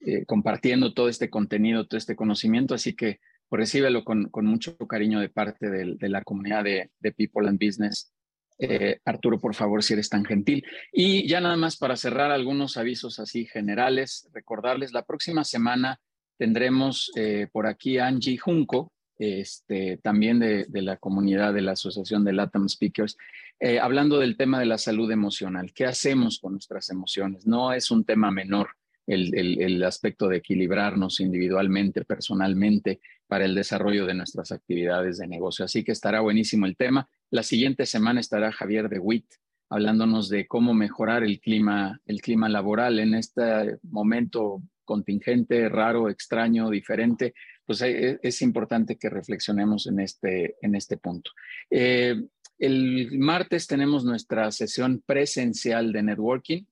eh, 0.00 0.24
compartiendo 0.26 0.92
todo 0.92 1.08
este 1.08 1.30
contenido, 1.30 1.86
todo 1.86 1.96
este 1.96 2.14
conocimiento, 2.14 2.74
así 2.74 2.94
que 2.94 3.20
pues, 3.48 3.60
recíbelo 3.60 4.04
con, 4.04 4.28
con 4.28 4.44
mucho 4.44 4.76
cariño 4.76 5.18
de 5.20 5.30
parte 5.30 5.70
de, 5.70 5.96
de 5.96 6.08
la 6.08 6.22
comunidad 6.22 6.64
de, 6.64 6.90
de 7.00 7.12
People 7.12 7.48
and 7.48 7.58
Business 7.58 8.12
eh, 8.58 8.98
Arturo, 9.04 9.38
por 9.38 9.54
favor, 9.54 9.82
si 9.82 9.92
eres 9.92 10.08
tan 10.08 10.24
gentil. 10.24 10.64
Y 10.92 11.28
ya 11.28 11.40
nada 11.40 11.56
más 11.56 11.76
para 11.76 11.96
cerrar 11.96 12.32
algunos 12.32 12.76
avisos 12.76 13.20
así 13.20 13.46
generales, 13.46 14.28
recordarles, 14.32 14.92
la 14.92 15.04
próxima 15.04 15.44
semana 15.44 16.00
tendremos 16.38 17.12
eh, 17.16 17.48
por 17.52 17.66
aquí 17.66 17.98
a 17.98 18.06
Angie 18.06 18.38
Junco, 18.38 18.92
este, 19.18 19.98
también 19.98 20.38
de, 20.38 20.66
la 20.70 20.96
comunidad 20.96 21.52
de 21.52 21.62
la 21.62 21.72
Asociación 21.72 22.24
de 22.24 22.32
LATAM 22.32 22.68
Speakers, 22.68 23.16
eh, 23.58 23.80
hablando 23.80 24.18
del 24.18 24.36
tema 24.36 24.60
de 24.60 24.66
la 24.66 24.78
salud 24.78 25.10
emocional. 25.10 25.72
¿Qué 25.74 25.84
hacemos 25.84 26.38
con 26.38 26.52
nuestras 26.52 26.88
emociones? 26.90 27.46
No 27.46 27.72
es 27.72 27.90
un 27.90 28.04
tema 28.04 28.30
menor 28.30 28.68
el, 29.06 29.82
aspecto 29.82 30.28
de 30.28 30.36
equilibrarnos 30.36 31.20
individualmente, 31.20 32.04
personalmente, 32.04 33.00
para 33.26 33.44
el 33.44 33.54
desarrollo 33.54 34.06
de 34.06 34.14
nuestras 34.14 34.52
actividades 34.52 35.18
de 35.18 35.26
negocio. 35.26 35.64
Así 35.64 35.82
que 35.82 35.92
estará 35.92 36.20
buenísimo 36.20 36.66
el 36.66 36.76
tema. 36.76 37.08
La 37.30 37.42
siguiente 37.42 37.86
semana 37.86 38.20
estará 38.20 38.52
Javier 38.52 38.88
de 38.88 38.98
Witt 38.98 39.26
hablándonos 39.70 40.28
de 40.28 40.46
cómo 40.46 40.74
mejorar 40.74 41.24
el 41.24 41.40
clima, 41.40 42.00
el 42.06 42.20
clima 42.22 42.48
laboral 42.48 42.98
en 42.98 43.14
este 43.14 43.78
momento 43.82 44.62
contingente, 44.88 45.68
raro, 45.68 46.08
extraño, 46.08 46.70
diferente. 46.70 47.34
Pues 47.64 47.82
eh, 47.82 48.18
es, 48.22 48.42
importante 48.42 48.96
que 48.96 49.10
reflexionemos 49.10 49.86
en 49.86 50.00
este, 50.00 50.56
en 50.62 50.74
este 50.74 50.96
punto. 50.96 51.30
Eh, 51.70 52.16
el 52.58 53.18
martes 53.18 53.66
tenemos 53.66 54.04
nuestra 54.04 54.50
sesión 54.50 55.02
presencial 55.06 55.92
de 55.92 56.02
networking 56.02 56.64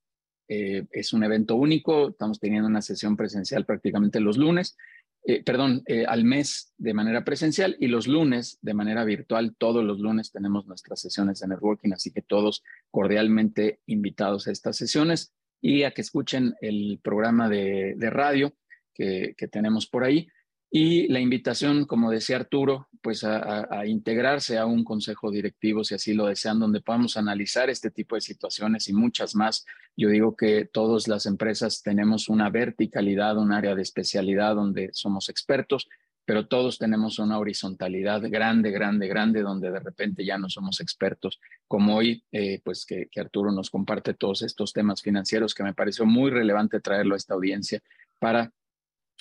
eh, 0.48 0.86
es 0.92 1.12
un 1.12 1.24
evento 1.24 1.56
único, 1.56 2.10
estamos 2.10 2.38
teniendo 2.38 2.68
una 2.68 2.82
sesión 2.82 3.16
presencial 3.16 3.64
prácticamente 3.64 4.20
los 4.20 4.36
lunes, 4.36 4.76
eh, 5.24 5.42
perdón, 5.42 5.82
eh, 5.86 6.04
al 6.06 6.22
mes 6.22 6.72
de 6.78 6.94
manera 6.94 7.24
presencial 7.24 7.76
y 7.80 7.88
los 7.88 8.06
lunes 8.06 8.58
de 8.62 8.74
manera 8.74 9.04
virtual. 9.04 9.56
Todos 9.58 9.84
los 9.84 9.98
lunes 9.98 10.30
tenemos 10.30 10.66
nuestras 10.66 11.00
sesiones 11.00 11.40
de 11.40 11.48
networking, 11.48 11.92
así 11.92 12.12
que 12.12 12.22
todos 12.22 12.62
cordialmente 12.92 13.80
invitados 13.86 14.46
a 14.46 14.52
estas 14.52 14.76
sesiones 14.76 15.32
y 15.66 15.82
a 15.82 15.90
que 15.90 16.00
escuchen 16.00 16.54
el 16.60 17.00
programa 17.02 17.48
de, 17.48 17.96
radio 17.98 18.54
que, 18.94 19.34
que 19.36 19.48
tenemos 19.48 19.88
por 19.88 20.04
ahí. 20.04 20.28
Y 20.70 21.08
la 21.08 21.18
invitación, 21.18 21.86
como 21.86 22.08
decía 22.08 22.36
Arturo, 22.36 22.88
pues 23.02 23.24
a, 23.24 23.84
integrarse 23.84 24.58
a 24.58 24.66
un 24.66 24.84
consejo 24.84 25.32
directivo, 25.32 25.82
si 25.82 25.94
así 25.94 26.14
lo 26.14 26.26
desean, 26.26 26.60
donde 26.60 26.82
podamos 26.82 27.16
analizar 27.16 27.68
este 27.68 27.90
tipo 27.90 28.14
de 28.14 28.20
situaciones 28.20 28.88
y 28.88 28.92
muchas 28.92 29.34
más. 29.34 29.64
Yo 29.96 30.08
digo 30.08 30.36
que 30.36 30.66
todas 30.66 31.08
las 31.08 31.26
empresas 31.26 31.82
tenemos 31.82 32.28
una 32.28 32.48
verticalidad, 32.48 33.36
un 33.36 33.52
área 33.52 33.74
de 33.74 33.82
especialidad 33.82 34.54
donde 34.54 34.90
somos 34.92 35.28
expertos, 35.28 35.88
pero 36.26 36.48
todos 36.48 36.78
tenemos 36.78 37.18
una 37.20 37.38
horizontalidad 37.38 38.20
grande, 38.28 38.72
grande, 38.72 39.06
grande, 39.06 39.42
donde 39.42 39.70
de 39.70 39.78
repente 39.78 40.24
ya 40.24 40.36
no 40.36 40.50
somos 40.50 40.80
expertos, 40.80 41.40
como 41.68 41.96
hoy, 41.96 42.24
eh, 42.32 42.60
pues 42.64 42.84
que, 42.84 43.08
Arturo 43.16 43.52
nos 43.52 43.70
comparte 43.70 44.12
todos 44.12 44.42
estos 44.42 44.72
temas 44.72 45.00
financieros 45.00 45.54
que 45.54 45.62
me 45.62 45.72
pareció 45.72 46.04
muy 46.04 46.30
relevante 46.30 46.80
traerlo 46.80 47.14
a 47.14 47.16
esta 47.16 47.34
audiencia 47.34 47.80
para 48.18 48.52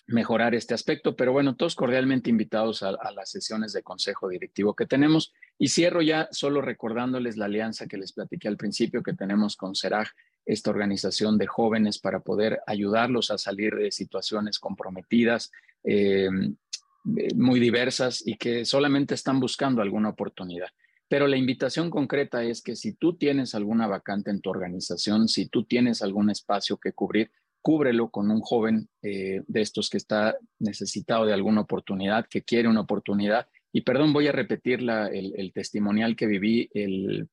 mejorar 0.07 0.53
este 0.53 0.73
aspecto, 0.73 1.15
pero 1.15 1.31
bueno, 1.31 1.55
todos 1.55 1.75
cordialmente 1.75 2.29
invitados 2.29 2.83
a, 2.83 2.91
las 3.11 3.29
sesiones 3.29 3.73
de 3.73 3.81
consejo 3.81 4.27
directivo 4.27 4.75
que 4.75 4.85
tenemos. 4.85 5.33
Y 5.57 5.69
cierro 5.69 6.01
ya 6.01 6.27
solo 6.31 6.61
recordándoles 6.61 7.37
la 7.37 7.45
alianza 7.45 7.87
que 7.87 7.97
les 7.97 8.13
platiqué 8.13 8.47
al 8.47 8.57
principio 8.57 9.01
que 9.01 9.13
tenemos 9.13 9.55
con 9.55 9.75
CERAG, 9.75 10.09
esta 10.45 10.69
organización 10.69 11.39
de 11.39 11.47
jóvenes 11.47 11.97
para 11.97 12.19
poder 12.19 12.59
ayudarlos 12.67 13.31
a 13.31 13.39
salir 13.39 13.73
de 13.75 13.91
situaciones 13.91 14.59
comprometidas, 14.59 15.51
eh, 15.83 16.29
muy 17.35 17.59
diversas 17.59 18.25
y 18.25 18.35
que 18.35 18.65
solamente 18.65 19.13
están 19.13 19.39
buscando 19.39 19.81
alguna 19.81 20.09
oportunidad. 20.09 20.69
Pero 21.07 21.27
la 21.27 21.37
invitación 21.37 21.89
concreta 21.89 22.43
es 22.43 22.61
que 22.61 22.75
si 22.75 22.93
tú 22.93 23.15
tienes 23.15 23.53
alguna 23.53 23.87
vacante 23.87 24.31
en 24.31 24.41
tu 24.41 24.49
organización, 24.49 25.27
si 25.27 25.47
tú 25.47 25.63
tienes 25.63 26.01
algún 26.01 26.31
espacio 26.31 26.77
que 26.77 26.93
cubrir, 26.93 27.31
cúbrelo 27.61 28.09
con 28.09 28.31
un 28.31 28.41
joven 28.41 28.89
eh, 29.01 29.41
de 29.47 29.61
estos 29.61 29.89
que 29.89 29.97
está 29.97 30.35
necesitado 30.59 31.25
de 31.25 31.33
alguna 31.33 31.61
oportunidad, 31.61 32.25
que 32.27 32.41
quiere 32.41 32.67
una 32.67 32.81
oportunidad. 32.81 33.47
Y 33.71 33.81
perdón, 33.81 34.13
voy 34.13 34.27
a 34.27 34.31
repetir 34.31 34.79
el, 34.81 35.51
testimonial 35.53 36.15
que 36.15 36.27
viví 36.27 36.69
el, 36.73 37.27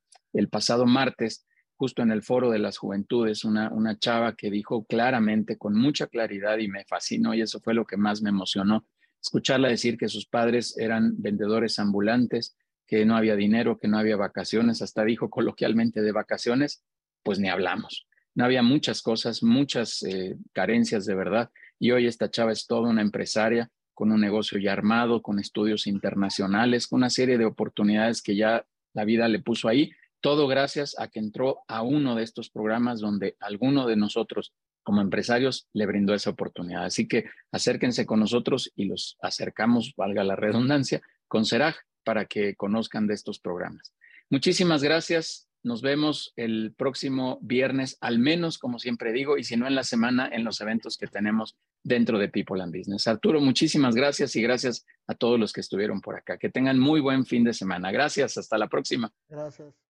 pasado 0.51 0.87
martes, 0.87 1.47
justo 1.77 2.03
en 2.03 2.11
el 2.11 2.23
foro 2.23 2.51
de 2.51 2.59
las 2.59 2.77
juventudes, 2.77 3.45
una, 3.45 3.71
una 3.71 3.99
chava 3.99 4.35
que 4.35 4.51
dijo 4.51 4.85
claramente, 4.85 5.57
con 5.57 5.75
mucha 5.75 6.07
claridad 6.07 6.59
y 6.59 6.69
me 6.69 6.85
fascinó 6.85 7.35
y 7.35 7.41
eso 7.41 7.61
fue 7.61 7.75
lo 7.75 7.87
que 7.87 7.97
más 7.97 8.23
me 8.23 8.31
emocionó, 8.31 8.87
escucharla 9.23 9.69
decir 9.69 9.97
que 9.97 10.09
sus 10.09 10.27
padres 10.27 10.77
eran 10.77 11.15
vendedores 11.23 11.79
ambulantes, 11.79 12.57
que 12.87 13.07
no 13.07 13.17
había 13.17 13.37
dinero, 13.37 13.79
que 13.79 13.89
no 13.89 13.99
había 13.99 14.17
vacaciones, 14.17 14.83
hasta 14.83 15.05
dijo 15.05 15.31
coloquialmente 15.31 16.03
de 16.03 16.13
vacaciones, 16.13 16.85
pues 17.23 17.39
ni 17.39 17.49
hablamos 17.49 18.07
no 18.35 18.45
había 18.45 18.63
muchas 18.63 19.03
cosas, 19.03 19.43
muchas 19.43 20.03
eh, 20.03 20.37
carencias 20.53 21.05
de 21.05 21.15
verdad. 21.15 21.51
Y 21.79 21.91
hoy 21.91 22.07
esta 22.07 22.31
chava 22.31 22.53
es 22.53 22.67
toda 22.67 22.89
una 22.89 23.03
empresaria 23.03 23.71
con 23.95 24.11
un 24.11 24.21
negocio 24.21 24.59
ya 24.59 24.73
armado, 24.73 25.23
con 25.23 25.39
estudios 25.39 25.87
internacionales, 25.87 26.87
con 26.87 26.99
una 26.99 27.11
serie 27.11 27.39
de 27.39 27.45
oportunidades 27.45 28.23
que 28.23 28.37
ya 28.37 28.65
la 28.95 29.05
vida 29.05 29.29
le 29.29 29.41
puso 29.41 29.69
ahí. 29.69 29.93
Todo 30.21 30.47
gracias 30.47 30.99
a 30.99 31.09
que 31.09 31.19
entró 31.19 31.61
a 31.69 31.83
uno 31.83 32.15
de 32.15 32.23
estos 32.23 32.49
programas 32.49 33.01
donde 33.01 33.37
alguno 33.41 33.87
de 33.87 33.97
nosotros 33.97 34.55
como 34.83 35.01
empresarios 35.01 35.69
le 35.73 35.87
brindó 35.87 36.15
esa 36.15 36.31
oportunidad. 36.31 36.85
Así 36.85 37.07
que 37.09 37.27
acérquense 37.51 38.07
con 38.07 38.21
nosotros 38.21 38.73
y 38.75 38.87
los 38.87 39.17
acercamos, 39.21 39.95
valga 39.97 40.25
la 40.25 40.37
redundancia, 40.37 41.03
con 41.29 41.45
Seraj 41.45 41.77
para 42.05 42.27
que 42.27 42.55
conozcan 42.57 43.07
de 43.07 43.15
estos 43.15 43.39
programas. 43.39 43.95
Muchísimas 44.31 44.83
gracias. 44.83 45.49
Nos 45.65 45.81
vemos 45.81 46.33
el 46.35 46.75
próximo 46.77 47.39
viernes, 47.41 47.97
al 48.01 48.19
menos, 48.19 48.59
como 48.59 48.81
siempre 48.81 49.13
digo, 49.13 49.39
y 49.39 49.45
si 49.45 49.57
no 49.57 49.69
en 49.69 49.77
la 49.77 49.85
semana, 49.85 50.29
en 50.33 50.43
los 50.43 50.61
eventos 50.61 50.97
que 50.97 51.07
tenemos 51.07 51.57
dentro 51.85 52.19
de 52.19 52.29
People 52.29 52.61
and 52.61 52.77
Business. 52.77 53.07
Arturo, 53.07 53.41
muchísimas 53.41 53.95
gracias 53.95 54.35
y 54.35 54.43
gracias 54.43 54.85
a 55.07 55.15
todos 55.15 55.39
los 55.39 55.53
que 55.53 55.61
estuvieron 55.61 56.01
por 56.01 56.17
acá. 56.17 56.37
Que 56.37 56.49
tengan 56.49 56.81
muy 56.81 57.01
buen 57.01 57.25
fin 57.25 57.45
de 57.45 57.55
semana. 57.55 57.93
Gracias, 57.93 58.37
hasta 58.37 58.59
la 58.59 58.69
próxima. 58.69 59.13
Gracias. 59.29 59.92